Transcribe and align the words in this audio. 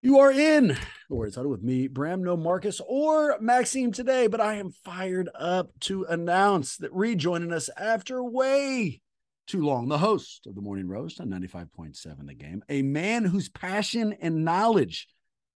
You 0.00 0.20
are 0.20 0.30
in 0.30 0.76
the 1.08 1.14
words 1.16 1.34
huddle 1.34 1.50
with 1.50 1.64
me, 1.64 1.88
Bram, 1.88 2.22
no 2.22 2.36
Marcus 2.36 2.80
or 2.86 3.36
Maxime 3.40 3.90
today, 3.90 4.28
but 4.28 4.40
I 4.40 4.54
am 4.54 4.70
fired 4.70 5.28
up 5.34 5.72
to 5.80 6.04
announce 6.04 6.76
that 6.76 6.92
rejoining 6.92 7.52
us 7.52 7.68
after 7.76 8.22
way 8.22 9.00
too 9.48 9.60
long, 9.60 9.88
the 9.88 9.98
host 9.98 10.46
of 10.46 10.54
the 10.54 10.60
Morning 10.60 10.86
Roast 10.86 11.20
on 11.20 11.28
95.7 11.30 12.28
The 12.28 12.34
Game, 12.34 12.62
a 12.68 12.82
man 12.82 13.24
whose 13.24 13.48
passion 13.48 14.14
and 14.20 14.44
knowledge 14.44 15.08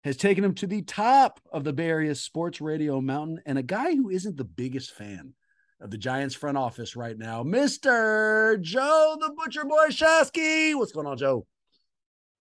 has 0.03 0.17
taken 0.17 0.43
him 0.43 0.55
to 0.55 0.65
the 0.65 0.81
top 0.81 1.39
of 1.53 1.63
the 1.63 1.71
Bay 1.71 1.89
Area 1.89 2.15
sports 2.15 2.59
radio 2.59 2.99
mountain, 2.99 3.41
and 3.45 3.59
a 3.59 3.63
guy 3.63 3.93
who 3.93 4.09
isn't 4.09 4.37
the 4.37 4.43
biggest 4.43 4.95
fan 4.95 5.35
of 5.79 5.91
the 5.91 5.99
Giants 5.99 6.33
front 6.33 6.57
office 6.57 6.95
right 6.95 7.15
now, 7.15 7.43
Mr. 7.43 8.59
Joe 8.59 9.17
the 9.19 9.35
Butcher 9.37 9.65
Boy 9.65 9.89
Shasky. 9.89 10.75
What's 10.75 10.93
going 10.93 11.05
on, 11.05 11.19
Joe? 11.19 11.45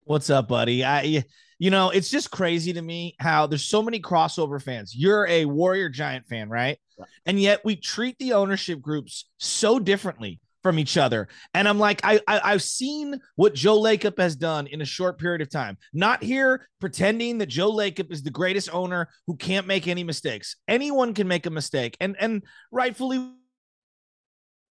What's 0.05 0.29
up, 0.29 0.47
buddy? 0.47 0.85
I 0.85 1.25
you 1.61 1.69
know, 1.69 1.91
it's 1.91 2.09
just 2.09 2.31
crazy 2.31 2.73
to 2.73 2.81
me 2.81 3.15
how 3.19 3.45
there's 3.45 3.63
so 3.63 3.83
many 3.83 3.99
crossover 3.99 4.59
fans. 4.59 4.95
You're 4.95 5.27
a 5.27 5.45
Warrior 5.45 5.89
Giant 5.89 6.27
fan, 6.27 6.49
right? 6.49 6.79
And 7.27 7.39
yet 7.39 7.63
we 7.63 7.75
treat 7.75 8.17
the 8.17 8.33
ownership 8.33 8.81
groups 8.81 9.29
so 9.37 9.77
differently 9.77 10.39
from 10.63 10.79
each 10.79 10.97
other. 10.97 11.27
And 11.53 11.67
I'm 11.67 11.77
like, 11.77 12.01
I, 12.03 12.19
I 12.27 12.49
have 12.49 12.63
seen 12.63 13.19
what 13.35 13.53
Joe 13.53 13.79
Lacob 13.79 14.17
has 14.17 14.35
done 14.35 14.65
in 14.65 14.81
a 14.81 14.85
short 14.85 15.19
period 15.19 15.43
of 15.43 15.51
time. 15.51 15.77
Not 15.93 16.23
here 16.23 16.67
pretending 16.79 17.37
that 17.37 17.45
Joe 17.45 17.71
Lacob 17.71 18.11
is 18.11 18.23
the 18.23 18.31
greatest 18.31 18.73
owner 18.73 19.09
who 19.27 19.35
can't 19.35 19.67
make 19.67 19.87
any 19.87 20.03
mistakes. 20.03 20.55
Anyone 20.67 21.13
can 21.13 21.27
make 21.27 21.45
a 21.45 21.51
mistake, 21.51 21.95
and 22.01 22.15
and 22.19 22.41
rightfully 22.71 23.23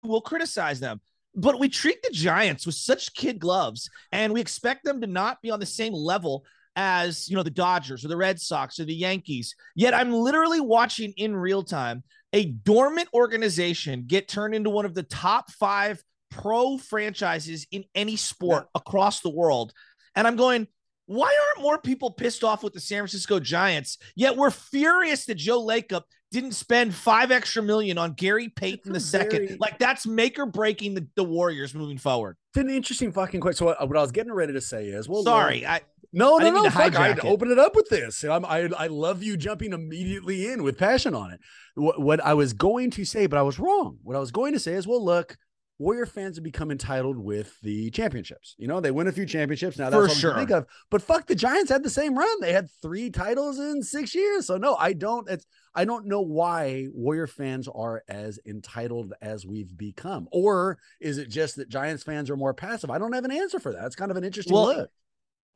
will 0.03 0.21
criticize 0.21 0.79
them. 0.79 0.99
But 1.35 1.59
we 1.59 1.69
treat 1.69 2.01
the 2.01 2.11
Giants 2.11 2.65
with 2.65 2.73
such 2.73 3.13
kid 3.13 3.37
gloves, 3.37 3.87
and 4.11 4.33
we 4.33 4.41
expect 4.41 4.83
them 4.83 4.99
to 5.01 5.07
not 5.07 5.43
be 5.43 5.51
on 5.51 5.59
the 5.59 5.67
same 5.67 5.93
level 5.93 6.43
as 6.75 7.29
you 7.29 7.35
know 7.35 7.43
the 7.43 7.49
Dodgers 7.49 8.05
or 8.05 8.07
the 8.07 8.17
Red 8.17 8.39
Sox 8.39 8.79
or 8.79 8.85
the 8.85 8.93
Yankees. 8.93 9.55
Yet 9.75 9.93
I'm 9.93 10.11
literally 10.11 10.61
watching 10.61 11.13
in 11.17 11.35
real 11.35 11.63
time 11.63 12.03
a 12.33 12.45
dormant 12.45 13.09
organization 13.13 14.05
get 14.07 14.27
turned 14.27 14.55
into 14.55 14.69
one 14.69 14.85
of 14.85 14.93
the 14.93 15.03
top 15.03 15.51
five 15.51 16.01
pro 16.29 16.77
franchises 16.77 17.67
in 17.71 17.83
any 17.93 18.15
sport 18.15 18.67
across 18.73 19.19
the 19.19 19.29
world. 19.29 19.73
And 20.15 20.25
I'm 20.25 20.37
going, 20.37 20.67
why 21.05 21.27
aren't 21.27 21.63
more 21.63 21.77
people 21.77 22.11
pissed 22.11 22.43
off 22.43 22.63
with 22.63 22.73
the 22.73 22.79
San 22.79 22.99
Francisco 22.99 23.39
Giants? 23.39 23.97
Yet 24.15 24.37
we're 24.37 24.51
furious 24.51 25.25
that 25.25 25.35
Joe 25.35 25.61
Lacob 25.61 26.03
didn't 26.31 26.53
spend 26.53 26.95
five 26.95 27.31
extra 27.31 27.61
million 27.61 27.97
on 27.97 28.13
Gary 28.13 28.47
Payton 28.47 28.93
the 28.93 28.99
second. 29.01 29.59
Like 29.59 29.77
that's 29.77 30.07
make 30.07 30.39
or 30.39 30.45
breaking 30.45 30.93
the, 30.93 31.05
the 31.15 31.23
Warriors 31.25 31.75
moving 31.75 31.97
forward. 31.97 32.37
It's 32.53 32.63
an 32.63 32.69
interesting 32.69 33.11
fucking 33.11 33.41
question. 33.41 33.57
So 33.57 33.65
what, 33.65 33.87
what 33.87 33.97
I 33.97 34.01
was 34.01 34.13
getting 34.13 34.31
ready 34.31 34.53
to 34.53 34.61
say 34.61 34.85
is, 34.85 35.09
well, 35.09 35.23
sorry, 35.23 35.65
I 35.65 35.81
no, 36.13 36.37
no, 36.37 36.51
no. 36.51 36.69
Fuck, 36.69 36.95
I'd 36.95 37.25
open 37.25 37.51
it 37.51 37.59
up 37.59 37.75
with 37.75 37.89
this. 37.89 38.23
I'm, 38.23 38.45
I, 38.45 38.69
I 38.77 38.87
love 38.87 39.23
you 39.23 39.37
jumping 39.37 39.73
immediately 39.73 40.51
in 40.51 40.63
with 40.63 40.77
passion 40.77 41.13
on 41.13 41.31
it. 41.31 41.39
What, 41.75 42.01
what 42.01 42.19
I 42.23 42.33
was 42.33 42.53
going 42.53 42.91
to 42.91 43.05
say, 43.05 43.27
but 43.27 43.39
I 43.39 43.43
was 43.43 43.59
wrong. 43.59 43.97
What 44.03 44.15
I 44.15 44.19
was 44.19 44.31
going 44.31 44.53
to 44.53 44.59
say 44.59 44.73
is, 44.73 44.87
well, 44.87 45.03
look, 45.03 45.37
Warrior 45.81 46.05
fans 46.05 46.37
have 46.37 46.43
become 46.43 46.69
entitled 46.69 47.17
with 47.17 47.59
the 47.61 47.89
championships. 47.89 48.55
You 48.59 48.67
know, 48.67 48.79
they 48.79 48.91
win 48.91 49.07
a 49.07 49.11
few 49.11 49.25
championships 49.25 49.79
now. 49.79 49.89
That's 49.89 50.13
For 50.13 50.19
sure. 50.19 50.35
think 50.35 50.51
of. 50.51 50.67
But 50.91 51.01
fuck, 51.01 51.25
the 51.25 51.33
Giants 51.33 51.71
had 51.71 51.81
the 51.81 51.89
same 51.89 52.15
run. 52.15 52.39
They 52.39 52.53
had 52.53 52.69
three 52.83 53.09
titles 53.09 53.57
in 53.57 53.81
six 53.81 54.13
years. 54.13 54.45
So 54.45 54.57
no, 54.57 54.75
I 54.75 54.93
don't. 54.93 55.27
It's 55.27 55.43
I 55.73 55.85
don't 55.85 56.05
know 56.05 56.21
why 56.21 56.87
Warrior 56.93 57.25
fans 57.25 57.67
are 57.67 58.03
as 58.07 58.37
entitled 58.45 59.13
as 59.23 59.43
we've 59.47 59.75
become, 59.75 60.27
or 60.31 60.77
is 60.99 61.17
it 61.17 61.29
just 61.29 61.55
that 61.55 61.67
Giants 61.67 62.03
fans 62.03 62.29
are 62.29 62.37
more 62.37 62.53
passive? 62.53 62.91
I 62.91 62.99
don't 62.99 63.13
have 63.13 63.25
an 63.25 63.31
answer 63.31 63.59
for 63.59 63.73
that. 63.73 63.85
It's 63.85 63.95
kind 63.95 64.11
of 64.11 64.17
an 64.17 64.23
interesting 64.23 64.53
well, 64.53 64.65
look. 64.65 64.91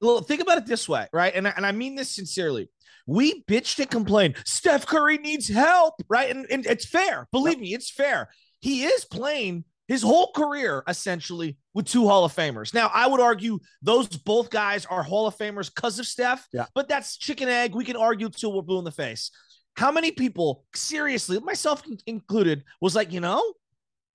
Well, 0.02 0.22
think 0.22 0.42
about 0.42 0.58
it 0.58 0.66
this 0.66 0.88
way, 0.90 1.08
right? 1.14 1.34
And, 1.34 1.48
and 1.48 1.66
I 1.66 1.72
mean 1.72 1.96
this 1.96 2.10
sincerely. 2.10 2.70
We 3.08 3.44
bitched 3.44 3.80
and 3.80 3.90
complained. 3.90 4.36
Steph 4.46 4.86
Curry 4.86 5.18
needs 5.18 5.48
help, 5.48 5.96
right? 6.10 6.30
And, 6.30 6.46
and 6.50 6.66
it's 6.66 6.86
fair. 6.86 7.28
Believe 7.32 7.60
me, 7.60 7.74
it's 7.74 7.90
fair. 7.90 8.30
He 8.62 8.84
is 8.84 9.06
playing 9.06 9.64
his 9.88 10.02
whole 10.02 10.32
career 10.36 10.84
essentially 10.88 11.58
with 11.74 11.86
two 11.86 12.08
Hall 12.08 12.26
of 12.26 12.36
Famers. 12.36 12.74
Now, 12.74 12.90
I 12.94 13.06
would 13.08 13.20
argue 13.20 13.60
those 13.82 14.08
both 14.08 14.50
guys 14.50 14.86
are 14.88 15.04
Hall 15.04 15.28
of 15.28 15.38
Famers 15.38 15.74
because 15.74 16.00
of 16.00 16.08
Steph, 16.08 16.48
yeah. 16.52 16.66
but 16.74 16.88
that's 16.88 17.18
chicken 17.18 17.48
egg. 17.48 17.76
We 17.76 17.86
can 17.86 17.96
argue 17.96 18.30
till 18.30 18.54
we're 18.54 18.64
blue 18.64 18.80
in 18.80 18.86
the 18.86 18.92
face. 18.92 19.30
How 19.78 19.92
many 19.92 20.12
people, 20.12 20.64
seriously, 20.74 21.40
myself 21.40 21.84
included, 22.08 22.64
was 22.82 22.96
like, 22.96 23.12
you 23.12 23.20
know, 23.20 23.54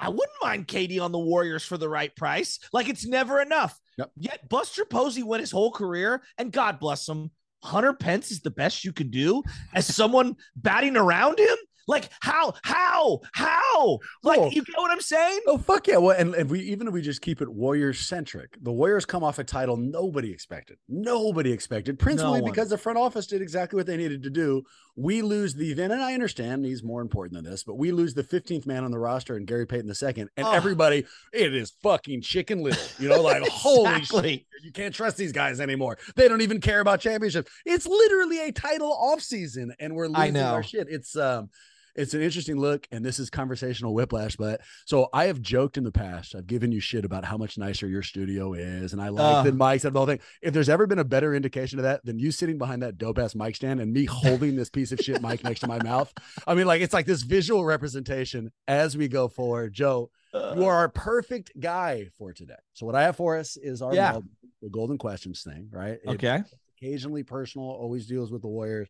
I 0.00 0.08
wouldn't 0.08 0.42
mind 0.42 0.66
KD 0.66 1.00
on 1.00 1.12
the 1.12 1.18
Warriors 1.18 1.64
for 1.64 1.76
the 1.76 1.88
right 1.88 2.14
price. 2.16 2.58
Like 2.72 2.88
it's 2.88 3.06
never 3.06 3.40
enough. 3.40 3.78
Yep. 3.98 4.10
Yet 4.16 4.48
Buster 4.48 4.84
Posey 4.84 5.22
went 5.22 5.42
his 5.42 5.50
whole 5.50 5.70
career, 5.70 6.22
and 6.38 6.50
God 6.50 6.80
bless 6.80 7.08
him. 7.08 7.30
Hunter 7.62 7.92
Pence 7.92 8.30
is 8.30 8.40
the 8.40 8.50
best 8.50 8.84
you 8.84 8.92
can 8.92 9.10
do 9.10 9.42
as 9.74 9.94
someone 9.94 10.36
batting 10.56 10.96
around 10.96 11.38
him. 11.38 11.56
Like 11.86 12.10
how, 12.20 12.54
how, 12.62 13.20
how? 13.32 13.98
Like 14.22 14.40
oh. 14.40 14.50
you 14.50 14.62
get 14.62 14.76
what 14.76 14.90
I'm 14.90 15.00
saying? 15.00 15.40
Oh 15.46 15.58
fuck 15.58 15.86
yeah! 15.88 15.96
Well, 15.96 16.16
and, 16.16 16.34
and 16.34 16.50
we 16.50 16.60
even 16.60 16.86
if 16.88 16.94
we 16.94 17.02
just 17.02 17.22
keep 17.22 17.40
it 17.40 17.48
Warriors 17.48 18.00
centric, 18.00 18.56
the 18.62 18.72
Warriors 18.72 19.04
come 19.04 19.24
off 19.24 19.38
a 19.38 19.44
title 19.44 19.76
nobody 19.76 20.32
expected. 20.32 20.78
Nobody 20.88 21.52
expected, 21.52 21.98
principally 21.98 22.40
no 22.40 22.46
because 22.46 22.68
the 22.68 22.78
front 22.78 22.98
office 22.98 23.26
did 23.26 23.42
exactly 23.42 23.76
what 23.76 23.86
they 23.86 23.96
needed 23.96 24.22
to 24.22 24.30
do. 24.30 24.62
We 24.96 25.22
lose 25.22 25.54
the 25.54 25.70
event, 25.70 25.92
and 25.92 26.02
I 26.02 26.14
understand 26.14 26.64
he's 26.64 26.82
more 26.82 27.00
important 27.00 27.42
than 27.42 27.50
this, 27.50 27.64
but 27.64 27.76
we 27.76 27.92
lose 27.92 28.12
the 28.14 28.22
15th 28.22 28.66
man 28.66 28.84
on 28.84 28.90
the 28.90 28.98
roster 28.98 29.36
and 29.36 29.46
Gary 29.46 29.66
Payton 29.66 29.86
the 29.86 29.94
second, 29.94 30.28
and 30.36 30.46
oh. 30.46 30.52
everybody, 30.52 31.06
it 31.32 31.54
is 31.54 31.72
fucking 31.82 32.22
chicken 32.22 32.62
little. 32.62 32.82
You 32.98 33.08
know, 33.08 33.22
like 33.22 33.38
exactly. 33.38 33.50
holy 33.60 34.04
shit, 34.04 34.46
you 34.62 34.72
can't 34.72 34.94
trust 34.94 35.16
these 35.16 35.32
guys 35.32 35.60
anymore. 35.60 35.98
They 36.16 36.28
don't 36.28 36.42
even 36.42 36.60
care 36.60 36.80
about 36.80 37.00
championships. 37.00 37.50
It's 37.64 37.86
literally 37.86 38.40
a 38.48 38.52
title 38.52 38.92
off 38.92 39.20
season, 39.22 39.74
and 39.78 39.94
we're 39.94 40.08
losing 40.08 40.36
our 40.36 40.62
shit. 40.62 40.88
It's 40.90 41.16
um 41.16 41.50
it's 42.00 42.14
an 42.14 42.22
interesting 42.22 42.58
look, 42.58 42.88
and 42.90 43.04
this 43.04 43.18
is 43.18 43.28
conversational 43.30 43.94
whiplash. 43.94 44.36
But 44.36 44.60
so 44.86 45.08
I 45.12 45.26
have 45.26 45.40
joked 45.40 45.76
in 45.76 45.84
the 45.84 45.92
past. 45.92 46.34
I've 46.34 46.46
given 46.46 46.72
you 46.72 46.80
shit 46.80 47.04
about 47.04 47.24
how 47.24 47.36
much 47.36 47.58
nicer 47.58 47.86
your 47.86 48.02
studio 48.02 48.54
is, 48.54 48.92
and 48.92 49.02
I 49.02 49.08
like 49.08 49.22
uh, 49.22 49.42
the 49.42 49.52
mics 49.52 49.84
and 49.84 49.94
the 49.94 49.98
whole 49.98 50.06
thing. 50.06 50.20
If 50.40 50.54
there's 50.54 50.68
ever 50.68 50.86
been 50.86 50.98
a 50.98 51.04
better 51.04 51.34
indication 51.34 51.78
of 51.78 51.82
that 51.82 52.04
than 52.04 52.18
you 52.18 52.30
sitting 52.30 52.58
behind 52.58 52.82
that 52.82 52.98
dope 52.98 53.18
ass 53.18 53.34
mic 53.34 53.56
stand 53.56 53.80
and 53.80 53.92
me 53.92 54.04
holding 54.10 54.56
this 54.56 54.70
piece 54.70 54.92
of 54.92 55.00
shit 55.00 55.20
mic 55.20 55.44
next 55.44 55.60
to 55.60 55.68
my 55.68 55.82
mouth, 55.82 56.12
I 56.46 56.54
mean, 56.54 56.66
like 56.66 56.80
it's 56.80 56.94
like 56.94 57.06
this 57.06 57.22
visual 57.22 57.64
representation 57.64 58.50
as 58.66 58.96
we 58.96 59.08
go 59.08 59.28
forward. 59.28 59.74
Joe, 59.74 60.10
uh, 60.32 60.54
you 60.56 60.64
are 60.64 60.76
our 60.76 60.88
perfect 60.88 61.52
guy 61.60 62.08
for 62.16 62.32
today. 62.32 62.54
So 62.72 62.86
what 62.86 62.94
I 62.94 63.02
have 63.02 63.16
for 63.16 63.36
us 63.36 63.56
is 63.56 63.82
our 63.82 63.94
yeah. 63.94 64.18
the 64.62 64.70
golden 64.70 64.96
questions 64.98 65.42
thing, 65.42 65.68
right? 65.70 65.98
Okay. 66.06 66.42
occasionally 66.80 67.22
personal, 67.22 67.68
always 67.68 68.06
deals 68.06 68.32
with 68.32 68.42
the 68.42 68.48
Warriors. 68.48 68.88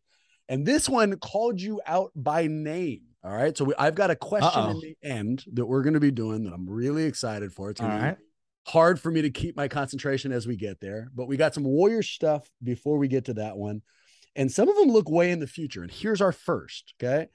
And 0.49 0.65
this 0.65 0.89
one 0.89 1.17
called 1.17 1.61
you 1.61 1.81
out 1.85 2.11
by 2.15 2.47
name. 2.47 3.01
All 3.23 3.31
right. 3.31 3.55
So 3.55 3.65
we, 3.65 3.73
I've 3.77 3.95
got 3.95 4.09
a 4.09 4.15
question 4.15 4.61
Uh-oh. 4.61 4.71
in 4.71 4.79
the 4.79 4.97
end 5.03 5.45
that 5.53 5.65
we're 5.65 5.83
going 5.83 5.93
to 5.93 5.99
be 5.99 6.11
doing 6.11 6.43
that 6.43 6.53
I'm 6.53 6.69
really 6.69 7.05
excited 7.05 7.53
for. 7.53 7.69
It's 7.69 7.79
going 7.79 7.97
to 7.97 8.17
be 8.17 8.23
hard 8.71 8.99
for 8.99 9.11
me 9.11 9.21
to 9.21 9.29
keep 9.29 9.55
my 9.55 9.67
concentration 9.67 10.31
as 10.31 10.47
we 10.47 10.55
get 10.55 10.79
there, 10.79 11.09
but 11.15 11.27
we 11.27 11.37
got 11.37 11.53
some 11.53 11.63
Warrior 11.63 12.03
stuff 12.03 12.49
before 12.63 12.97
we 12.97 13.07
get 13.07 13.25
to 13.25 13.35
that 13.35 13.57
one. 13.57 13.81
And 14.35 14.51
some 14.51 14.69
of 14.69 14.75
them 14.77 14.89
look 14.89 15.09
way 15.09 15.31
in 15.31 15.39
the 15.39 15.47
future. 15.47 15.83
And 15.83 15.91
here's 15.91 16.21
our 16.21 16.31
first. 16.31 16.93
Okay. 17.01 17.27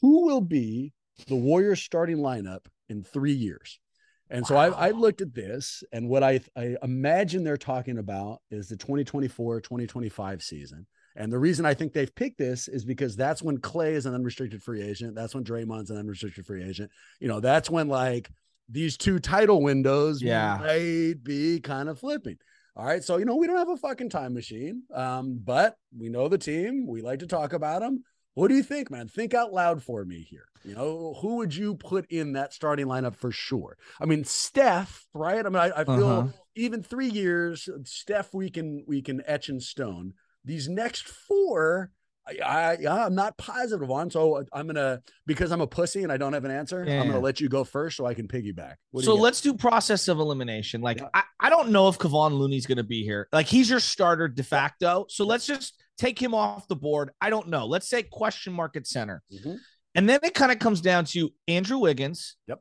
Who 0.00 0.26
will 0.26 0.40
be 0.42 0.92
the 1.26 1.36
Warriors 1.36 1.82
starting 1.82 2.18
lineup 2.18 2.66
in 2.88 3.02
three 3.02 3.32
years? 3.32 3.80
And 4.28 4.42
wow. 4.42 4.48
so 4.48 4.56
I, 4.56 4.88
I, 4.88 4.90
looked 4.90 5.20
at 5.20 5.34
this, 5.34 5.84
and 5.92 6.08
what 6.08 6.24
I, 6.24 6.40
I 6.56 6.76
imagine 6.82 7.44
they're 7.44 7.56
talking 7.56 7.98
about 7.98 8.40
is 8.50 8.68
the 8.68 8.76
2024 8.76 9.60
2025 9.60 10.42
season. 10.42 10.86
And 11.16 11.32
the 11.32 11.38
reason 11.38 11.64
I 11.64 11.74
think 11.74 11.92
they've 11.92 12.14
picked 12.14 12.38
this 12.38 12.68
is 12.68 12.84
because 12.84 13.16
that's 13.16 13.42
when 13.42 13.58
Klay 13.58 13.92
is 13.92 14.06
an 14.06 14.14
unrestricted 14.14 14.62
free 14.62 14.82
agent. 14.82 15.14
That's 15.14 15.34
when 15.34 15.44
Draymond's 15.44 15.90
an 15.90 15.96
unrestricted 15.96 16.44
free 16.44 16.62
agent. 16.62 16.90
You 17.20 17.28
know, 17.28 17.40
that's 17.40 17.70
when 17.70 17.88
like 17.88 18.30
these 18.68 18.96
two 18.96 19.18
title 19.18 19.62
windows 19.62 20.22
yeah. 20.22 20.58
might 20.60 21.24
be 21.24 21.60
kind 21.60 21.88
of 21.88 21.98
flipping. 21.98 22.36
All 22.76 22.84
right. 22.84 23.02
So, 23.02 23.16
you 23.16 23.24
know, 23.24 23.36
we 23.36 23.46
don't 23.46 23.56
have 23.56 23.70
a 23.70 23.78
fucking 23.78 24.10
time 24.10 24.34
machine, 24.34 24.82
um, 24.94 25.40
but 25.42 25.76
we 25.96 26.10
know 26.10 26.28
the 26.28 26.36
team. 26.36 26.86
We 26.86 27.00
like 27.00 27.20
to 27.20 27.26
talk 27.26 27.54
about 27.54 27.80
them. 27.80 28.04
What 28.34 28.48
do 28.48 28.54
you 28.54 28.62
think, 28.62 28.90
man? 28.90 29.08
Think 29.08 29.32
out 29.32 29.54
loud 29.54 29.82
for 29.82 30.04
me 30.04 30.20
here. 30.28 30.44
You 30.62 30.74
know, 30.74 31.16
who 31.22 31.36
would 31.36 31.56
you 31.56 31.76
put 31.76 32.10
in 32.10 32.34
that 32.34 32.52
starting 32.52 32.86
lineup 32.86 33.16
for 33.16 33.32
sure? 33.32 33.78
I 33.98 34.04
mean, 34.04 34.24
Steph, 34.24 35.06
right? 35.14 35.46
I 35.46 35.48
mean, 35.48 35.56
I, 35.56 35.70
I 35.74 35.84
feel 35.84 36.06
uh-huh. 36.06 36.28
even 36.54 36.82
three 36.82 37.08
years, 37.08 37.66
Steph, 37.84 38.34
we 38.34 38.50
can 38.50 38.84
we 38.86 39.00
can 39.00 39.22
etch 39.26 39.48
in 39.48 39.58
stone. 39.58 40.12
These 40.46 40.68
next 40.68 41.08
four, 41.08 41.90
I, 42.26 42.76
I 42.88 43.06
am 43.06 43.14
not 43.14 43.36
positive 43.36 43.90
on. 43.90 44.10
So 44.10 44.44
I'm 44.52 44.66
gonna 44.66 45.02
because 45.26 45.52
I'm 45.52 45.60
a 45.60 45.66
pussy 45.66 46.02
and 46.02 46.10
I 46.10 46.16
don't 46.16 46.32
have 46.32 46.44
an 46.44 46.50
answer. 46.50 46.84
Yeah. 46.86 47.00
I'm 47.00 47.08
gonna 47.08 47.20
let 47.20 47.40
you 47.40 47.48
go 47.48 47.64
first 47.64 47.96
so 47.96 48.06
I 48.06 48.14
can 48.14 48.26
piggyback. 48.26 48.76
so 49.00 49.14
let's 49.14 49.40
do 49.40 49.54
process 49.54 50.08
of 50.08 50.18
elimination. 50.18 50.80
Like 50.80 51.00
yeah. 51.00 51.08
I, 51.12 51.22
I 51.38 51.50
don't 51.50 51.70
know 51.70 51.88
if 51.88 51.98
Kevon 51.98 52.32
Looney's 52.32 52.66
gonna 52.66 52.82
be 52.84 53.04
here. 53.04 53.28
Like 53.32 53.46
he's 53.46 53.68
your 53.68 53.80
starter 53.80 54.28
de 54.28 54.42
facto. 54.42 55.06
So 55.08 55.26
let's 55.26 55.46
just 55.46 55.74
take 55.98 56.20
him 56.20 56.34
off 56.34 56.68
the 56.68 56.76
board. 56.76 57.10
I 57.20 57.30
don't 57.30 57.48
know. 57.48 57.66
Let's 57.66 57.88
say 57.88 58.02
question 58.02 58.52
mark 58.52 58.76
at 58.76 58.86
center. 58.86 59.22
Mm-hmm. 59.32 59.54
And 59.94 60.08
then 60.08 60.20
it 60.22 60.34
kind 60.34 60.52
of 60.52 60.58
comes 60.58 60.80
down 60.80 61.06
to 61.06 61.32
Andrew 61.48 61.78
Wiggins. 61.78 62.36
Yep. 62.48 62.60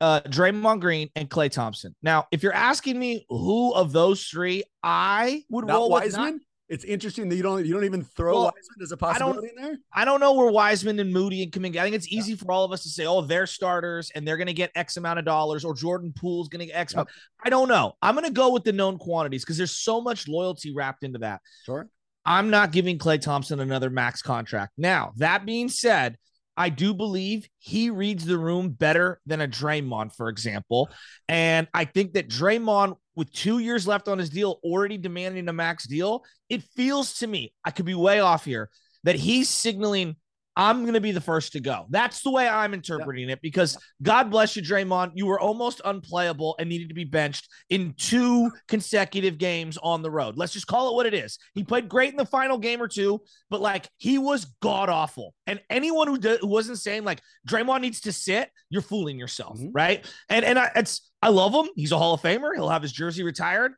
Uh, 0.00 0.20
Draymond 0.22 0.80
Green 0.80 1.10
and 1.14 1.30
Klay 1.30 1.48
Thompson. 1.48 1.94
Now, 2.02 2.26
if 2.32 2.42
you're 2.42 2.54
asking 2.54 2.98
me 2.98 3.24
who 3.28 3.72
of 3.72 3.92
those 3.92 4.24
three 4.24 4.64
I 4.82 5.44
would 5.48 5.66
not 5.66 5.74
roll 5.74 5.90
Wiseman, 5.90 6.40
it's 6.72 6.84
interesting 6.84 7.28
that 7.28 7.36
you 7.36 7.42
don't 7.42 7.66
you 7.66 7.74
don't 7.74 7.84
even 7.84 8.02
throw 8.02 8.32
well, 8.32 8.44
Wiseman 8.44 8.82
as 8.82 8.92
a 8.92 8.96
possibility 8.96 9.50
in 9.54 9.62
there. 9.62 9.78
I 9.92 10.06
don't 10.06 10.20
know 10.20 10.32
where 10.32 10.50
Wiseman 10.50 10.98
and 11.00 11.12
Moody 11.12 11.42
and 11.42 11.52
Kuminga. 11.52 11.76
I 11.76 11.82
think 11.82 11.94
it's 11.94 12.10
easy 12.10 12.32
yeah. 12.32 12.38
for 12.38 12.50
all 12.50 12.64
of 12.64 12.72
us 12.72 12.82
to 12.84 12.88
say, 12.88 13.04
oh, 13.04 13.20
they're 13.20 13.46
starters 13.46 14.10
and 14.14 14.26
they're 14.26 14.38
going 14.38 14.46
to 14.46 14.54
get 14.54 14.70
X 14.74 14.96
amount 14.96 15.18
of 15.18 15.26
dollars, 15.26 15.66
or 15.66 15.74
Jordan 15.74 16.14
Poole's 16.16 16.48
going 16.48 16.60
to 16.60 16.66
get 16.66 16.74
X. 16.74 16.94
Yep. 16.94 16.96
Amount. 16.96 17.08
I 17.44 17.50
don't 17.50 17.68
know. 17.68 17.92
I'm 18.00 18.14
going 18.14 18.26
to 18.26 18.32
go 18.32 18.50
with 18.50 18.64
the 18.64 18.72
known 18.72 18.96
quantities 18.96 19.44
because 19.44 19.58
there's 19.58 19.76
so 19.76 20.00
much 20.00 20.28
loyalty 20.28 20.72
wrapped 20.72 21.04
into 21.04 21.18
that. 21.18 21.42
Sure. 21.66 21.88
I'm 22.24 22.48
not 22.48 22.72
giving 22.72 22.98
Klay 22.98 23.20
Thompson 23.20 23.60
another 23.60 23.90
max 23.90 24.22
contract. 24.22 24.72
Now, 24.78 25.12
that 25.16 25.44
being 25.44 25.68
said, 25.68 26.16
I 26.56 26.68
do 26.68 26.92
believe 26.94 27.48
he 27.58 27.90
reads 27.90 28.24
the 28.24 28.38
room 28.38 28.70
better 28.70 29.20
than 29.26 29.40
a 29.40 29.48
Draymond, 29.48 30.14
for 30.14 30.28
example. 30.28 30.90
And 31.28 31.66
I 31.72 31.84
think 31.84 32.12
that 32.14 32.28
Draymond, 32.28 32.96
with 33.14 33.32
two 33.32 33.58
years 33.58 33.86
left 33.86 34.08
on 34.08 34.18
his 34.18 34.30
deal, 34.30 34.60
already 34.62 34.98
demanding 34.98 35.48
a 35.48 35.52
max 35.52 35.86
deal, 35.86 36.24
it 36.48 36.62
feels 36.76 37.18
to 37.20 37.26
me, 37.26 37.52
I 37.64 37.70
could 37.70 37.86
be 37.86 37.94
way 37.94 38.20
off 38.20 38.44
here, 38.44 38.70
that 39.04 39.16
he's 39.16 39.48
signaling 39.48 40.16
I'm 40.56 40.82
going 40.82 40.94
to 40.94 41.00
be 41.00 41.12
the 41.12 41.20
first 41.20 41.52
to 41.52 41.60
go. 41.60 41.86
That's 41.88 42.22
the 42.22 42.30
way 42.30 42.46
I'm 42.46 42.74
interpreting 42.74 43.30
it 43.30 43.40
because 43.40 43.78
God 44.02 44.30
bless 44.30 44.54
you, 44.54 44.62
Draymond. 44.62 45.12
You 45.14 45.26
were 45.26 45.40
almost 45.40 45.80
unplayable 45.84 46.56
and 46.58 46.68
needed 46.68 46.88
to 46.88 46.94
be 46.94 47.04
benched 47.04 47.48
in 47.70 47.94
two 47.96 48.50
consecutive 48.68 49.38
games 49.38 49.78
on 49.82 50.02
the 50.02 50.10
road. 50.10 50.36
Let's 50.36 50.52
just 50.52 50.66
call 50.66 50.90
it 50.90 50.94
what 50.94 51.06
it 51.06 51.14
is. 51.14 51.38
He 51.54 51.64
played 51.64 51.88
great 51.88 52.10
in 52.10 52.16
the 52.16 52.26
final 52.26 52.58
game 52.58 52.82
or 52.82 52.88
two, 52.88 53.20
but 53.48 53.60
like 53.60 53.88
he 53.96 54.18
was 54.18 54.44
god 54.60 54.88
awful. 54.88 55.34
And 55.46 55.60
anyone 55.70 56.08
who, 56.08 56.18
did, 56.18 56.40
who 56.40 56.48
wasn't 56.48 56.78
saying 56.78 57.04
like 57.04 57.22
Draymond 57.48 57.80
needs 57.80 58.00
to 58.02 58.12
sit, 58.12 58.50
you're 58.68 58.82
fooling 58.82 59.18
yourself, 59.18 59.58
mm-hmm. 59.58 59.72
right? 59.72 60.06
And 60.28 60.44
and 60.44 60.58
I, 60.58 60.70
it's 60.76 61.10
I 61.22 61.28
love 61.28 61.54
him. 61.54 61.70
He's 61.76 61.92
a 61.92 61.98
Hall 61.98 62.14
of 62.14 62.22
Famer. 62.22 62.54
He'll 62.54 62.68
have 62.68 62.82
his 62.82 62.92
jersey 62.92 63.22
retired 63.22 63.72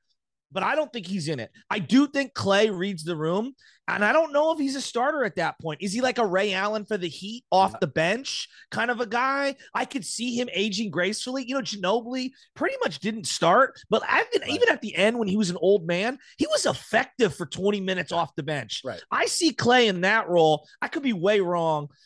but 0.55 0.63
I 0.63 0.77
don't 0.77 0.93
think 0.93 1.07
he's 1.07 1.29
in 1.29 1.41
it. 1.41 1.51
I 1.69 1.81
do 1.81 2.07
think 2.07 2.33
Klay 2.33 2.75
reads 2.75 3.05
the 3.05 3.17
room, 3.17 3.53
and 3.89 4.05
I 4.05 4.13
don't 4.13 4.33
know 4.33 4.53
if 4.53 4.59
he's 4.59 4.77
a 4.77 4.81
starter 4.81 5.25
at 5.25 5.37
that 5.37 5.59
point. 5.61 5.83
Is 5.83 5.93
he 5.93 6.01
like 6.01 6.19
a 6.19 6.25
Ray 6.25 6.55
Allen 6.55 6.87
for 6.87 6.97
the 6.97 7.09
Heat 7.09 7.45
off 7.51 7.79
the 7.81 7.87
bench 7.87 8.49
kind 8.71 8.91
of 8.91 9.01
a 9.01 9.07
guy? 9.07 9.57
I 9.75 9.85
could 9.85 10.07
see 10.07 10.35
him 10.35 10.49
aging 10.55 10.91
gracefully. 10.91 11.45
You 11.47 11.57
know, 11.57 11.61
Ginobili 11.61 12.31
pretty 12.55 12.77
much 12.83 13.01
didn't 13.01 13.27
start, 13.27 13.79
but 13.91 14.03
i've 14.09 14.27
right. 14.41 14.49
even 14.49 14.71
at 14.71 14.81
the 14.81 14.95
end 14.95 15.19
when 15.19 15.29
he 15.29 15.37
was 15.37 15.51
an 15.51 15.59
old 15.61 15.87
man, 15.87 16.19
he 16.39 16.47
was 16.47 16.65
effective 16.65 17.35
for 17.35 17.45
20 17.45 17.81
minutes 17.81 18.13
off 18.13 18.35
the 18.37 18.43
bench. 18.43 18.81
Right. 18.85 19.03
I 19.11 19.27
see 19.27 19.53
Klay 19.53 19.89
in 19.89 20.03
that 20.03 20.29
role. 20.29 20.67
I 20.81 20.89
could 20.89 21.03
be 21.03 21.13
way 21.13 21.41
wrong. 21.41 21.89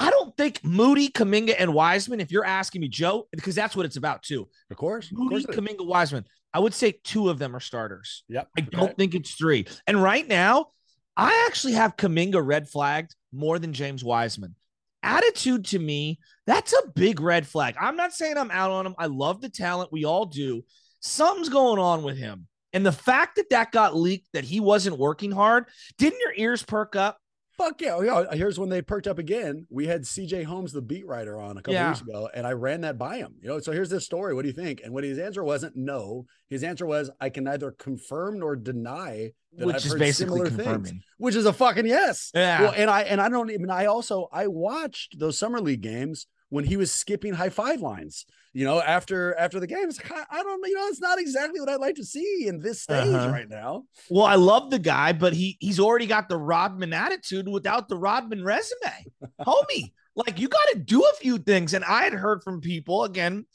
I 0.00 0.10
don't 0.10 0.36
think 0.36 0.62
Moody, 0.62 1.08
Kuminga, 1.08 1.56
and 1.58 1.74
Wiseman, 1.74 2.20
if 2.20 2.30
you're 2.30 2.44
asking 2.44 2.82
me, 2.82 2.88
Joe, 2.88 3.26
because 3.32 3.56
that's 3.56 3.74
what 3.74 3.84
it's 3.84 3.96
about 3.96 4.22
too. 4.22 4.46
Of 4.70 4.76
course. 4.76 5.10
Moody, 5.10 5.36
of 5.38 5.46
course 5.46 5.58
Kuminga, 5.58 5.84
Wiseman. 5.84 6.24
I 6.52 6.60
would 6.60 6.74
say 6.74 6.98
two 7.04 7.28
of 7.28 7.38
them 7.38 7.54
are 7.54 7.60
starters. 7.60 8.24
Yep. 8.28 8.48
I 8.56 8.60
don't 8.62 8.96
think 8.96 9.14
it's 9.14 9.32
three. 9.32 9.66
And 9.86 10.02
right 10.02 10.26
now, 10.26 10.68
I 11.16 11.46
actually 11.46 11.74
have 11.74 11.96
Kuminga 11.96 12.44
red 12.44 12.68
flagged 12.68 13.14
more 13.32 13.58
than 13.58 13.72
James 13.72 14.04
Wiseman. 14.04 14.54
Attitude 15.02 15.66
to 15.66 15.78
me, 15.78 16.18
that's 16.46 16.72
a 16.72 16.88
big 16.94 17.20
red 17.20 17.46
flag. 17.46 17.76
I'm 17.80 17.96
not 17.96 18.12
saying 18.12 18.36
I'm 18.36 18.50
out 18.50 18.70
on 18.70 18.86
him. 18.86 18.94
I 18.98 19.06
love 19.06 19.40
the 19.40 19.48
talent. 19.48 19.92
We 19.92 20.04
all 20.04 20.26
do. 20.26 20.64
Something's 21.00 21.48
going 21.48 21.78
on 21.78 22.02
with 22.02 22.16
him. 22.16 22.46
And 22.72 22.84
the 22.84 22.92
fact 22.92 23.36
that 23.36 23.50
that 23.50 23.72
got 23.72 23.96
leaked, 23.96 24.28
that 24.32 24.44
he 24.44 24.60
wasn't 24.60 24.98
working 24.98 25.30
hard, 25.30 25.66
didn't 25.98 26.20
your 26.20 26.34
ears 26.36 26.62
perk 26.62 26.96
up? 26.96 27.18
Fuck 27.58 27.80
yeah. 27.80 27.94
Oh, 27.94 28.02
yeah. 28.02 28.34
Here's 28.34 28.58
when 28.58 28.68
they 28.68 28.80
perked 28.80 29.08
up 29.08 29.18
again. 29.18 29.66
We 29.68 29.88
had 29.88 30.02
CJ 30.02 30.44
Holmes, 30.44 30.72
the 30.72 30.80
beat 30.80 31.04
writer, 31.06 31.40
on 31.40 31.58
a 31.58 31.60
couple 31.60 31.74
yeah. 31.74 31.88
weeks 31.88 32.00
ago, 32.00 32.30
and 32.32 32.46
I 32.46 32.52
ran 32.52 32.82
that 32.82 32.98
by 32.98 33.16
him. 33.16 33.34
You 33.42 33.48
know, 33.48 33.58
so 33.58 33.72
here's 33.72 33.90
this 33.90 34.04
story. 34.04 34.32
What 34.32 34.42
do 34.42 34.48
you 34.48 34.54
think? 34.54 34.80
And 34.84 34.94
what 34.94 35.02
his 35.02 35.18
answer 35.18 35.42
wasn't 35.42 35.74
no. 35.76 36.26
His 36.48 36.62
answer 36.62 36.86
was, 36.86 37.10
I 37.20 37.30
can 37.30 37.44
neither 37.44 37.72
confirm 37.72 38.38
nor 38.38 38.54
deny 38.54 39.32
that 39.56 39.66
which 39.66 39.76
I've 39.76 39.84
is 39.84 39.92
heard 39.92 39.98
basically 39.98 40.38
similar 40.38 40.56
confirming. 40.56 40.84
things. 40.84 41.04
Which 41.18 41.34
is 41.34 41.46
a 41.46 41.52
fucking 41.52 41.86
yes. 41.86 42.30
Yeah. 42.32 42.62
Well, 42.62 42.74
and 42.76 42.88
I 42.88 43.02
and 43.02 43.20
I 43.20 43.28
don't 43.28 43.50
even 43.50 43.70
I 43.70 43.86
also 43.86 44.28
I 44.32 44.46
watched 44.46 45.18
those 45.18 45.36
summer 45.36 45.60
league 45.60 45.80
games 45.80 46.26
when 46.50 46.64
he 46.64 46.76
was 46.76 46.92
skipping 46.92 47.34
high 47.34 47.50
five 47.50 47.80
lines, 47.80 48.26
you 48.52 48.64
know, 48.64 48.80
after 48.80 49.34
after 49.36 49.60
the 49.60 49.66
game. 49.66 49.86
Like, 49.86 50.12
I, 50.30 50.42
don't, 50.42 50.66
you 50.66 50.74
know, 50.74 50.86
it's 50.86 51.00
not 51.00 51.18
exactly 51.18 51.60
what 51.60 51.68
I'd 51.68 51.80
like 51.80 51.96
to 51.96 52.04
see 52.04 52.46
in 52.46 52.60
this 52.60 52.82
stage 52.82 53.06
uh-huh. 53.06 53.30
right 53.30 53.48
now. 53.48 53.84
Well, 54.10 54.24
I 54.24 54.36
love 54.36 54.70
the 54.70 54.78
guy, 54.78 55.12
but 55.12 55.32
he 55.32 55.56
he's 55.60 55.80
already 55.80 56.06
got 56.06 56.28
the 56.28 56.38
Rodman 56.38 56.92
attitude 56.92 57.48
without 57.48 57.88
the 57.88 57.96
Rodman 57.96 58.44
resume, 58.44 59.06
homie. 59.40 59.92
Like 60.16 60.40
you 60.40 60.48
got 60.48 60.68
to 60.72 60.78
do 60.78 61.02
a 61.02 61.16
few 61.16 61.38
things, 61.38 61.74
and 61.74 61.84
I 61.84 62.04
had 62.04 62.12
heard 62.12 62.42
from 62.42 62.60
people 62.60 63.04
again 63.04 63.46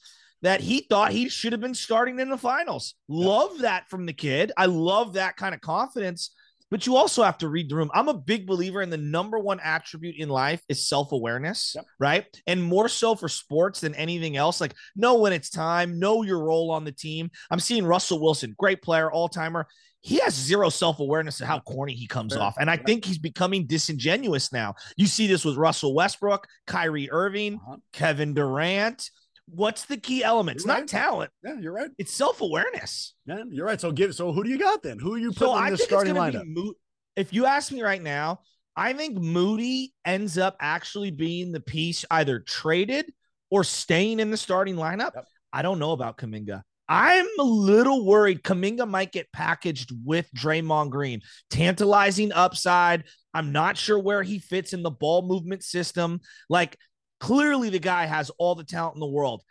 that 0.44 0.62
he 0.62 0.82
thought 0.82 1.12
he 1.12 1.30
should 1.30 1.54
have 1.54 1.62
been 1.62 1.74
starting 1.74 2.20
in 2.20 2.30
the 2.30 2.38
finals. 2.38 2.96
Love 3.08 3.60
that 3.60 3.90
from 3.90 4.06
the 4.06 4.14
kid. 4.14 4.52
I 4.58 4.66
love 4.66 5.14
that 5.14 5.38
kind 5.38 5.56
of 5.56 5.62
confidence 5.62 6.32
but 6.74 6.88
you 6.88 6.96
also 6.96 7.22
have 7.22 7.38
to 7.38 7.50
read 7.50 7.70
the 7.70 7.76
room. 7.76 7.92
I'm 7.94 8.08
a 8.08 8.16
big 8.16 8.48
believer 8.48 8.82
in 8.82 8.90
the 8.90 8.98
number 8.98 9.38
one 9.38 9.60
attribute 9.60 10.16
in 10.18 10.28
life 10.28 10.60
is 10.68 10.90
self 10.90 11.12
awareness, 11.12 11.74
yep. 11.76 11.86
right? 12.00 12.26
And 12.48 12.64
more 12.64 12.90
so 12.90 13.14
for 13.14 13.30
sports 13.30 13.82
than 13.82 13.94
anything 13.94 14.38
else. 14.38 14.60
Like, 14.60 14.74
know 14.96 15.20
when 15.20 15.34
it's 15.34 15.52
time, 15.52 16.00
know 16.00 16.24
your 16.24 16.44
role 16.44 16.72
on 16.72 16.84
the 16.84 16.92
team. 16.92 17.30
I'm 17.52 17.60
seeing 17.60 17.86
Russell 17.86 18.20
Wilson, 18.20 18.56
great 18.58 18.82
player, 18.82 19.12
all 19.12 19.30
timer. 19.30 19.68
He 20.02 20.18
has 20.22 20.34
zero 20.34 20.70
self 20.70 21.00
awareness 21.00 21.42
of 21.42 21.48
how 21.48 21.60
corny 21.60 21.94
he 21.94 22.08
comes 22.08 22.36
off. 22.36 22.56
And 22.60 22.72
I 22.72 22.78
think 22.78 23.06
he's 23.06 23.20
becoming 23.20 23.68
disingenuous 23.68 24.52
now. 24.52 24.74
You 24.98 25.06
see 25.06 25.28
this 25.28 25.46
with 25.46 25.58
Russell 25.58 25.94
Westbrook, 25.94 26.48
Kyrie 26.66 27.12
Irving, 27.12 27.60
uh-huh. 27.68 27.78
Kevin 27.92 28.34
Durant. 28.34 29.12
What's 29.48 29.86
the 29.86 29.98
key 29.98 30.24
element? 30.24 30.58
It's 30.58 30.66
not 30.66 30.88
talent. 30.88 31.32
Yeah, 31.44 31.60
you're 31.60 31.74
right. 31.74 31.90
It's 31.98 32.14
self 32.14 32.42
awareness. 32.42 33.14
Yeah, 33.26 33.44
you're 33.50 33.66
right. 33.66 33.80
So 33.80 33.92
give. 33.92 34.16
So 34.16 34.32
who 34.32 34.44
do 34.44 34.50
you 34.50 34.58
got 34.58 34.82
then? 34.84 35.00
Who 35.00 35.14
are 35.14 35.18
you 35.18 35.32
putting 35.32 35.54
so 35.54 35.64
in 35.64 35.72
the 35.72 35.78
starting 35.78 36.16
lineup? 36.16 36.44
Mo- 36.46 36.74
if 37.16 37.34
you 37.34 37.46
ask 37.46 37.72
me 37.72 37.82
right 37.82 38.02
now, 38.02 38.40
I 38.76 38.94
think 38.94 39.18
Moody 39.18 39.94
ends 40.06 40.38
up 40.38 40.56
actually 40.60 41.12
being 41.12 41.52
the 41.52 41.60
piece 41.60 42.06
either 42.10 42.40
traded 42.40 43.12
or 43.52 43.64
staying 43.64 44.20
in 44.20 44.32
the 44.32 44.38
starting 44.38 44.76
lineup. 44.76 45.12
Yep. 45.16 45.26
I 45.52 45.62
don't 45.62 45.78
know 45.78 45.92
about 45.92 46.18
Kuminga. 46.18 46.64
I'm 46.90 47.28
a 47.40 47.44
little 47.44 48.06
worried 48.06 48.44
Kuminga 48.44 48.88
might 48.88 49.12
get 49.12 49.32
packaged 49.32 49.92
with 50.04 50.30
Draymond 50.36 50.90
Green. 50.90 51.22
Tantalizing 51.50 52.32
upside. 52.32 53.04
I'm 53.34 53.52
not 53.52 53.78
sure 53.78 54.00
where 54.00 54.24
he 54.24 54.40
fits 54.40 54.74
in 54.74 54.84
the 54.84 54.92
ball 54.92 55.22
movement 55.22 55.64
system. 55.64 56.20
Like 56.50 56.78
Clearly, 57.20 57.70
the 57.70 57.80
guy 57.80 58.06
has 58.06 58.30
all 58.38 58.56
the 58.56 58.64
talent 58.64 58.96
in 58.96 59.00
the 59.00 59.08
world. 59.08 59.44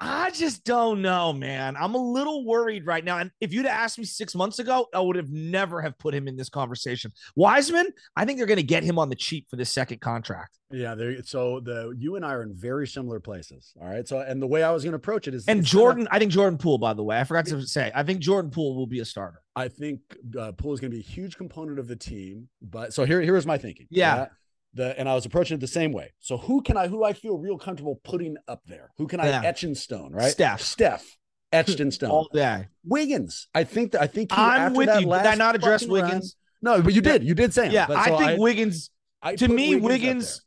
I 0.00 0.30
just 0.30 0.64
don't 0.64 1.02
know, 1.02 1.32
man. 1.32 1.76
I'm 1.76 1.96
a 1.96 1.98
little 1.98 2.44
worried 2.44 2.86
right 2.86 3.04
now. 3.04 3.18
And 3.18 3.32
if 3.40 3.52
you'd 3.52 3.66
asked 3.66 3.98
me 3.98 4.04
six 4.04 4.32
months 4.32 4.60
ago, 4.60 4.86
I 4.94 5.00
would 5.00 5.16
have 5.16 5.30
never 5.30 5.82
have 5.82 5.98
put 5.98 6.14
him 6.14 6.28
in 6.28 6.36
this 6.36 6.48
conversation. 6.48 7.10
Wiseman, 7.34 7.88
I 8.14 8.24
think 8.24 8.38
they're 8.38 8.46
going 8.46 8.58
to 8.58 8.62
get 8.62 8.84
him 8.84 8.96
on 8.98 9.08
the 9.08 9.16
cheap 9.16 9.48
for 9.50 9.56
this 9.56 9.72
second 9.72 10.00
contract. 10.00 10.56
Yeah. 10.70 10.94
So 11.24 11.58
the 11.58 11.94
you 11.98 12.14
and 12.14 12.24
I 12.24 12.34
are 12.34 12.42
in 12.44 12.54
very 12.54 12.86
similar 12.86 13.18
places. 13.18 13.72
All 13.80 13.88
right. 13.88 14.06
So 14.06 14.20
and 14.20 14.40
the 14.40 14.46
way 14.46 14.62
I 14.62 14.70
was 14.70 14.84
going 14.84 14.92
to 14.92 14.98
approach 14.98 15.26
it 15.26 15.34
is, 15.34 15.48
and 15.48 15.64
Jordan. 15.64 16.04
Kinda, 16.04 16.14
I 16.14 16.18
think 16.20 16.30
Jordan 16.30 16.58
Poole. 16.58 16.78
By 16.78 16.94
the 16.94 17.02
way, 17.02 17.18
I 17.18 17.24
forgot 17.24 17.46
to 17.46 17.66
say, 17.66 17.90
I 17.92 18.04
think 18.04 18.20
Jordan 18.20 18.52
Poole 18.52 18.76
will 18.76 18.86
be 18.86 19.00
a 19.00 19.04
starter. 19.04 19.42
I 19.56 19.66
think 19.66 20.00
uh, 20.38 20.52
Poole 20.52 20.74
is 20.74 20.80
going 20.80 20.92
to 20.92 20.96
be 20.96 21.00
a 21.00 21.06
huge 21.06 21.36
component 21.36 21.80
of 21.80 21.88
the 21.88 21.96
team. 21.96 22.48
But 22.62 22.94
so 22.94 23.04
here, 23.04 23.20
here's 23.20 23.46
my 23.46 23.58
thinking. 23.58 23.88
Yeah. 23.90 24.26
The 24.74 24.98
and 24.98 25.08
I 25.08 25.14
was 25.14 25.26
approaching 25.26 25.56
it 25.56 25.60
the 25.60 25.66
same 25.66 25.92
way. 25.92 26.12
So 26.20 26.36
who 26.36 26.62
can 26.62 26.76
I 26.76 26.88
who 26.88 27.04
I 27.04 27.12
feel 27.12 27.38
real 27.38 27.58
comfortable 27.58 28.00
putting 28.04 28.36
up 28.46 28.62
there? 28.66 28.90
Who 28.98 29.06
can 29.06 29.20
I 29.20 29.44
etch 29.44 29.64
in 29.64 29.74
stone? 29.74 30.12
Right, 30.12 30.30
Steph. 30.30 30.60
Steph 30.60 31.18
etched 31.52 31.80
in 31.80 31.90
stone. 31.90 32.10
All 32.10 32.28
day. 32.32 32.68
Wiggins. 32.84 33.48
I 33.54 33.64
think 33.64 33.92
that 33.92 34.02
I 34.02 34.06
think 34.06 34.32
he, 34.32 34.38
I'm 34.38 34.74
with 34.74 34.88
you. 35.00 35.06
Did 35.06 35.26
I 35.26 35.34
not 35.34 35.54
address 35.54 35.86
Wiggins? 35.86 36.36
No, 36.60 36.82
but 36.82 36.92
you 36.92 37.00
did. 37.00 37.24
You 37.24 37.34
did 37.34 37.54
say 37.54 37.66
him. 37.66 37.72
Yeah, 37.72 37.86
I 37.88 38.10
think 38.10 38.22
I, 38.22 38.36
Wiggins. 38.36 38.90
I 39.22 39.36
to 39.36 39.48
me, 39.48 39.76
Wiggins, 39.76 39.82
Wiggins 39.84 40.42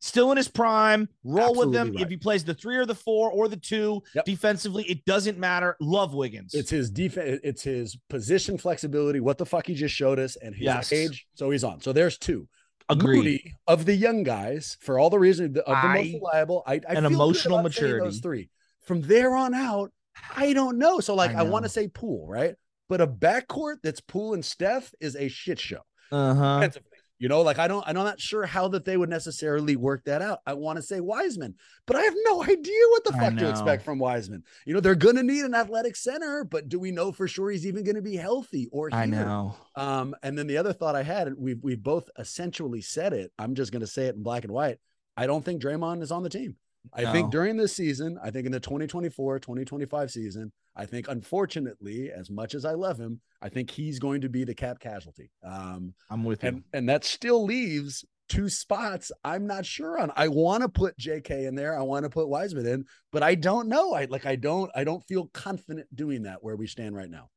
still 0.00 0.30
in 0.30 0.36
his 0.36 0.48
prime. 0.48 1.08
Roll 1.24 1.48
Absolutely 1.48 1.66
with 1.66 1.76
him 1.76 1.94
right. 1.94 2.02
if 2.02 2.08
he 2.08 2.16
plays 2.16 2.44
the 2.44 2.54
three 2.54 2.76
or 2.76 2.86
the 2.86 2.94
four 2.94 3.30
or 3.30 3.48
the 3.48 3.56
two 3.56 4.02
yep. 4.14 4.24
defensively. 4.24 4.84
It 4.84 5.04
doesn't 5.04 5.38
matter. 5.38 5.76
Love 5.80 6.14
Wiggins. 6.14 6.54
It's 6.54 6.70
his 6.70 6.90
defense. 6.90 7.40
It's 7.42 7.62
his 7.62 7.96
position 8.08 8.58
flexibility. 8.58 9.20
What 9.20 9.38
the 9.38 9.46
fuck 9.46 9.66
he 9.66 9.74
just 9.74 9.94
showed 9.94 10.18
us, 10.18 10.36
and 10.36 10.54
his 10.54 10.64
yes. 10.64 10.92
age. 10.92 11.26
So 11.34 11.50
he's 11.50 11.64
on. 11.64 11.80
So 11.80 11.92
there's 11.92 12.18
two. 12.18 12.48
Agreed. 12.88 13.16
Moody 13.16 13.54
of 13.66 13.84
the 13.84 13.94
young 13.94 14.22
guys, 14.22 14.76
for 14.80 14.98
all 14.98 15.10
the 15.10 15.18
reasons 15.18 15.58
of 15.58 15.64
the 15.64 15.70
I, 15.70 15.94
most 15.94 16.14
reliable, 16.14 16.62
I, 16.66 16.80
I 16.88 16.94
an 16.94 17.04
emotional 17.04 17.62
maturity. 17.62 18.04
Those 18.04 18.20
three. 18.20 18.48
From 18.86 19.02
there 19.02 19.34
on 19.34 19.54
out, 19.54 19.92
I 20.36 20.52
don't 20.52 20.78
know. 20.78 21.00
So 21.00 21.14
like, 21.14 21.34
I, 21.34 21.40
I 21.40 21.42
want 21.42 21.64
to 21.64 21.68
say 21.68 21.88
Poole, 21.88 22.26
right? 22.28 22.54
But 22.88 23.00
a 23.00 23.06
backcourt 23.06 23.76
that's 23.82 24.00
Poole 24.00 24.34
and 24.34 24.44
Steph 24.44 24.94
is 25.00 25.16
a 25.16 25.28
shit 25.28 25.58
show. 25.58 25.80
Uh 26.12 26.34
huh. 26.34 26.68
You 27.18 27.28
know, 27.28 27.40
like 27.40 27.58
I 27.58 27.66
don't, 27.66 27.82
I'm 27.86 27.94
not 27.94 28.20
sure 28.20 28.44
how 28.44 28.68
that 28.68 28.84
they 28.84 28.96
would 28.96 29.08
necessarily 29.08 29.74
work 29.74 30.04
that 30.04 30.20
out. 30.20 30.40
I 30.46 30.52
want 30.52 30.76
to 30.76 30.82
say 30.82 31.00
Wiseman, 31.00 31.54
but 31.86 31.96
I 31.96 32.02
have 32.02 32.14
no 32.24 32.42
idea 32.42 32.80
what 32.90 33.04
the 33.04 33.12
fuck 33.12 33.36
to 33.36 33.48
expect 33.48 33.84
from 33.84 33.98
Wiseman. 33.98 34.42
You 34.66 34.74
know, 34.74 34.80
they're 34.80 34.94
going 34.94 35.16
to 35.16 35.22
need 35.22 35.44
an 35.44 35.54
athletic 35.54 35.96
center, 35.96 36.44
but 36.44 36.68
do 36.68 36.78
we 36.78 36.90
know 36.90 37.12
for 37.12 37.26
sure 37.26 37.50
he's 37.50 37.66
even 37.66 37.84
going 37.84 37.96
to 37.96 38.02
be 38.02 38.16
healthy 38.16 38.68
or 38.70 38.90
here? 38.90 38.98
I 38.98 39.06
know. 39.06 39.54
Um, 39.76 40.14
and 40.22 40.36
then 40.36 40.46
the 40.46 40.58
other 40.58 40.74
thought 40.74 40.94
I 40.94 41.02
had, 41.02 41.32
we've 41.38 41.62
we've 41.62 41.82
both 41.82 42.10
essentially 42.18 42.82
said 42.82 43.14
it. 43.14 43.32
I'm 43.38 43.54
just 43.54 43.72
going 43.72 43.80
to 43.80 43.86
say 43.86 44.06
it 44.06 44.14
in 44.14 44.22
black 44.22 44.44
and 44.44 44.52
white. 44.52 44.78
I 45.16 45.26
don't 45.26 45.44
think 45.44 45.62
Draymond 45.62 46.02
is 46.02 46.12
on 46.12 46.22
the 46.22 46.28
team. 46.28 46.56
I 46.92 47.02
no. 47.02 47.12
think 47.12 47.30
during 47.30 47.56
this 47.56 47.74
season, 47.74 48.18
I 48.22 48.30
think 48.30 48.46
in 48.46 48.52
the 48.52 48.60
2024 48.60 49.38
2025 49.38 50.10
season, 50.10 50.52
I 50.74 50.86
think 50.86 51.08
unfortunately, 51.08 52.10
as 52.10 52.30
much 52.30 52.54
as 52.54 52.64
I 52.64 52.72
love 52.72 52.98
him, 52.98 53.20
I 53.40 53.48
think 53.48 53.70
he's 53.70 53.98
going 53.98 54.20
to 54.22 54.28
be 54.28 54.44
the 54.44 54.54
cap 54.54 54.78
casualty. 54.80 55.30
Um, 55.42 55.94
I'm 56.10 56.24
with 56.24 56.44
and. 56.44 56.62
And 56.72 56.88
that 56.88 57.04
still 57.04 57.44
leaves 57.44 58.04
two 58.28 58.48
spots 58.48 59.12
I'm 59.24 59.46
not 59.46 59.64
sure 59.64 59.98
on. 59.98 60.12
I 60.16 60.28
want 60.28 60.62
to 60.62 60.68
put 60.68 60.98
JK 60.98 61.46
in 61.46 61.54
there. 61.54 61.78
I 61.78 61.82
want 61.82 62.04
to 62.04 62.10
put 62.10 62.28
Wiseman 62.28 62.66
in, 62.66 62.84
but 63.12 63.22
I 63.22 63.34
don't 63.34 63.68
know. 63.68 63.94
I 63.94 64.06
like 64.06 64.26
I 64.26 64.36
don't 64.36 64.70
I 64.74 64.84
don't 64.84 65.06
feel 65.06 65.26
confident 65.32 65.94
doing 65.94 66.22
that 66.22 66.42
where 66.42 66.56
we 66.56 66.66
stand 66.66 66.96
right 66.96 67.10
now. 67.10 67.30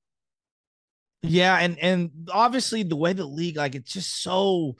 Yeah, 1.22 1.58
and 1.58 1.78
and 1.80 2.30
obviously 2.32 2.84
the 2.84 2.96
way 2.96 3.14
the 3.14 3.26
league 3.26 3.58
like 3.58 3.76
it's 3.76 3.92
just 3.92 4.22
so 4.22 4.78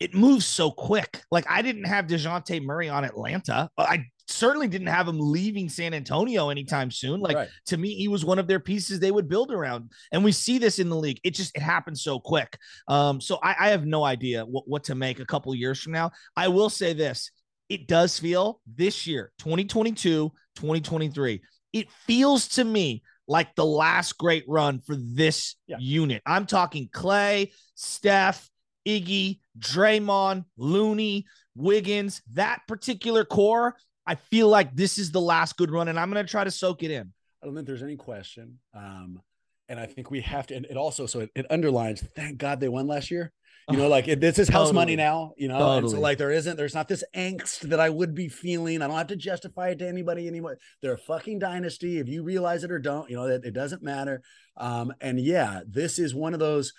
it 0.00 0.14
moves 0.14 0.46
so 0.46 0.70
quick. 0.70 1.22
Like 1.30 1.44
I 1.48 1.62
didn't 1.62 1.84
have 1.84 2.06
Dejounte 2.06 2.62
Murray 2.62 2.88
on 2.88 3.04
Atlanta. 3.04 3.68
I 3.78 4.06
certainly 4.26 4.66
didn't 4.66 4.86
have 4.86 5.06
him 5.06 5.18
leaving 5.20 5.68
San 5.68 5.92
Antonio 5.92 6.48
anytime 6.48 6.90
soon. 6.90 7.20
Like 7.20 7.36
right. 7.36 7.48
to 7.66 7.76
me, 7.76 7.94
he 7.94 8.08
was 8.08 8.24
one 8.24 8.38
of 8.38 8.46
their 8.46 8.60
pieces 8.60 8.98
they 8.98 9.10
would 9.10 9.28
build 9.28 9.52
around. 9.52 9.92
And 10.10 10.24
we 10.24 10.32
see 10.32 10.58
this 10.58 10.78
in 10.78 10.88
the 10.88 10.96
league. 10.96 11.20
It 11.22 11.34
just 11.34 11.54
it 11.54 11.62
happens 11.62 12.02
so 12.02 12.18
quick. 12.18 12.58
Um, 12.88 13.20
so 13.20 13.38
I, 13.42 13.54
I 13.58 13.68
have 13.68 13.84
no 13.84 14.02
idea 14.02 14.44
what, 14.44 14.66
what 14.66 14.84
to 14.84 14.94
make 14.94 15.20
a 15.20 15.26
couple 15.26 15.54
years 15.54 15.80
from 15.80 15.92
now. 15.92 16.12
I 16.34 16.48
will 16.48 16.70
say 16.70 16.94
this. 16.94 17.30
It 17.68 17.86
does 17.86 18.18
feel 18.18 18.60
this 18.66 19.06
year, 19.06 19.32
2022, 19.38 20.32
2023. 20.56 21.40
It 21.72 21.88
feels 22.06 22.48
to 22.48 22.64
me 22.64 23.02
like 23.28 23.54
the 23.54 23.64
last 23.64 24.18
great 24.18 24.44
run 24.48 24.80
for 24.80 24.96
this 24.96 25.54
yeah. 25.68 25.76
unit. 25.78 26.20
I'm 26.26 26.46
talking 26.46 26.88
Klay, 26.88 27.52
Steph, 27.76 28.50
Iggy, 28.86 29.40
Draymond, 29.58 30.44
Looney, 30.56 31.26
Wiggins, 31.54 32.22
that 32.32 32.60
particular 32.66 33.24
core, 33.24 33.76
I 34.06 34.14
feel 34.14 34.48
like 34.48 34.74
this 34.74 34.98
is 34.98 35.10
the 35.12 35.20
last 35.20 35.56
good 35.56 35.70
run, 35.70 35.88
and 35.88 35.98
I'm 35.98 36.10
going 36.10 36.24
to 36.24 36.30
try 36.30 36.44
to 36.44 36.50
soak 36.50 36.82
it 36.82 36.90
in. 36.90 37.12
I 37.42 37.46
don't 37.46 37.54
think 37.54 37.66
there's 37.66 37.82
any 37.82 37.96
question. 37.96 38.58
Um, 38.74 39.20
and 39.68 39.78
I 39.78 39.86
think 39.86 40.10
we 40.10 40.20
have 40.22 40.46
to, 40.48 40.54
and 40.56 40.66
it 40.66 40.76
also, 40.76 41.06
so 41.06 41.20
it, 41.20 41.30
it 41.34 41.46
underlines, 41.50 42.02
thank 42.16 42.38
God 42.38 42.60
they 42.60 42.68
won 42.68 42.86
last 42.86 43.10
year. 43.10 43.32
You 43.68 43.76
know, 43.76 43.88
like 43.88 44.06
this 44.06 44.38
is 44.38 44.48
house 44.48 44.68
totally. 44.68 44.74
money 44.74 44.96
now, 44.96 45.32
you 45.36 45.48
know, 45.48 45.58
totally. 45.58 45.78
and 45.78 45.90
so 45.90 46.00
like 46.00 46.18
there 46.18 46.30
isn't, 46.30 46.56
there's 46.56 46.74
not 46.74 46.88
this 46.88 47.04
angst 47.14 47.60
that 47.68 47.78
I 47.78 47.88
would 47.88 48.14
be 48.14 48.28
feeling. 48.28 48.82
I 48.82 48.88
don't 48.88 48.96
have 48.96 49.06
to 49.08 49.16
justify 49.16 49.68
it 49.68 49.78
to 49.78 49.88
anybody 49.88 50.26
anymore. 50.26 50.58
They're 50.82 50.94
a 50.94 50.98
fucking 50.98 51.38
dynasty. 51.38 51.98
If 51.98 52.08
you 52.08 52.22
realize 52.22 52.64
it 52.64 52.72
or 52.72 52.78
don't, 52.78 53.08
you 53.08 53.16
know, 53.16 53.26
it, 53.26 53.44
it 53.44 53.52
doesn't 53.52 53.82
matter. 53.82 54.22
Um, 54.56 54.92
and 55.00 55.20
yeah, 55.20 55.60
this 55.66 55.98
is 55.98 56.14
one 56.14 56.34
of 56.34 56.40
those, 56.40 56.72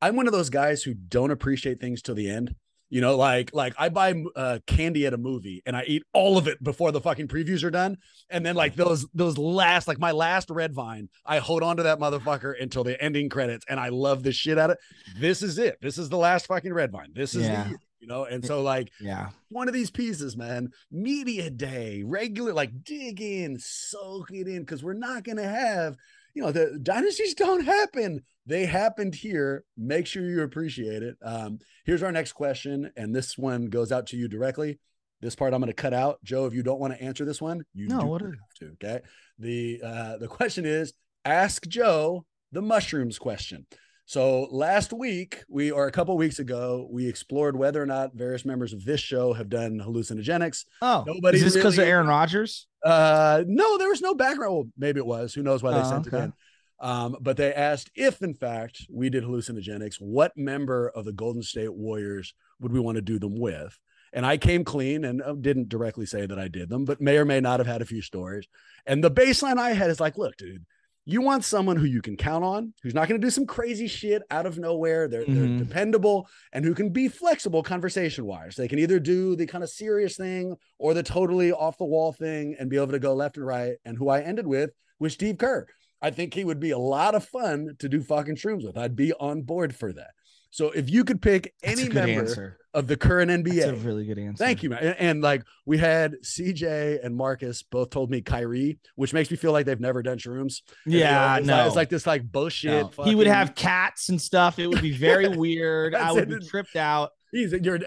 I'm 0.00 0.16
one 0.16 0.26
of 0.26 0.32
those 0.32 0.50
guys 0.50 0.82
who 0.82 0.94
don't 0.94 1.30
appreciate 1.30 1.80
things 1.80 2.00
till 2.02 2.14
the 2.14 2.30
end. 2.30 2.54
You 2.90 3.02
know, 3.02 3.16
like 3.16 3.50
like 3.52 3.74
I 3.78 3.90
buy 3.90 4.14
uh, 4.34 4.60
candy 4.66 5.06
at 5.06 5.12
a 5.12 5.18
movie 5.18 5.62
and 5.66 5.76
I 5.76 5.84
eat 5.84 6.04
all 6.14 6.38
of 6.38 6.48
it 6.48 6.62
before 6.62 6.90
the 6.90 7.00
fucking 7.00 7.28
previews 7.28 7.62
are 7.62 7.70
done, 7.70 7.98
and 8.30 8.46
then 8.46 8.54
like 8.54 8.76
those 8.76 9.06
those 9.12 9.36
last 9.36 9.88
like 9.88 9.98
my 9.98 10.12
last 10.12 10.48
red 10.48 10.72
vine, 10.72 11.10
I 11.26 11.38
hold 11.38 11.62
on 11.62 11.76
to 11.76 11.82
that 11.82 11.98
motherfucker 11.98 12.54
until 12.60 12.84
the 12.84 13.00
ending 13.02 13.28
credits, 13.28 13.66
and 13.68 13.78
I 13.78 13.90
love 13.90 14.22
the 14.22 14.32
shit 14.32 14.58
out 14.58 14.70
of 14.70 14.76
it. 14.76 15.20
This 15.20 15.42
is 15.42 15.58
it. 15.58 15.78
This 15.82 15.98
is 15.98 16.08
the 16.08 16.16
last 16.16 16.46
fucking 16.46 16.72
red 16.72 16.90
vine. 16.90 17.12
This 17.14 17.34
is 17.34 17.46
yeah. 17.46 17.64
the 17.64 17.76
you 18.00 18.06
know, 18.06 18.24
and 18.24 18.44
so 18.44 18.62
like 18.62 18.90
yeah, 19.00 19.30
one 19.48 19.68
of 19.68 19.74
these 19.74 19.90
pieces, 19.90 20.36
man, 20.36 20.70
media 20.90 21.50
day, 21.50 22.02
regular 22.06 22.52
like 22.52 22.84
dig 22.84 23.20
in, 23.20 23.58
soak 23.58 24.30
it 24.30 24.48
in, 24.48 24.60
because 24.60 24.82
we're 24.82 24.94
not 24.94 25.24
gonna 25.24 25.46
have 25.46 25.96
you 26.38 26.44
know 26.44 26.52
the 26.52 26.78
dynasties 26.80 27.34
don't 27.34 27.64
happen. 27.64 28.22
They 28.46 28.64
happened 28.64 29.16
here. 29.16 29.64
Make 29.76 30.06
sure 30.06 30.22
you 30.22 30.42
appreciate 30.42 31.02
it. 31.02 31.16
Um 31.20 31.58
here's 31.84 32.04
our 32.04 32.12
next 32.12 32.34
question 32.34 32.92
and 32.96 33.12
this 33.12 33.36
one 33.36 33.66
goes 33.66 33.90
out 33.90 34.06
to 34.08 34.16
you 34.16 34.28
directly. 34.28 34.78
This 35.20 35.34
part 35.34 35.52
i'm 35.52 35.60
going 35.60 35.66
to 35.66 35.74
cut 35.74 35.92
out. 35.92 36.22
Joe 36.22 36.46
if 36.46 36.54
you 36.54 36.62
don't 36.62 36.78
want 36.78 36.94
to 36.94 37.02
answer 37.02 37.24
this 37.24 37.42
one 37.42 37.64
you 37.74 37.88
no, 37.88 38.00
do 38.02 38.06
what 38.06 38.22
have 38.22 38.34
to 38.60 38.66
okay? 38.74 39.00
The 39.40 39.80
uh 39.84 40.16
the 40.18 40.28
question 40.28 40.64
is 40.64 40.92
ask 41.24 41.66
joe 41.66 42.24
the 42.52 42.62
mushrooms 42.62 43.18
question 43.18 43.66
so 44.08 44.48
last 44.50 44.94
week, 44.94 45.44
we 45.50 45.70
or 45.70 45.86
a 45.86 45.92
couple 45.92 46.16
weeks 46.16 46.38
ago, 46.38 46.88
we 46.90 47.06
explored 47.06 47.54
whether 47.54 47.82
or 47.82 47.84
not 47.84 48.14
various 48.14 48.42
members 48.42 48.72
of 48.72 48.82
this 48.82 49.00
show 49.00 49.34
have 49.34 49.50
done 49.50 49.78
hallucinogenics. 49.78 50.64
Oh, 50.80 51.04
nobody. 51.06 51.36
Is 51.36 51.44
this 51.44 51.54
because 51.54 51.76
really, 51.76 51.90
of 51.90 51.92
Aaron 51.92 52.06
Rodgers? 52.06 52.68
Uh, 52.82 53.44
no, 53.46 53.76
there 53.76 53.90
was 53.90 54.00
no 54.00 54.14
background. 54.14 54.54
Well, 54.54 54.68
maybe 54.78 54.98
it 54.98 55.04
was. 55.04 55.34
Who 55.34 55.42
knows 55.42 55.62
why 55.62 55.72
they 55.72 55.80
oh, 55.80 55.90
sent 55.90 56.06
okay. 56.06 56.16
it 56.16 56.22
in? 56.22 56.32
Um, 56.80 57.16
but 57.20 57.36
they 57.36 57.52
asked 57.52 57.90
if, 57.94 58.22
in 58.22 58.32
fact, 58.32 58.86
we 58.88 59.10
did 59.10 59.24
hallucinogenics, 59.24 59.96
what 60.00 60.34
member 60.38 60.88
of 60.88 61.04
the 61.04 61.12
Golden 61.12 61.42
State 61.42 61.74
Warriors 61.74 62.32
would 62.60 62.72
we 62.72 62.80
want 62.80 62.96
to 62.96 63.02
do 63.02 63.18
them 63.18 63.38
with? 63.38 63.78
And 64.14 64.24
I 64.24 64.38
came 64.38 64.64
clean 64.64 65.04
and 65.04 65.20
uh, 65.20 65.34
didn't 65.34 65.68
directly 65.68 66.06
say 66.06 66.24
that 66.24 66.38
I 66.38 66.48
did 66.48 66.70
them, 66.70 66.86
but 66.86 66.98
may 66.98 67.18
or 67.18 67.26
may 67.26 67.40
not 67.40 67.60
have 67.60 67.66
had 67.66 67.82
a 67.82 67.86
few 67.86 68.00
stories. 68.00 68.46
And 68.86 69.04
the 69.04 69.10
baseline 69.10 69.58
I 69.58 69.74
had 69.74 69.90
is 69.90 70.00
like, 70.00 70.16
look, 70.16 70.38
dude, 70.38 70.64
you 71.08 71.22
want 71.22 71.42
someone 71.42 71.78
who 71.78 71.86
you 71.86 72.02
can 72.02 72.18
count 72.18 72.44
on, 72.44 72.74
who's 72.82 72.92
not 72.92 73.08
going 73.08 73.18
to 73.18 73.26
do 73.26 73.30
some 73.30 73.46
crazy 73.46 73.88
shit 73.88 74.20
out 74.30 74.44
of 74.44 74.58
nowhere. 74.58 75.08
They're, 75.08 75.22
mm-hmm. 75.22 75.56
they're 75.56 75.64
dependable 75.64 76.28
and 76.52 76.66
who 76.66 76.74
can 76.74 76.90
be 76.90 77.08
flexible 77.08 77.62
conversation 77.62 78.26
wise. 78.26 78.56
They 78.56 78.68
can 78.68 78.78
either 78.78 79.00
do 79.00 79.34
the 79.34 79.46
kind 79.46 79.64
of 79.64 79.70
serious 79.70 80.18
thing 80.18 80.54
or 80.78 80.92
the 80.92 81.02
totally 81.02 81.50
off 81.50 81.78
the 81.78 81.86
wall 81.86 82.12
thing 82.12 82.56
and 82.58 82.68
be 82.68 82.76
able 82.76 82.88
to 82.88 82.98
go 82.98 83.14
left 83.14 83.38
and 83.38 83.46
right. 83.46 83.76
And 83.86 83.96
who 83.96 84.10
I 84.10 84.20
ended 84.20 84.46
with 84.46 84.68
was 85.00 85.14
Steve 85.14 85.38
Kerr. 85.38 85.66
I 86.02 86.10
think 86.10 86.34
he 86.34 86.44
would 86.44 86.60
be 86.60 86.72
a 86.72 86.78
lot 86.78 87.14
of 87.14 87.24
fun 87.24 87.74
to 87.78 87.88
do 87.88 88.02
fucking 88.02 88.36
shrooms 88.36 88.66
with. 88.66 88.76
I'd 88.76 88.94
be 88.94 89.14
on 89.14 89.42
board 89.42 89.74
for 89.74 89.94
that. 89.94 90.10
So 90.50 90.70
if 90.70 90.90
you 90.90 91.04
could 91.04 91.20
pick 91.20 91.54
any 91.62 91.88
member 91.88 92.20
answer. 92.20 92.58
of 92.72 92.86
the 92.86 92.96
current 92.96 93.30
NBA, 93.30 93.60
that's 93.60 93.82
a 93.82 93.86
really 93.86 94.06
good 94.06 94.18
answer. 94.18 94.42
Thank 94.42 94.62
you, 94.62 94.70
man. 94.70 94.78
And, 94.82 94.96
and, 94.98 95.22
like 95.22 95.42
we 95.66 95.78
had 95.78 96.14
CJ 96.24 97.04
and 97.04 97.14
Marcus 97.14 97.62
both 97.62 97.90
told 97.90 98.10
me 98.10 98.22
Kyrie, 98.22 98.78
which 98.94 99.12
makes 99.12 99.30
me 99.30 99.36
feel 99.36 99.52
like 99.52 99.66
they've 99.66 99.78
never 99.78 100.02
done 100.02 100.18
shrooms. 100.18 100.62
Yeah, 100.86 101.36
it's 101.36 101.46
no, 101.46 101.56
like, 101.56 101.66
it's 101.66 101.76
like 101.76 101.88
this 101.90 102.06
like 102.06 102.30
bullshit. 102.30 102.82
No. 102.82 102.88
Fucking... 102.88 103.10
He 103.10 103.14
would 103.14 103.26
have 103.26 103.54
cats 103.54 104.08
and 104.08 104.20
stuff. 104.20 104.58
It 104.58 104.68
would 104.68 104.82
be 104.82 104.92
very 104.92 105.28
weird. 105.36 105.94
I 105.94 106.12
would 106.12 106.28
be 106.28 106.40
tripped 106.40 106.76
out. 106.76 107.10
He's 107.32 107.52
you're 107.52 107.78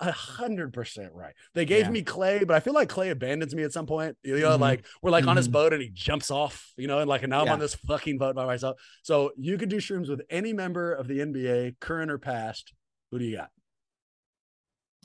a 0.00 0.12
hundred 0.12 0.72
percent 0.72 1.12
right. 1.14 1.34
They 1.54 1.64
gave 1.64 1.86
yeah. 1.86 1.90
me 1.90 2.02
Klay, 2.02 2.46
but 2.46 2.56
I 2.56 2.60
feel 2.60 2.74
like 2.74 2.88
Klay 2.88 3.10
abandons 3.10 3.54
me 3.54 3.62
at 3.62 3.72
some 3.72 3.86
point. 3.86 4.16
You 4.22 4.38
know, 4.40 4.50
mm-hmm. 4.50 4.62
like 4.62 4.86
we're 5.02 5.10
like 5.10 5.22
mm-hmm. 5.22 5.30
on 5.30 5.36
his 5.36 5.46
mm-hmm. 5.46 5.52
boat 5.52 5.72
and 5.72 5.82
he 5.82 5.90
jumps 5.90 6.30
off, 6.30 6.72
you 6.76 6.86
know, 6.86 6.98
and 6.98 7.08
like 7.08 7.22
and 7.22 7.30
now 7.30 7.42
I'm 7.42 7.48
on 7.48 7.58
this 7.58 7.74
fucking 7.74 8.18
boat 8.18 8.34
by 8.34 8.44
myself. 8.44 8.78
So 9.02 9.32
you 9.36 9.58
could 9.58 9.68
do 9.68 9.76
shrooms 9.76 10.08
with 10.08 10.22
any 10.30 10.52
member 10.52 10.92
of 10.92 11.08
the 11.08 11.18
NBA, 11.18 11.80
current 11.80 12.10
or 12.10 12.18
past. 12.18 12.72
Who 13.10 13.18
do 13.18 13.24
you 13.24 13.36
got? 13.36 13.50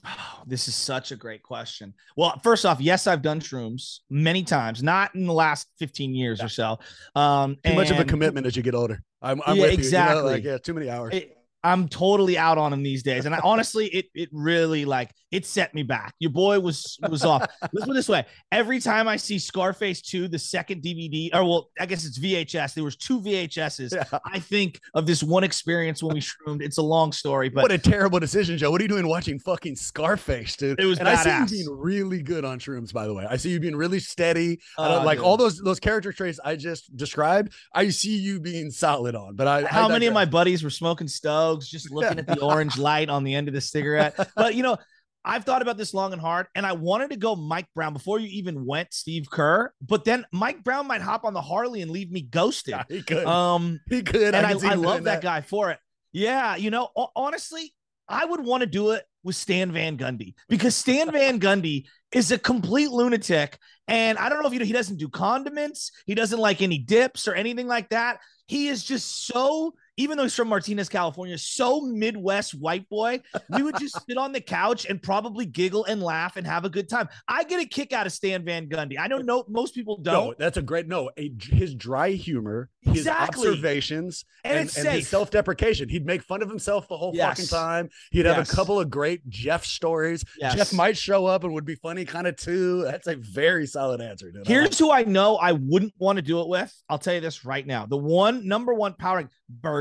Oh, 0.05 0.43
this 0.45 0.67
is 0.67 0.75
such 0.75 1.11
a 1.11 1.15
great 1.15 1.43
question. 1.43 1.93
Well, 2.17 2.37
first 2.43 2.65
off, 2.65 2.81
yes, 2.81 3.07
I've 3.07 3.21
done 3.21 3.39
shrooms 3.39 3.99
many 4.09 4.43
times, 4.43 4.83
not 4.83 5.15
in 5.15 5.25
the 5.25 5.33
last 5.33 5.67
15 5.79 6.13
years 6.13 6.39
yeah. 6.39 6.45
or 6.45 6.49
so. 6.49 6.79
Um, 7.15 7.57
too 7.63 7.73
much 7.73 7.89
of 7.89 7.99
a 7.99 8.03
commitment 8.03 8.45
as 8.45 8.57
you 8.57 8.63
get 8.63 8.75
older. 8.75 9.01
I'm, 9.21 9.41
I'm 9.45 9.55
yeah, 9.55 9.65
exactly. 9.67 10.17
You 10.17 10.21
know, 10.21 10.27
like, 10.27 10.43
yeah, 10.43 10.57
too 10.57 10.73
many 10.73 10.89
hours. 10.89 11.13
It, 11.13 11.37
I'm 11.63 11.87
totally 11.87 12.37
out 12.37 12.57
on 12.57 12.73
him 12.73 12.83
these 12.83 13.03
days. 13.03 13.25
And 13.25 13.33
I 13.33 13.39
honestly, 13.43 13.87
it 13.87 14.05
it 14.13 14.29
really 14.31 14.85
like 14.85 15.11
it 15.33 15.47
set 15.47 15.73
me 15.73 15.81
back. 15.81 16.13
Your 16.19 16.29
boy 16.29 16.59
was 16.59 16.97
was 17.09 17.25
off. 17.25 17.41
Let's 17.61 17.85
put 17.85 17.89
it 17.89 17.95
this 17.95 18.07
way: 18.07 18.23
every 18.51 18.79
time 18.79 19.07
I 19.07 19.17
see 19.17 19.39
Scarface 19.39 19.99
2, 20.01 20.27
the 20.27 20.37
second 20.37 20.83
DVD, 20.83 21.33
or 21.33 21.43
well, 21.43 21.69
I 21.79 21.87
guess 21.87 22.05
it's 22.05 22.19
VHS. 22.19 22.75
There 22.75 22.83
was 22.83 22.95
two 22.95 23.19
VHSs. 23.19 23.95
Yeah. 23.95 24.19
I 24.25 24.37
think 24.37 24.79
of 24.93 25.07
this 25.07 25.23
one 25.23 25.43
experience 25.43 26.03
when 26.03 26.13
we 26.13 26.21
shroomed. 26.21 26.61
It's 26.61 26.77
a 26.77 26.83
long 26.83 27.11
story, 27.11 27.49
but 27.49 27.63
what 27.63 27.71
a 27.71 27.79
terrible 27.79 28.19
decision, 28.19 28.59
Joe. 28.59 28.69
What 28.69 28.79
are 28.79 28.83
you 28.83 28.87
doing 28.87 29.07
watching 29.07 29.39
fucking 29.39 29.75
Scarface, 29.75 30.55
dude? 30.55 30.79
It 30.79 30.85
was 30.85 30.99
and 30.99 31.07
badass. 31.07 31.25
I 31.25 31.45
see 31.47 31.57
you 31.57 31.63
being 31.65 31.79
really 31.79 32.21
good 32.21 32.45
on 32.45 32.59
shrooms, 32.59 32.93
by 32.93 33.07
the 33.07 33.13
way. 33.15 33.25
I 33.27 33.37
see 33.37 33.49
you 33.49 33.59
being 33.59 33.75
really 33.75 33.99
steady. 33.99 34.59
Uh, 34.77 35.01
like 35.03 35.17
dude. 35.17 35.25
all 35.25 35.35
those 35.35 35.57
those 35.57 35.79
character 35.79 36.13
traits 36.13 36.39
I 36.45 36.57
just 36.57 36.95
described. 36.95 37.53
I 37.73 37.89
see 37.89 38.15
you 38.17 38.39
being 38.39 38.69
solid 38.69 39.15
on. 39.15 39.35
But 39.35 39.47
I 39.47 39.63
how 39.63 39.89
I 39.89 39.91
many 39.91 40.05
of 40.05 40.13
my 40.13 40.25
buddies 40.25 40.63
were 40.63 40.69
smoking 40.69 41.07
Stogs, 41.07 41.69
just 41.69 41.89
looking 41.89 42.19
at 42.19 42.27
the 42.27 42.39
orange 42.43 42.77
light 42.77 43.09
on 43.09 43.23
the 43.23 43.33
end 43.33 43.47
of 43.47 43.55
the 43.55 43.61
cigarette. 43.61 44.15
But 44.35 44.53
you 44.53 44.61
know, 44.61 44.77
I've 45.25 45.45
thought 45.45 45.61
about 45.61 45.77
this 45.77 45.93
long 45.93 46.11
and 46.11 46.21
hard, 46.21 46.47
and 46.55 46.65
I 46.65 46.73
wanted 46.73 47.11
to 47.11 47.17
go 47.17 47.35
Mike 47.35 47.67
Brown 47.73 47.93
before 47.93 48.19
you 48.19 48.27
even 48.27 48.65
went 48.65 48.93
Steve 48.93 49.29
Kerr. 49.29 49.71
But 49.81 50.03
then 50.03 50.25
Mike 50.31 50.63
Brown 50.63 50.87
might 50.87 51.01
hop 51.01 51.23
on 51.23 51.33
the 51.33 51.41
Harley 51.41 51.81
and 51.81 51.91
leave 51.91 52.11
me 52.11 52.21
ghosted. 52.21 52.73
Yeah, 52.73 52.83
he 52.89 53.03
could. 53.03 53.25
Um, 53.25 53.79
he 53.89 54.01
could. 54.01 54.33
And 54.33 54.45
I, 54.45 54.51
I, 54.51 54.71
I 54.71 54.73
love 54.73 55.03
that, 55.03 55.21
that 55.21 55.21
guy 55.21 55.41
for 55.41 55.69
it. 55.69 55.79
Yeah, 56.11 56.55
you 56.55 56.71
know, 56.71 56.89
honestly, 57.15 57.73
I 58.07 58.25
would 58.25 58.41
want 58.41 58.61
to 58.61 58.67
do 58.67 58.91
it 58.91 59.03
with 59.23 59.35
Stan 59.35 59.71
Van 59.71 59.97
Gundy 59.97 60.33
because 60.49 60.75
Stan 60.75 61.11
Van 61.13 61.39
Gundy 61.39 61.85
is 62.11 62.31
a 62.31 62.37
complete 62.37 62.89
lunatic. 62.89 63.57
And 63.87 64.17
I 64.17 64.29
don't 64.29 64.41
know 64.41 64.47
if 64.47 64.53
you 64.53 64.59
know, 64.59 64.65
he 64.65 64.73
doesn't 64.73 64.97
do 64.97 65.09
condiments, 65.09 65.91
he 66.05 66.15
doesn't 66.15 66.39
like 66.39 66.61
any 66.61 66.77
dips 66.77 67.27
or 67.27 67.33
anything 67.33 67.67
like 67.67 67.89
that. 67.89 68.19
He 68.47 68.67
is 68.67 68.83
just 68.83 69.27
so 69.27 69.73
even 69.97 70.17
though 70.17 70.23
he's 70.23 70.35
from 70.35 70.47
Martinez, 70.47 70.89
California, 70.89 71.37
so 71.37 71.81
Midwest 71.81 72.53
white 72.53 72.89
boy, 72.89 73.21
we 73.49 73.61
would 73.61 73.77
just 73.77 74.05
sit 74.05 74.17
on 74.17 74.31
the 74.31 74.41
couch 74.41 74.85
and 74.85 75.01
probably 75.01 75.45
giggle 75.45 75.85
and 75.85 76.01
laugh 76.01 76.35
and 76.35 76.47
have 76.47 76.65
a 76.65 76.69
good 76.69 76.89
time. 76.89 77.07
I 77.27 77.43
get 77.43 77.61
a 77.61 77.65
kick 77.65 77.93
out 77.93 78.07
of 78.07 78.13
Stan 78.13 78.43
Van 78.43 78.67
Gundy. 78.67 78.97
I 78.97 79.07
don't 79.07 79.25
know 79.25 79.43
most 79.47 79.75
people 79.75 79.97
don't. 79.97 80.29
No, 80.29 80.35
that's 80.37 80.57
a 80.57 80.61
great 80.61 80.87
no. 80.87 81.11
A, 81.17 81.31
his 81.39 81.75
dry 81.75 82.11
humor, 82.11 82.69
exactly. 82.81 82.97
his 82.97 83.07
observations, 83.07 84.25
and, 84.43 84.59
and, 84.59 84.77
and 84.77 84.87
his 84.95 85.07
self-deprecation. 85.07 85.89
He'd 85.89 86.05
make 86.05 86.23
fun 86.23 86.41
of 86.41 86.49
himself 86.49 86.87
the 86.87 86.97
whole 86.97 87.11
yes. 87.13 87.37
fucking 87.37 87.49
time. 87.49 87.89
He'd 88.11 88.25
yes. 88.25 88.35
have 88.35 88.49
a 88.49 88.55
couple 88.55 88.79
of 88.79 88.89
great 88.89 89.27
Jeff 89.29 89.63
stories. 89.63 90.25
Yes. 90.39 90.55
Jeff 90.55 90.73
might 90.73 90.97
show 90.97 91.25
up 91.25 91.43
and 91.43 91.53
would 91.53 91.65
be 91.65 91.75
funny 91.75 92.05
kind 92.05 92.27
of 92.27 92.35
too. 92.35 92.83
That's 92.83 93.07
a 93.07 93.15
very 93.15 93.67
solid 93.67 94.01
answer. 94.01 94.31
Dude. 94.31 94.47
Here's 94.47 94.63
I 94.63 94.69
like 94.69 94.77
who 94.77 94.91
I 94.91 95.03
know 95.11 95.35
I 95.35 95.51
wouldn't 95.51 95.93
want 95.99 96.17
to 96.17 96.21
do 96.21 96.41
it 96.41 96.47
with. 96.47 96.73
I'll 96.89 96.97
tell 96.97 97.13
you 97.13 97.21
this 97.21 97.45
right 97.45 97.65
now. 97.65 97.85
The 97.85 97.97
one 97.97 98.47
number 98.47 98.73
one 98.73 98.93
powering 98.93 99.29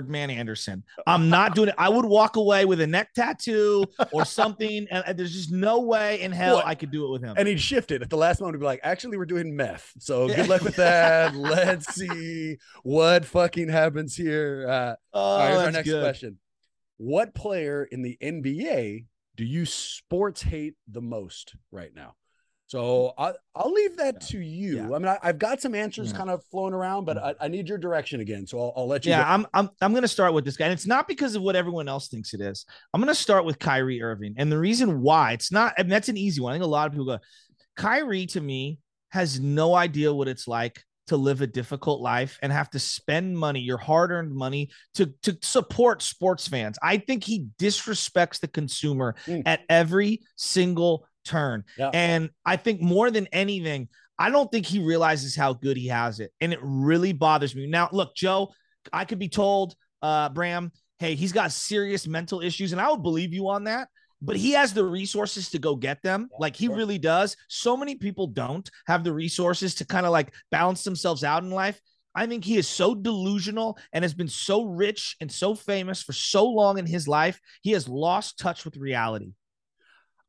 Birdman 0.03 0.31
Andersen. 0.31 0.85
I'm 1.07 1.29
not 1.29 1.55
doing 1.55 1.69
it. 1.69 1.75
I 1.79 1.89
would 1.89 2.05
walk 2.05 2.37
away 2.37 2.65
with 2.65 2.81
a 2.81 2.87
neck 2.87 3.15
tattoo 3.15 3.85
or 4.11 4.25
something, 4.27 4.87
and 4.91 5.17
there's 5.17 5.33
just 5.33 5.53
no 5.53 5.81
way 5.81 6.21
in 6.21 6.33
hell 6.33 6.57
what? 6.57 6.67
I 6.67 6.75
could 6.75 6.91
do 6.91 7.07
it 7.07 7.11
with 7.11 7.23
him. 7.23 7.35
And 7.37 7.47
he'd 7.47 7.61
shift 7.61 7.91
it 7.93 8.03
at 8.03 8.11
the 8.11 8.17
last 8.17 8.41
moment. 8.41 8.57
He'd 8.57 8.61
be 8.61 8.67
like, 8.67 8.81
"Actually, 8.83 9.17
we're 9.17 9.27
doing 9.27 9.55
meth, 9.55 9.93
so 9.99 10.27
good 10.27 10.49
luck 10.49 10.63
with 10.63 10.77
that. 10.77 11.35
Let's 11.37 11.95
see 11.95 12.57
what 12.83 13.25
fucking 13.25 13.69
happens 13.69 14.17
here." 14.17 14.67
Uh, 14.69 14.95
oh, 15.15 15.21
all 15.21 15.39
right, 15.39 15.49
here's 15.51 15.63
our 15.63 15.71
next 15.71 15.89
good. 15.89 16.03
question: 16.03 16.39
What 16.97 17.35
player 17.35 17.85
in 17.85 18.03
the 18.03 18.19
NBA 18.21 19.07
do 19.37 19.45
you 19.45 19.65
sports 19.65 20.43
hate 20.43 20.75
the 20.91 21.03
most 21.03 21.55
right 21.71 21.95
now? 21.95 22.15
So 22.73 23.13
I, 23.19 23.35
I'll 23.55 23.71
leave 23.71 23.99
that 23.99 24.23
to 24.29 24.39
you. 24.39 24.77
Yeah. 24.77 24.85
I 24.95 24.99
mean, 24.99 25.07
I, 25.07 25.19
have 25.23 25.39
got 25.39 25.61
some 25.61 25.75
answers 25.75 26.11
yeah. 26.11 26.17
kind 26.17 26.31
of 26.31 26.43
flowing 26.47 26.73
around, 26.73 27.05
but 27.05 27.19
I, 27.19 27.35
I, 27.39 27.49
need 27.49 27.69
your 27.69 27.77
direction 27.77 28.21
again. 28.21 28.47
So 28.47 28.59
I'll, 28.59 28.73
I'll 28.75 28.87
let 28.87 29.05
you. 29.05 29.11
Yeah, 29.11 29.25
go. 29.25 29.29
I'm 29.29 29.47
I'm 29.53 29.71
I'm 29.83 29.93
going 29.93 30.01
to 30.05 30.09
start 30.09 30.33
with 30.33 30.47
this 30.47 30.57
guy, 30.57 30.65
and 30.65 30.73
it's 30.73 30.87
not 30.87 31.07
because 31.07 31.35
of 31.35 31.43
what 31.43 31.55
everyone 31.55 31.87
else 31.87 32.09
thinks 32.09 32.33
it 32.33 32.41
is. 32.41 32.65
I'm 32.95 33.03
going 33.03 33.15
to 33.15 33.21
start 33.21 33.45
with 33.45 33.59
Kyrie 33.59 34.01
Irving, 34.01 34.37
and 34.39 34.51
the 34.51 34.57
reason 34.57 35.03
why 35.03 35.33
it's 35.33 35.53
not. 35.53 35.75
I 35.77 35.83
mean, 35.83 35.91
that's 35.91 36.09
an 36.09 36.17
easy 36.17 36.41
one. 36.41 36.53
I 36.53 36.55
think 36.55 36.65
a 36.65 36.67
lot 36.67 36.87
of 36.87 36.93
people 36.93 37.05
go. 37.05 37.19
Kyrie 37.77 38.25
to 38.29 38.41
me 38.41 38.79
has 39.11 39.39
no 39.39 39.75
idea 39.75 40.15
what 40.15 40.27
it's 40.27 40.49
like 40.49 40.83
to 41.09 41.19
live 41.19 41.43
a 41.43 41.47
difficult 41.47 42.01
life 42.01 42.39
and 42.41 42.51
have 42.51 42.71
to 42.71 42.79
spend 42.79 43.37
money, 43.37 43.61
your 43.61 43.77
hard-earned 43.77 44.35
money, 44.35 44.71
to 44.95 45.13
to 45.25 45.37
support 45.43 46.01
sports 46.01 46.49
fans. 46.49 46.79
I 46.83 46.97
think 46.97 47.23
he 47.23 47.49
disrespects 47.59 48.41
the 48.41 48.49
consumer 48.49 49.15
mm. 49.27 49.43
at 49.45 49.61
every 49.69 50.23
single 50.37 51.07
turn. 51.25 51.65
Yeah. 51.79 51.91
And 51.93 52.31
I 52.45 52.57
think 52.57 52.81
more 52.81 53.11
than 53.11 53.27
anything, 53.33 53.89
I 54.19 54.31
don't 54.31 54.51
think 54.51 54.67
he 54.67 54.79
realizes 54.79 55.35
how 55.35 55.53
good 55.53 55.77
he 55.77 55.89
has 55.89 56.21
it. 56.21 56.33
And 56.41 56.53
it 56.53 56.61
really 56.63 57.13
bothers 57.13 57.55
me. 57.55 57.67
Now, 57.67 57.89
look, 57.93 58.15
Joe, 58.15 58.53
I 58.93 59.05
could 59.05 59.19
be 59.19 59.29
told, 59.29 59.75
uh, 60.01 60.29
Bram, 60.29 60.73
hey, 60.99 61.15
he's 61.15 61.33
got 61.33 61.53
serious 61.53 62.07
mental 62.07 62.41
issues, 62.41 62.73
and 62.73 62.81
I 62.81 62.91
would 62.91 63.03
believe 63.03 63.35
you 63.35 63.49
on 63.49 63.65
that. 63.65 63.89
But 64.25 64.37
he 64.37 64.53
has 64.53 64.73
the 64.73 64.85
resources 64.85 65.51
to 65.51 65.59
go 65.59 65.75
get 65.75 66.01
them. 66.03 66.29
Like 66.39 66.55
he 66.55 66.69
really 66.69 66.99
does. 66.99 67.37
So 67.49 67.77
many 67.77 67.97
people 67.97 68.29
don't 68.29 68.71
have 68.87 69.03
the 69.03 69.13
resources 69.13 69.75
to 69.77 69.85
kind 69.85 70.07
of 70.07 70.13
like 70.13 70.33
balance 70.53 70.85
themselves 70.85 71.25
out 71.25 71.43
in 71.43 71.51
life. 71.51 71.81
I 72.15 72.27
think 72.27 72.45
he 72.45 72.57
is 72.57 72.69
so 72.69 72.95
delusional 72.95 73.79
and 73.93 74.05
has 74.05 74.15
been 74.15 74.29
so 74.29 74.63
rich 74.65 75.17
and 75.21 75.33
so 75.33 75.57
famous 75.57 76.03
for 76.03 76.13
so 76.13 76.47
long 76.47 76.79
in 76.79 76.87
his 76.87 77.09
life. 77.09 77.41
He 77.63 77.73
has 77.73 77.89
lost 77.89 78.39
touch 78.39 78.65
with 78.65 78.77
reality. 78.77 79.33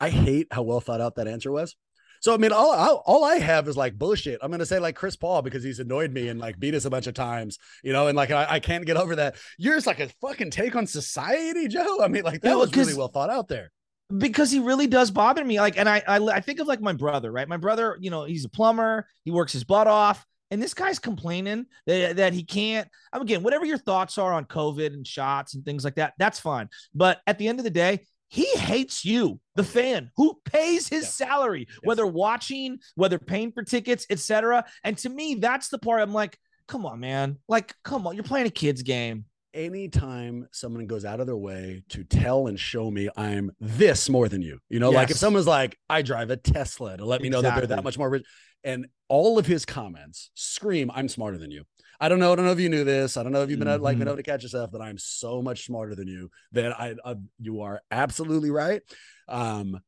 I 0.04 0.10
hate 0.10 0.48
how 0.52 0.64
well 0.64 0.82
thought 0.82 1.00
out 1.00 1.16
that 1.16 1.30
answer 1.30 1.50
was. 1.50 1.78
So 2.20 2.34
I 2.34 2.38
mean, 2.38 2.52
all, 2.52 2.74
all, 2.74 3.04
all 3.06 3.24
I 3.24 3.36
have 3.36 3.70
is 3.70 3.78
like 3.78 3.98
bullshit. 3.98 4.38
I'm 4.42 4.52
gonna 4.52 4.66
say 4.66 4.78
like 4.78 4.98
Chris 4.98 5.16
Paul 5.16 5.42
because 5.42 5.64
he's 5.64 5.80
annoyed 5.80 6.12
me 6.12 6.28
and 6.28 6.42
like 6.42 6.60
beat 6.60 6.76
us 6.76 6.84
a 6.84 6.90
bunch 6.90 7.08
of 7.08 7.14
times, 7.14 7.58
you 7.84 7.94
know, 7.94 8.08
and 8.08 8.18
like 8.18 8.30
I, 8.30 8.46
I 8.50 8.60
can't 8.60 8.86
get 8.86 8.98
over 8.98 9.16
that. 9.16 9.38
Yours 9.58 9.88
like 9.88 10.02
a 10.02 10.10
fucking 10.20 10.52
take 10.52 10.76
on 10.76 10.88
society, 10.88 11.70
Joe. 11.70 12.04
I 12.04 12.10
mean, 12.10 12.24
like 12.24 12.42
that 12.42 12.58
was 12.58 12.76
really 12.76 12.94
well 12.94 13.08
thought 13.08 13.30
out 13.30 13.48
there. 13.48 13.72
Because 14.18 14.52
he 14.52 14.60
really 14.60 14.88
does 14.88 15.10
bother 15.10 15.46
me. 15.46 15.58
Like, 15.62 15.78
and 15.78 15.88
I, 15.88 16.04
I 16.06 16.18
I 16.18 16.42
think 16.42 16.60
of 16.60 16.68
like 16.68 16.82
my 16.82 16.92
brother, 16.92 17.32
right? 17.32 17.48
My 17.48 17.56
brother, 17.56 17.98
you 18.02 18.10
know, 18.10 18.26
he's 18.26 18.44
a 18.44 18.50
plumber. 18.50 19.08
He 19.24 19.32
works 19.32 19.54
his 19.54 19.64
butt 19.64 19.88
off. 19.88 20.26
And 20.52 20.62
this 20.62 20.76
guy's 20.76 21.00
complaining 21.00 21.66
that, 21.88 22.18
that 22.18 22.34
he 22.34 22.44
can't. 22.44 22.88
I'm 23.12 23.22
again, 23.22 23.42
whatever 23.42 23.66
your 23.66 23.78
thoughts 23.78 24.18
are 24.18 24.34
on 24.34 24.46
COVID 24.46 24.88
and 24.88 25.08
shots 25.08 25.56
and 25.56 25.64
things 25.64 25.84
like 25.86 25.96
that, 25.96 26.14
that's 26.20 26.42
fine. 26.42 26.70
But 26.94 27.22
at 27.26 27.40
the 27.40 27.48
end 27.48 27.60
of 27.60 27.64
the 27.64 27.72
day, 27.72 28.02
he 28.34 28.48
hates 28.58 29.06
you, 29.06 29.40
the 29.54 29.64
fan 29.64 30.10
who 30.18 30.40
pays 30.44 30.90
his 30.90 31.04
yeah. 31.04 31.28
salary, 31.28 31.68
yes. 31.70 31.80
whether 31.84 32.08
watching, 32.08 32.80
whether 32.96 33.20
paying 33.20 33.52
for 33.52 33.62
tickets, 33.62 34.08
etc. 34.10 34.66
And 34.84 34.98
to 34.98 35.10
me, 35.10 35.36
that's 35.36 35.68
the 35.68 35.78
part 35.78 36.02
I'm 36.02 36.14
like, 36.14 36.40
come 36.68 36.84
on, 36.88 37.00
man. 37.00 37.38
Like, 37.48 37.76
come 37.84 38.08
on, 38.08 38.16
you're 38.16 38.24
playing 38.24 38.48
a 38.48 38.50
kid's 38.50 38.82
game. 38.82 39.26
Anytime 39.54 40.48
someone 40.52 40.88
goes 40.88 41.06
out 41.06 41.20
of 41.20 41.28
their 41.28 41.38
way 41.38 41.84
to 41.90 42.04
tell 42.04 42.48
and 42.48 42.60
show 42.60 42.90
me 42.90 43.08
I'm 43.16 43.52
this 43.60 44.10
more 44.10 44.28
than 44.28 44.42
you, 44.42 44.58
you 44.68 44.80
know, 44.80 44.90
yes. 44.90 44.96
like 44.96 45.12
if 45.12 45.18
someone's 45.18 45.46
like, 45.46 45.78
I 45.88 46.02
drive 46.02 46.32
a 46.32 46.36
Tesla 46.36 46.98
to 46.98 47.06
let 47.06 47.22
me 47.22 47.28
exactly. 47.28 47.44
know 47.44 47.50
that 47.54 47.68
they're 47.68 47.78
that 47.78 47.84
much 47.84 48.00
more 48.00 48.10
rich. 48.10 48.26
And 48.64 48.88
all 49.10 49.38
of 49.38 49.46
his 49.46 49.64
comments 49.64 50.32
scream, 50.34 50.90
I'm 50.92 51.08
smarter 51.08 51.38
than 51.38 51.52
you. 51.52 51.66
I 52.00 52.10
don't 52.10 52.20
know. 52.20 52.34
I 52.34 52.36
don't 52.36 52.46
know 52.46 52.52
if 52.52 52.60
you 52.60 52.70
knew 52.70 52.84
this. 52.84 53.18
I 53.18 53.24
don't 53.24 53.32
know 53.32 53.42
if 53.44 53.50
you've 53.50 53.60
been 53.60 53.68
mm-hmm. 53.68 53.84
like 53.84 53.98
been 53.98 54.08
mm-hmm. 54.08 54.10
able 54.10 54.18
to 54.18 54.24
catch 54.24 54.44
yourself, 54.44 54.72
but 54.72 54.82
I'm 54.82 54.98
so 54.98 55.42
much 55.42 55.66
smarter 55.66 55.96
than 55.96 56.08
you 56.08 56.30
that 56.52 56.80
I, 56.80 56.96
I 57.06 57.16
you 57.40 57.62
are 57.62 57.82
absolutely 57.92 58.52
right. 58.52 58.82
Um, 59.28 59.82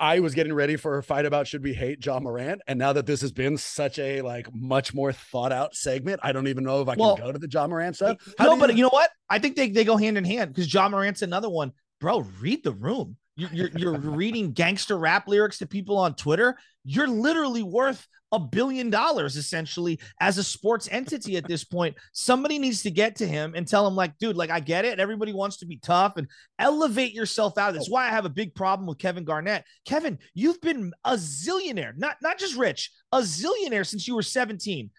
I 0.00 0.20
was 0.20 0.34
getting 0.34 0.54
ready 0.54 0.76
for 0.76 0.96
a 0.96 1.02
fight 1.02 1.26
about 1.26 1.46
should 1.46 1.62
we 1.62 1.74
hate 1.74 2.04
Ja 2.04 2.18
Morant, 2.18 2.62
and 2.66 2.78
now 2.78 2.94
that 2.94 3.04
this 3.04 3.20
has 3.20 3.32
been 3.32 3.58
such 3.58 3.98
a 3.98 4.22
like 4.22 4.48
much 4.54 4.94
more 4.94 5.12
thought 5.12 5.52
out 5.52 5.74
segment, 5.74 6.20
I 6.22 6.32
don't 6.32 6.48
even 6.48 6.64
know 6.64 6.80
if 6.80 6.88
I 6.88 6.94
can 6.94 7.02
well, 7.02 7.16
go 7.16 7.32
to 7.32 7.38
the 7.38 7.48
Ja 7.50 7.66
Morant 7.66 7.96
stuff. 7.96 8.16
How 8.38 8.46
no, 8.46 8.54
you- 8.54 8.60
but 8.60 8.76
you 8.76 8.82
know 8.82 8.88
what? 8.88 9.10
I 9.28 9.38
think 9.38 9.56
they 9.56 9.68
they 9.68 9.84
go 9.84 9.96
hand 9.96 10.16
in 10.16 10.24
hand 10.24 10.54
because 10.54 10.72
Ja 10.72 10.88
Morant's 10.88 11.22
another 11.22 11.50
one. 11.50 11.72
Bro, 12.00 12.20
read 12.40 12.64
the 12.64 12.72
room. 12.72 13.18
You're, 13.40 13.50
you're, 13.52 13.70
you're 13.78 13.98
reading 13.98 14.52
gangster 14.52 14.98
rap 14.98 15.26
lyrics 15.26 15.58
to 15.58 15.66
people 15.66 15.96
on 15.96 16.14
Twitter. 16.14 16.58
You're 16.84 17.08
literally 17.08 17.62
worth 17.62 18.06
a 18.32 18.38
billion 18.38 18.90
dollars 18.90 19.36
essentially 19.36 19.98
as 20.20 20.36
a 20.36 20.44
sports 20.44 20.88
entity 20.90 21.36
at 21.38 21.48
this 21.48 21.64
point. 21.64 21.96
Somebody 22.12 22.58
needs 22.58 22.82
to 22.82 22.90
get 22.90 23.16
to 23.16 23.26
him 23.26 23.54
and 23.56 23.66
tell 23.66 23.86
him, 23.86 23.96
like, 23.96 24.16
dude, 24.18 24.36
like, 24.36 24.50
I 24.50 24.60
get 24.60 24.84
it. 24.84 25.00
Everybody 25.00 25.32
wants 25.32 25.56
to 25.58 25.66
be 25.66 25.78
tough 25.78 26.16
and 26.16 26.28
elevate 26.58 27.14
yourself 27.14 27.56
out. 27.56 27.72
That's 27.72 27.90
why 27.90 28.06
I 28.06 28.10
have 28.10 28.26
a 28.26 28.30
big 28.30 28.54
problem 28.54 28.86
with 28.86 28.98
Kevin 28.98 29.24
Garnett. 29.24 29.64
Kevin, 29.86 30.18
you've 30.34 30.60
been 30.60 30.92
a 31.04 31.14
zillionaire, 31.14 31.96
not, 31.96 32.16
not 32.22 32.38
just 32.38 32.56
rich, 32.56 32.90
a 33.10 33.20
zillionaire 33.20 33.86
since 33.86 34.06
you 34.06 34.14
were 34.14 34.22
17. 34.22 34.90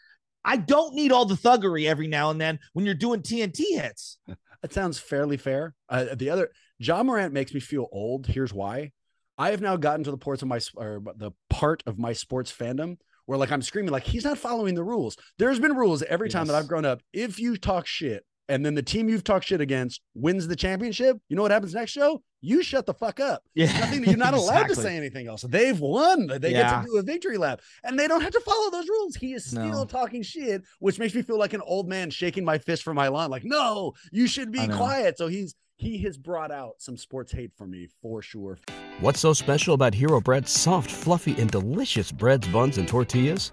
I 0.43 0.57
don't 0.57 0.95
need 0.95 1.11
all 1.11 1.25
the 1.25 1.35
thuggery 1.35 1.85
every 1.85 2.07
now 2.07 2.31
and 2.31 2.41
then 2.41 2.59
when 2.73 2.85
you're 2.85 2.95
doing 2.95 3.21
TNT 3.21 3.79
hits. 3.79 4.17
That 4.61 4.73
sounds 4.73 4.99
fairly 4.99 5.37
fair. 5.37 5.73
Uh, 5.89 6.15
the 6.15 6.29
other, 6.29 6.51
Ja 6.81 7.03
Morant 7.03 7.31
makes 7.31 7.53
me 7.53 7.59
feel 7.59 7.87
old. 7.91 8.25
Here's 8.25 8.51
why. 8.51 8.91
I 9.37 9.51
have 9.51 9.61
now 9.61 9.77
gotten 9.77 10.03
to 10.03 10.11
the 10.11 10.17
parts 10.17 10.41
of 10.41 10.47
my 10.47 10.59
or 10.75 11.01
the 11.15 11.31
part 11.49 11.83
of 11.85 11.99
my 11.99 12.13
sports 12.13 12.51
fandom 12.51 12.97
where 13.27 13.37
like 13.37 13.51
I'm 13.51 13.61
screaming 13.61 13.91
like 13.91 14.03
he's 14.03 14.25
not 14.25 14.39
following 14.39 14.73
the 14.73 14.83
rules. 14.83 15.15
There's 15.37 15.59
been 15.59 15.75
rules 15.75 16.01
every 16.03 16.27
time 16.27 16.47
that 16.47 16.55
I've 16.55 16.67
grown 16.67 16.85
up. 16.85 17.01
If 17.13 17.39
you 17.39 17.55
talk 17.55 17.85
shit 17.85 18.25
and 18.49 18.65
then 18.65 18.73
the 18.73 18.81
team 18.81 19.09
you've 19.09 19.23
talked 19.23 19.45
shit 19.45 19.61
against 19.61 20.01
wins 20.15 20.47
the 20.47 20.55
championship, 20.55 21.17
you 21.29 21.35
know 21.35 21.43
what 21.43 21.51
happens 21.51 21.75
next 21.75 21.91
show? 21.91 22.23
You 22.41 22.63
shut 22.63 22.87
the 22.87 22.95
fuck 22.95 23.19
up. 23.19 23.43
Yeah, 23.53 23.67
Nothing, 23.79 24.03
you're 24.03 24.17
not 24.17 24.33
allowed 24.33 24.63
exactly. 24.63 24.75
to 24.75 24.81
say 24.81 24.97
anything 24.97 25.27
else. 25.27 25.43
They've 25.43 25.79
won. 25.79 26.27
They 26.39 26.51
yeah. 26.51 26.63
get 26.63 26.81
to 26.81 26.87
do 26.91 26.97
a 26.97 27.03
victory 27.03 27.37
lap, 27.37 27.61
and 27.83 27.99
they 27.99 28.07
don't 28.07 28.21
have 28.21 28.31
to 28.31 28.39
follow 28.39 28.71
those 28.71 28.89
rules. 28.89 29.15
He 29.15 29.33
is 29.33 29.45
still 29.45 29.69
no. 29.69 29.85
talking 29.85 30.23
shit, 30.23 30.63
which 30.79 30.97
makes 30.97 31.13
me 31.13 31.21
feel 31.21 31.37
like 31.37 31.53
an 31.53 31.61
old 31.61 31.87
man 31.87 32.09
shaking 32.09 32.43
my 32.43 32.57
fist 32.57 32.81
for 32.81 32.95
my 32.95 33.09
lawn. 33.09 33.29
Like, 33.29 33.43
no, 33.45 33.93
you 34.11 34.25
should 34.25 34.51
be 34.51 34.67
quiet. 34.67 35.19
So 35.19 35.27
he's 35.27 35.53
he 35.81 35.97
has 35.97 36.15
brought 36.15 36.51
out 36.51 36.75
some 36.77 36.95
sports 36.95 37.31
hate 37.31 37.51
for 37.57 37.65
me 37.65 37.87
for 38.03 38.21
sure. 38.21 38.59
What's 38.99 39.19
so 39.19 39.33
special 39.33 39.73
about 39.73 39.95
Hero 39.95 40.21
Bread's 40.21 40.51
soft, 40.51 40.91
fluffy, 40.91 41.35
and 41.41 41.49
delicious 41.49 42.11
breads, 42.11 42.47
buns, 42.49 42.77
and 42.77 42.87
tortillas? 42.87 43.51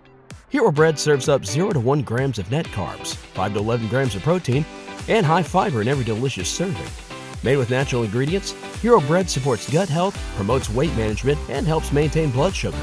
Hero 0.51 0.71
Bread 0.71 0.99
serves 0.99 1.31
up 1.31 1.47
0 1.47 1.71
to 1.71 1.81
1 1.81 2.03
grams 2.03 2.38
of 2.38 2.51
net 2.51 2.67
carbs, 2.67 3.17
5 3.17 3.55
to 3.55 3.59
11 3.61 3.88
grams 3.88 4.14
of 4.14 4.23
protein, 4.23 4.67
and 5.09 5.25
high 5.25 5.43
fiber 5.43 5.81
in 5.81 5.88
every 5.88 6.05
delicious 6.05 6.51
serving. 6.51 7.08
Made 7.42 7.57
with 7.57 7.70
natural 7.70 8.03
ingredients, 8.03 8.53
Hero 8.83 9.01
Bread 9.01 9.31
supports 9.31 9.70
gut 9.70 9.88
health, 9.88 10.18
promotes 10.37 10.68
weight 10.70 10.94
management, 10.96 11.38
and 11.48 11.66
helps 11.66 11.92
maintain 11.92 12.31
blood 12.31 12.55
sugar. 12.55 12.79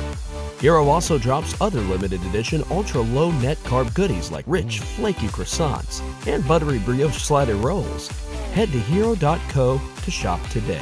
Hero 0.59 0.87
also 0.87 1.17
drops 1.17 1.59
other 1.61 1.81
limited 1.81 2.23
edition 2.25 2.63
ultra 2.71 3.01
low 3.01 3.31
net 3.31 3.57
carb 3.59 3.93
goodies 3.93 4.31
like 4.31 4.45
rich, 4.47 4.79
flaky 4.79 5.27
croissants 5.27 6.01
and 6.27 6.47
buttery 6.47 6.79
brioche 6.79 7.21
slider 7.21 7.55
rolls. 7.55 8.07
Head 8.53 8.71
to 8.71 8.79
hero.co 8.79 9.81
to 10.03 10.11
shop 10.11 10.41
today. 10.49 10.81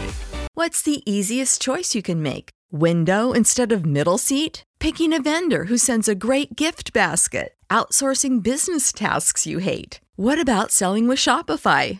What's 0.53 0.83
the 0.83 1.01
easiest 1.11 1.59
choice 1.61 1.95
you 1.95 2.03
can 2.03 2.21
make? 2.21 2.51
Window 2.71 3.31
instead 3.31 3.71
of 3.71 3.85
middle 3.85 4.19
seat? 4.19 4.63
Picking 4.79 5.13
a 5.13 5.21
vendor 5.21 5.65
who 5.65 5.77
sends 5.77 6.07
a 6.07 6.15
great 6.15 6.55
gift 6.55 6.93
basket? 6.93 7.55
Outsourcing 7.69 8.43
business 8.43 8.93
tasks 8.93 9.47
you 9.47 9.57
hate? 9.57 9.99
What 10.15 10.39
about 10.39 10.71
selling 10.71 11.07
with 11.07 11.17
Shopify? 11.17 11.99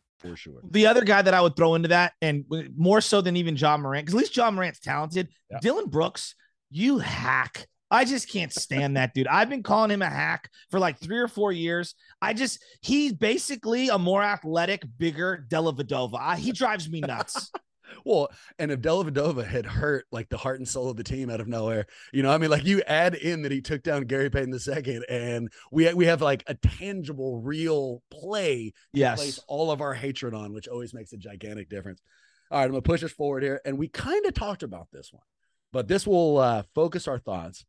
For 0.21 0.35
sure. 0.35 0.61
The 0.69 0.85
other 0.85 1.03
guy 1.03 1.21
that 1.21 1.33
I 1.33 1.41
would 1.41 1.55
throw 1.55 1.75
into 1.75 1.89
that, 1.89 2.13
and 2.21 2.45
more 2.77 3.01
so 3.01 3.21
than 3.21 3.35
even 3.37 3.55
Ja 3.55 3.75
Morant, 3.77 4.05
because 4.05 4.15
at 4.15 4.19
least 4.19 4.37
Ja 4.37 4.51
Morant's 4.51 4.79
talented. 4.79 5.29
Yeah. 5.49 5.59
Dillon 5.61 5.89
Brooks, 5.89 6.35
you 6.69 6.99
hack. 6.99 7.67
I 7.89 8.05
just 8.05 8.29
can't 8.29 8.53
stand 8.53 8.95
that 8.95 9.13
dude. 9.13 9.27
I've 9.27 9.49
been 9.49 9.63
calling 9.63 9.91
him 9.91 10.01
a 10.01 10.09
hack 10.09 10.49
for 10.69 10.79
like 10.79 10.99
three 10.99 11.17
or 11.17 11.27
four 11.27 11.51
years. 11.51 11.95
I 12.21 12.33
just, 12.33 12.63
he's 12.81 13.11
basically 13.11 13.89
a 13.89 13.97
more 13.97 14.23
athletic, 14.23 14.83
bigger 14.97 15.45
Dellavedova. 15.49 16.17
I, 16.17 16.37
he 16.37 16.53
drives 16.53 16.89
me 16.89 17.01
nuts. 17.01 17.51
Well, 18.05 18.29
and 18.59 18.71
if 18.71 18.81
Dellavedova 18.81 19.45
had 19.45 19.65
hurt 19.65 20.05
like 20.11 20.29
the 20.29 20.37
heart 20.37 20.59
and 20.59 20.67
soul 20.67 20.89
of 20.89 20.97
the 20.97 21.03
team 21.03 21.29
out 21.29 21.39
of 21.41 21.47
nowhere, 21.47 21.85
you 22.11 22.23
know, 22.23 22.31
I 22.31 22.37
mean, 22.37 22.49
like 22.49 22.65
you 22.65 22.81
add 22.83 23.15
in 23.15 23.41
that 23.43 23.51
he 23.51 23.61
took 23.61 23.83
down 23.83 24.03
Gary 24.05 24.29
Payton 24.29 24.51
the 24.51 24.59
second, 24.59 25.05
and 25.09 25.51
we 25.71 25.93
we 25.93 26.05
have 26.05 26.21
like 26.21 26.43
a 26.47 26.53
tangible, 26.55 27.41
real 27.41 28.01
play 28.11 28.71
to 28.93 28.99
Yes. 28.99 29.17
place 29.17 29.39
all 29.47 29.71
of 29.71 29.81
our 29.81 29.93
hatred 29.93 30.33
on, 30.33 30.53
which 30.53 30.67
always 30.67 30.93
makes 30.93 31.13
a 31.13 31.17
gigantic 31.17 31.69
difference. 31.69 32.01
All 32.49 32.57
right, 32.59 32.65
I'm 32.65 32.71
gonna 32.71 32.81
push 32.81 33.03
us 33.03 33.11
forward 33.11 33.43
here, 33.43 33.61
and 33.65 33.77
we 33.77 33.87
kind 33.87 34.25
of 34.25 34.33
talked 34.33 34.63
about 34.63 34.87
this 34.91 35.11
one, 35.13 35.23
but 35.71 35.87
this 35.87 36.05
will 36.05 36.37
uh, 36.37 36.63
focus 36.75 37.07
our 37.07 37.19
thoughts. 37.19 37.65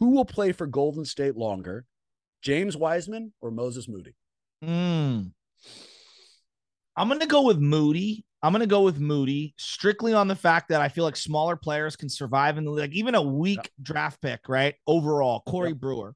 Who 0.00 0.10
will 0.10 0.24
play 0.24 0.50
for 0.52 0.66
Golden 0.66 1.04
State 1.04 1.36
longer, 1.36 1.84
James 2.42 2.76
Wiseman 2.76 3.32
or 3.40 3.50
Moses 3.52 3.88
Moody? 3.88 4.16
Mm. 4.62 5.30
I'm 6.96 7.08
going 7.08 7.20
to 7.20 7.26
go 7.26 7.42
with 7.42 7.58
Moody. 7.58 8.24
I'm 8.44 8.52
going 8.52 8.60
to 8.60 8.66
go 8.66 8.82
with 8.82 9.00
Moody 9.00 9.54
strictly 9.56 10.12
on 10.12 10.28
the 10.28 10.36
fact 10.36 10.68
that 10.68 10.82
I 10.82 10.88
feel 10.90 11.02
like 11.02 11.16
smaller 11.16 11.56
players 11.56 11.96
can 11.96 12.10
survive 12.10 12.58
in 12.58 12.66
the 12.66 12.70
league, 12.70 12.94
even 12.94 13.14
a 13.14 13.22
weak 13.22 13.70
draft 13.80 14.20
pick, 14.20 14.50
right? 14.50 14.74
Overall, 14.86 15.42
Corey 15.46 15.72
Brewer 15.72 16.14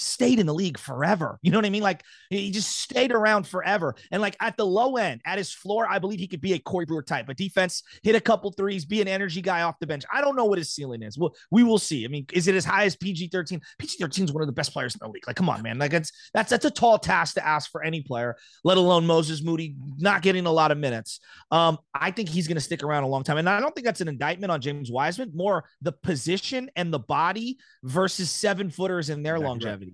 stayed 0.00 0.38
in 0.38 0.46
the 0.46 0.54
league 0.54 0.78
forever. 0.78 1.38
You 1.42 1.50
know 1.50 1.58
what 1.58 1.66
I 1.66 1.70
mean? 1.70 1.82
Like 1.82 2.02
he 2.30 2.50
just 2.50 2.80
stayed 2.80 3.12
around 3.12 3.46
forever. 3.46 3.94
And 4.10 4.22
like 4.22 4.36
at 4.40 4.56
the 4.56 4.66
low 4.66 4.96
end, 4.96 5.20
at 5.24 5.38
his 5.38 5.52
floor, 5.52 5.86
I 5.88 5.98
believe 5.98 6.18
he 6.18 6.26
could 6.26 6.40
be 6.40 6.54
a 6.54 6.58
Corey 6.58 6.86
Brewer 6.86 7.02
type, 7.02 7.26
but 7.26 7.36
defense, 7.36 7.82
hit 8.02 8.14
a 8.14 8.20
couple 8.20 8.50
threes, 8.52 8.84
be 8.84 9.00
an 9.00 9.08
energy 9.08 9.42
guy 9.42 9.62
off 9.62 9.78
the 9.78 9.86
bench. 9.86 10.04
I 10.12 10.20
don't 10.20 10.36
know 10.36 10.46
what 10.46 10.58
his 10.58 10.72
ceiling 10.72 11.02
is. 11.02 11.18
Well, 11.18 11.34
we 11.50 11.62
will 11.62 11.78
see. 11.78 12.04
I 12.04 12.08
mean, 12.08 12.26
is 12.32 12.48
it 12.48 12.54
as 12.54 12.64
high 12.64 12.84
as 12.84 12.96
PG 12.96 13.28
13? 13.28 13.60
PG 13.78 13.96
13 14.00 14.24
is 14.24 14.32
one 14.32 14.42
of 14.42 14.46
the 14.46 14.52
best 14.52 14.72
players 14.72 14.94
in 14.94 15.00
the 15.02 15.08
league. 15.08 15.26
Like, 15.26 15.36
come 15.36 15.48
on, 15.48 15.62
man. 15.62 15.78
Like 15.78 15.92
it's 15.92 16.12
that's 16.32 16.50
that's 16.50 16.64
a 16.64 16.70
tall 16.70 16.98
task 16.98 17.34
to 17.34 17.46
ask 17.46 17.70
for 17.70 17.82
any 17.82 18.02
player, 18.02 18.36
let 18.64 18.78
alone 18.78 19.06
Moses 19.06 19.42
Moody 19.42 19.76
not 19.98 20.22
getting 20.22 20.46
a 20.46 20.52
lot 20.52 20.70
of 20.70 20.78
minutes. 20.78 21.20
Um, 21.50 21.78
I 21.94 22.10
think 22.10 22.28
he's 22.28 22.48
gonna 22.48 22.60
stick 22.60 22.82
around 22.82 23.04
a 23.04 23.08
long 23.08 23.24
time. 23.24 23.36
And 23.36 23.48
I 23.48 23.60
don't 23.60 23.74
think 23.74 23.84
that's 23.84 24.00
an 24.00 24.08
indictment 24.08 24.50
on 24.50 24.60
James 24.60 24.90
Wiseman, 24.90 25.32
more 25.34 25.64
the 25.82 25.92
position 25.92 26.70
and 26.76 26.92
the 26.92 26.98
body 26.98 27.58
versus 27.82 28.30
seven 28.30 28.70
footers 28.70 29.10
and 29.10 29.24
their 29.24 29.38
longevity. 29.38 29.89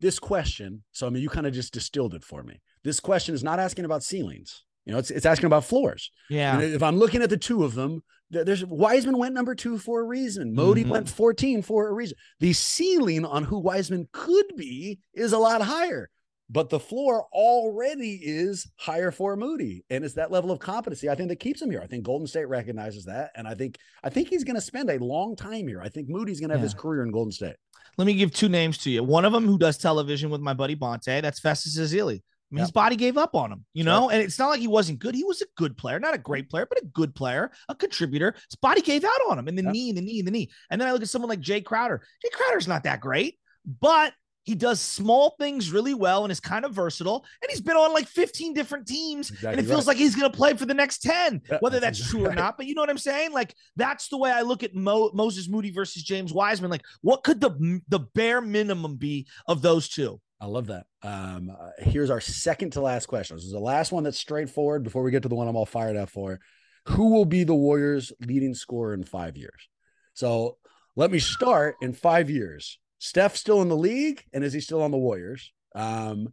This 0.00 0.18
question 0.18 0.82
so 0.92 1.06
i 1.06 1.10
mean 1.10 1.22
you 1.22 1.28
kind 1.28 1.46
of 1.46 1.52
just 1.52 1.72
distilled 1.72 2.14
it 2.14 2.24
for 2.24 2.42
me. 2.42 2.60
This 2.82 3.00
question 3.00 3.34
is 3.34 3.42
not 3.44 3.58
asking 3.58 3.84
about 3.84 4.02
ceilings 4.02 4.64
you 4.84 4.92
know 4.92 4.98
it's, 4.98 5.10
it's 5.10 5.24
asking 5.26 5.46
about 5.46 5.64
floors. 5.64 6.10
Yeah. 6.28 6.54
And 6.58 6.62
if 6.74 6.82
i'm 6.82 6.96
looking 6.98 7.22
at 7.22 7.30
the 7.30 7.36
two 7.38 7.64
of 7.64 7.74
them 7.74 8.02
th- 8.32 8.44
there's 8.44 8.64
wiseman 8.64 9.16
went 9.18 9.34
number 9.34 9.54
two 9.54 9.78
for 9.78 10.00
a 10.00 10.04
reason. 10.04 10.52
Moody 10.54 10.84
Mhm. 10.84 10.88
went 10.88 11.08
14 11.08 11.62
for 11.62 11.88
a 11.88 11.92
reason. 11.92 12.16
The 12.40 12.52
ceiling 12.52 13.24
on 13.24 13.44
who 13.44 13.58
wiseman 13.58 14.08
could 14.12 14.56
be 14.56 14.98
is 15.14 15.32
a 15.32 15.38
lot 15.38 15.62
higher 15.62 16.10
but 16.50 16.68
the 16.68 16.78
floor 16.80 17.26
already 17.32 18.20
is 18.22 18.70
higher 18.76 19.10
for 19.10 19.36
moody 19.36 19.84
and 19.90 20.04
it's 20.04 20.14
that 20.14 20.30
level 20.30 20.50
of 20.50 20.58
competency 20.58 21.08
i 21.08 21.14
think 21.14 21.28
that 21.28 21.36
keeps 21.36 21.60
him 21.62 21.70
here 21.70 21.80
i 21.82 21.86
think 21.86 22.04
golden 22.04 22.26
state 22.26 22.46
recognizes 22.48 23.04
that 23.04 23.30
and 23.34 23.48
i 23.48 23.54
think 23.54 23.76
i 24.02 24.10
think 24.10 24.28
he's 24.28 24.44
going 24.44 24.54
to 24.54 24.60
spend 24.60 24.90
a 24.90 24.98
long 24.98 25.34
time 25.36 25.66
here 25.66 25.80
i 25.82 25.88
think 25.88 26.08
moody's 26.08 26.40
going 26.40 26.50
to 26.50 26.54
have 26.54 26.62
his 26.62 26.74
career 26.74 27.02
in 27.02 27.10
golden 27.10 27.32
state 27.32 27.56
Let 27.96 28.06
me 28.06 28.14
give 28.14 28.32
two 28.32 28.48
names 28.48 28.78
to 28.78 28.90
you. 28.90 29.04
One 29.04 29.24
of 29.24 29.32
them 29.32 29.46
who 29.46 29.56
does 29.56 29.78
television 29.78 30.28
with 30.30 30.40
my 30.40 30.52
buddy 30.52 30.74
Bonte. 30.74 31.20
That's 31.22 31.38
Festus 31.38 31.78
Ezeli. 31.78 32.16
I 32.16 32.54
mean, 32.54 32.60
his 32.62 32.72
body 32.72 32.96
gave 32.96 33.16
up 33.16 33.34
on 33.34 33.50
him, 33.52 33.64
you 33.72 33.84
know, 33.84 34.10
and 34.10 34.20
it's 34.20 34.38
not 34.38 34.48
like 34.48 34.60
he 34.60 34.66
wasn't 34.68 34.98
good. 34.98 35.14
He 35.14 35.24
was 35.24 35.42
a 35.42 35.46
good 35.56 35.76
player, 35.76 35.98
not 36.00 36.14
a 36.14 36.18
great 36.18 36.50
player, 36.50 36.66
but 36.68 36.80
a 36.82 36.86
good 36.86 37.14
player, 37.14 37.50
a 37.68 37.74
contributor. 37.74 38.34
His 38.50 38.56
body 38.60 38.80
gave 38.80 39.04
out 39.04 39.20
on 39.28 39.38
him, 39.38 39.48
and 39.48 39.56
the 39.56 39.62
Yeah. 39.62 39.70
knee, 39.70 39.88
and 39.90 39.98
the 39.98 40.02
knee, 40.02 40.18
and 40.18 40.26
the 40.28 40.30
knee. 40.32 40.50
And 40.70 40.80
then 40.80 40.86
I 40.88 40.92
look 40.92 41.02
at 41.02 41.08
someone 41.08 41.28
like 41.28 41.40
Jay 41.40 41.60
Crowder. 41.60 42.02
Jay 42.22 42.30
Crowder's 42.32 42.68
not 42.68 42.82
that 42.84 43.00
great, 43.00 43.38
but 43.80 44.12
he 44.44 44.54
does 44.54 44.80
small 44.80 45.34
things 45.38 45.72
really 45.72 45.94
well 45.94 46.24
and 46.24 46.30
is 46.30 46.40
kind 46.40 46.64
of 46.64 46.72
versatile. 46.72 47.24
And 47.42 47.50
he's 47.50 47.62
been 47.62 47.76
on 47.76 47.92
like 47.92 48.06
15 48.06 48.52
different 48.52 48.86
teams, 48.86 49.30
and 49.42 49.58
it 49.58 49.64
feels 49.64 49.86
right. 49.86 49.86
like 49.88 49.96
he's 49.96 50.14
going 50.14 50.30
to 50.30 50.36
play 50.36 50.54
for 50.54 50.66
the 50.66 50.74
next 50.74 50.98
10, 50.98 51.40
whether 51.60 51.80
that's 51.80 51.94
that's 51.98 52.10
true 52.10 52.26
or 52.26 52.34
not. 52.34 52.56
But 52.56 52.66
you 52.66 52.74
know 52.74 52.82
what 52.82 52.90
I'm 52.90 52.98
saying? 52.98 53.32
Like 53.32 53.54
that's 53.76 54.08
the 54.08 54.18
way 54.18 54.30
I 54.30 54.42
look 54.42 54.62
at 54.62 54.74
Mo- 54.74 55.10
Moses 55.14 55.48
Moody 55.48 55.70
versus 55.70 56.02
James 56.02 56.32
Wiseman. 56.32 56.70
Like, 56.70 56.84
what 57.02 57.24
could 57.24 57.40
the 57.40 57.80
the 57.88 58.00
bare 58.00 58.40
minimum 58.40 58.96
be 58.96 59.26
of 59.46 59.62
those 59.62 59.88
two? 59.88 60.20
I 60.40 60.46
love 60.46 60.66
that. 60.66 60.86
Um, 61.02 61.50
uh, 61.50 61.70
here's 61.78 62.10
our 62.10 62.20
second 62.20 62.72
to 62.72 62.80
last 62.80 63.06
question. 63.06 63.36
This 63.36 63.46
is 63.46 63.52
the 63.52 63.58
last 63.58 63.92
one 63.92 64.04
that's 64.04 64.18
straightforward 64.18 64.82
before 64.82 65.02
we 65.02 65.10
get 65.10 65.22
to 65.22 65.28
the 65.28 65.34
one 65.34 65.48
I'm 65.48 65.56
all 65.56 65.66
fired 65.66 65.96
up 65.96 66.10
for. 66.10 66.40
Who 66.88 67.10
will 67.10 67.24
be 67.24 67.44
the 67.44 67.54
Warriors' 67.54 68.12
leading 68.20 68.54
scorer 68.54 68.92
in 68.92 69.04
five 69.04 69.38
years? 69.38 69.68
So 70.12 70.58
let 70.96 71.10
me 71.10 71.18
start 71.18 71.76
in 71.80 71.92
five 71.94 72.28
years. 72.28 72.78
Steph 73.04 73.36
still 73.36 73.60
in 73.60 73.68
the 73.68 73.76
league, 73.76 74.24
and 74.32 74.42
is 74.42 74.54
he 74.54 74.60
still 74.60 74.80
on 74.80 74.90
the 74.90 74.96
Warriors? 74.96 75.52
Um, 75.74 76.32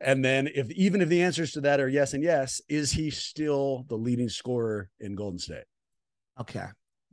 and 0.00 0.24
then 0.24 0.48
if 0.52 0.68
even 0.72 1.00
if 1.00 1.08
the 1.08 1.22
answers 1.22 1.52
to 1.52 1.60
that 1.60 1.78
are 1.78 1.88
yes 1.88 2.12
and 2.12 2.24
yes, 2.24 2.60
is 2.68 2.90
he 2.90 3.08
still 3.10 3.84
the 3.88 3.94
leading 3.94 4.28
scorer 4.28 4.90
in 4.98 5.14
Golden 5.14 5.38
State? 5.38 5.62
Okay. 6.40 6.64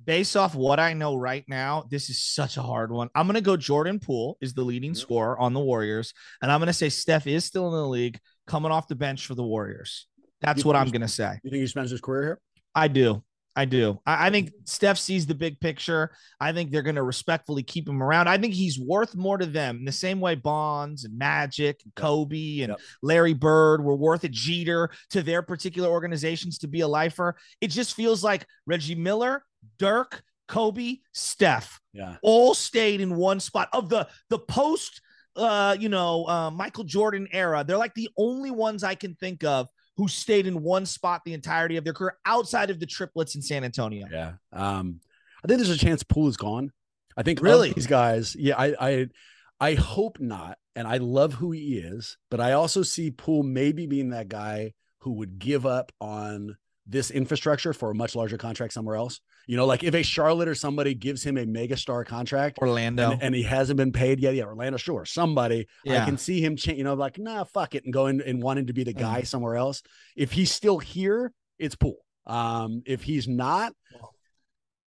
Based 0.03 0.35
off 0.35 0.55
what 0.55 0.79
I 0.79 0.93
know 0.93 1.15
right 1.15 1.45
now, 1.47 1.83
this 1.87 2.09
is 2.09 2.19
such 2.23 2.57
a 2.57 2.63
hard 2.63 2.91
one. 2.91 3.09
I'm 3.13 3.27
going 3.27 3.35
to 3.35 3.41
go 3.41 3.55
Jordan 3.55 3.99
Poole 3.99 4.37
is 4.41 4.55
the 4.55 4.63
leading 4.63 4.93
Mhm. 4.93 4.97
scorer 4.97 5.37
on 5.37 5.53
the 5.53 5.59
Warriors. 5.59 6.11
And 6.41 6.51
I'm 6.51 6.59
going 6.59 6.67
to 6.67 6.73
say 6.73 6.89
Steph 6.89 7.27
is 7.27 7.45
still 7.45 7.67
in 7.67 7.73
the 7.73 7.87
league 7.87 8.19
coming 8.47 8.71
off 8.71 8.87
the 8.87 8.95
bench 8.95 9.27
for 9.27 9.35
the 9.35 9.43
Warriors. 9.43 10.07
That's 10.41 10.63
You 10.63 10.67
what 10.67 10.75
I'm 10.75 10.89
going 10.89 11.01
to 11.01 11.07
say. 11.07 11.39
You 11.43 11.51
think 11.51 11.61
he 11.61 11.67
spends 11.67 11.91
his 11.91 12.01
career 12.01 12.23
here? 12.23 12.39
I 12.73 12.87
do. 12.87 13.23
I 13.55 13.65
do. 13.65 13.99
I, 14.05 14.27
I 14.27 14.29
think 14.29 14.51
Steph 14.65 14.97
sees 14.97 15.25
the 15.25 15.35
big 15.35 15.59
picture. 15.59 16.11
I 16.39 16.51
think 16.51 16.71
they're 16.71 16.81
going 16.81 16.95
to 16.97 17.03
respectfully 17.03 17.63
keep 17.63 17.87
him 17.87 18.03
around. 18.03 18.27
I 18.27 18.37
think 18.37 18.53
he's 18.53 18.79
worth 18.79 19.15
more 19.15 19.37
to 19.37 19.45
them 19.45 19.77
in 19.77 19.85
the 19.85 19.91
same 19.91 20.19
way 20.19 20.35
Bonds 20.35 21.05
and 21.05 21.17
Magic 21.17 21.79
and 21.85 21.95
Kobe 21.95 22.59
and 22.61 22.69
Yep. 22.71 22.79
Larry 23.01 23.33
Bird 23.33 23.83
were 23.83 23.95
worth 23.95 24.23
a 24.25 24.29
Jeter 24.29 24.89
to 25.11 25.23
their 25.23 25.41
particular 25.41 25.89
organizations 25.89 26.57
to 26.59 26.67
be 26.67 26.81
a 26.81 26.87
lifer. 26.87 27.35
It 27.61 27.69
just 27.69 27.93
feels 27.95 28.23
like 28.23 28.45
Reggie 28.65 28.95
Miller, 28.95 29.43
Dirk, 29.79 30.21
Kobe, 30.47 30.97
Steph 31.13 31.79
Yeah. 31.93 32.17
all 32.21 32.53
stayed 32.53 33.01
in 33.01 33.15
one 33.15 33.39
spot 33.39 33.69
of 33.73 33.89
the 33.89 34.07
the 34.29 34.39
post 34.39 35.01
uh, 35.37 35.75
you 35.77 35.89
know, 35.89 36.25
uh, 36.29 36.49
Michael 36.49 36.85
Jordan 36.85 37.27
era. 37.31 37.63
They're 37.67 37.77
like 37.77 37.93
the 37.93 38.09
only 38.17 38.51
ones 38.51 38.85
I 38.85 38.95
can 38.95 39.15
think 39.15 39.43
of 39.43 39.67
who 39.97 40.07
stayed 40.07 40.47
in 40.47 40.61
one 40.61 40.85
spot 40.85 41.21
the 41.25 41.33
entirety 41.33 41.77
of 41.77 41.83
their 41.83 41.93
career 41.93 42.17
outside 42.25 42.69
of 42.69 42.79
the 42.79 42.85
triplets 42.85 43.35
in 43.35 43.41
San 43.41 43.63
Antonio. 43.63 44.07
Yeah. 44.11 44.33
Um, 44.51 44.99
I 45.43 45.47
think 45.47 45.59
there's 45.59 45.69
a 45.69 45.77
chance 45.77 46.03
Poole 46.03 46.27
is 46.27 46.37
gone. 46.37 46.71
I 47.15 47.23
think 47.23 47.41
really 47.41 47.71
these 47.71 47.87
guys. 47.87 48.35
Yeah, 48.35 48.55
I, 48.57 48.75
I, 48.79 49.07
I 49.59 49.73
hope 49.75 50.19
not. 50.19 50.57
And 50.75 50.87
I 50.87 50.97
love 50.97 51.33
who 51.33 51.51
he 51.51 51.77
is, 51.77 52.17
but 52.29 52.41
I 52.41 52.51
also 52.51 52.83
see 52.83 53.09
Poole 53.09 53.43
maybe 53.43 53.87
being 53.87 54.09
that 54.09 54.27
guy 54.27 54.73
who 54.99 55.13
would 55.13 55.39
give 55.39 55.65
up 55.65 55.93
on 56.01 56.57
this 56.87 57.09
infrastructure 57.09 57.73
for 57.73 57.91
a 57.91 57.95
much 57.95 58.15
larger 58.15 58.37
contract 58.37 58.73
somewhere 58.73 58.95
else. 58.95 59.19
You 59.47 59.57
know, 59.57 59.65
like 59.65 59.83
if 59.83 59.93
a 59.95 60.03
Charlotte 60.03 60.47
or 60.47 60.55
somebody 60.55 60.93
gives 60.93 61.23
him 61.23 61.37
a 61.37 61.45
mega 61.45 61.77
star 61.77 62.03
contract, 62.03 62.59
Orlando, 62.59 63.11
and, 63.11 63.23
and 63.23 63.35
he 63.35 63.43
hasn't 63.43 63.77
been 63.77 63.91
paid 63.91 64.19
yet, 64.19 64.35
yeah, 64.35 64.43
Orlando, 64.43 64.77
sure, 64.77 65.05
somebody, 65.05 65.67
yeah. 65.83 66.01
I 66.01 66.05
can 66.05 66.17
see 66.17 66.41
him, 66.41 66.55
cha- 66.55 66.73
you 66.73 66.83
know, 66.83 66.93
like 66.93 67.17
nah, 67.17 67.43
fuck 67.43 67.75
it, 67.75 67.85
and 67.85 67.93
going 67.93 68.21
and 68.21 68.41
wanting 68.41 68.67
to 68.67 68.73
be 68.73 68.83
the 68.83 68.93
guy 68.93 69.21
mm. 69.21 69.27
somewhere 69.27 69.55
else. 69.55 69.81
If 70.15 70.31
he's 70.31 70.51
still 70.51 70.77
here, 70.77 71.33
it's 71.57 71.75
Poole. 71.75 72.05
Um, 72.27 72.83
if 72.85 73.03
he's 73.03 73.27
not, 73.27 73.73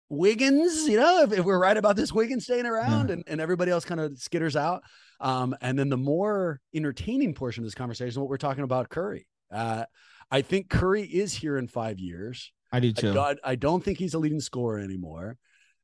Wiggins, 0.08 0.86
you 0.88 0.98
know, 0.98 1.22
if, 1.22 1.32
if, 1.32 1.44
we're 1.44 1.58
right 1.58 1.76
about 1.76 1.96
this 1.96 2.12
Wiggins 2.12 2.44
staying 2.44 2.66
around 2.66 3.08
yeah. 3.08 3.14
and, 3.14 3.24
and 3.26 3.40
everybody 3.40 3.70
else 3.70 3.84
kind 3.84 4.00
of 4.00 4.12
skitters 4.12 4.56
out. 4.56 4.82
Um, 5.20 5.56
and 5.60 5.78
then 5.78 5.88
the 5.88 5.96
more 5.96 6.60
entertaining 6.74 7.34
portion 7.34 7.62
of 7.62 7.66
this 7.66 7.74
conversation, 7.74 8.20
what 8.20 8.28
we're 8.28 8.36
talking 8.36 8.64
about 8.64 8.88
Curry. 8.88 9.26
Uh, 9.50 9.84
I 10.30 10.42
think 10.42 10.68
Curry 10.68 11.02
is 11.02 11.34
here 11.34 11.56
in 11.56 11.68
five 11.68 11.98
years. 11.98 12.52
I 12.72 12.80
do 12.80 12.92
too. 12.92 13.18
I, 13.18 13.36
I 13.44 13.54
don't 13.54 13.84
think 13.84 13.98
he's 13.98 14.14
a 14.14 14.18
leading 14.18 14.40
scorer 14.40 14.78
anymore. 14.78 15.36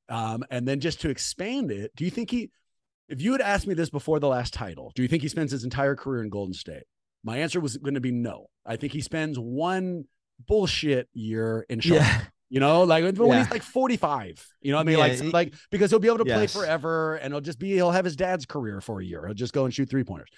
Um, 0.09 0.44
and 0.50 0.66
then 0.66 0.81
just 0.81 1.00
to 1.03 1.11
expand 1.11 1.70
it, 1.70 1.94
do 1.94 2.05
you 2.05 2.11
think 2.11 2.31
he, 2.31 2.50
if 3.09 3.22
you 3.22 3.33
had 3.33 3.40
asked 3.40 3.66
me 3.66 3.74
this 3.74 3.90
before 3.90 4.18
the 4.18 4.29
last 4.29 4.53
title, 4.53 4.92
do 4.96 5.03
you 5.03 5.09
think 5.09 5.22
he 5.22 5.29
spends 5.29 5.53
his 5.53 5.62
entire 5.62 5.94
career 5.94 6.22
in 6.22 6.31
Golden 6.31 6.53
State? 6.53 6.83
My 7.22 7.38
answer 7.38 7.61
was 7.61 7.76
going 7.76 7.94
to 7.94 8.00
be 8.00 8.11
no. 8.11 8.46
I 8.66 8.76
think 8.76 8.92
he 8.92 9.00
spends 9.00 9.38
one 9.38 10.05
bullshit 10.46 11.09
year 11.12 11.64
in 11.68 11.81
Charlotte. 11.81 12.03
Yeah. 12.03 12.20
You 12.53 12.59
know, 12.59 12.83
like 12.83 13.05
when 13.05 13.14
yeah. 13.14 13.38
he's 13.38 13.50
like 13.50 13.62
45, 13.62 14.44
you 14.61 14.72
know 14.72 14.79
what 14.79 14.81
I 14.81 14.85
mean? 14.85 14.98
Yeah, 14.98 15.05
like, 15.05 15.20
he, 15.20 15.31
like 15.31 15.55
because 15.70 15.90
he'll 15.90 16.00
be 16.00 16.09
able 16.09 16.18
to 16.18 16.24
yes. 16.26 16.37
play 16.37 16.46
forever 16.48 17.14
and 17.14 17.33
he'll 17.33 17.40
just 17.40 17.61
be, 17.61 17.74
he'll 17.74 17.92
have 17.92 18.05
his 18.05 18.16
dad's 18.16 18.44
career 18.44 18.81
for 18.81 19.00
a 19.00 19.05
year. 19.05 19.24
He'll 19.24 19.35
just 19.35 19.53
go 19.53 19.64
and 19.64 19.72
shoot 19.72 19.88
three 19.88 20.03
pointers. 20.03 20.31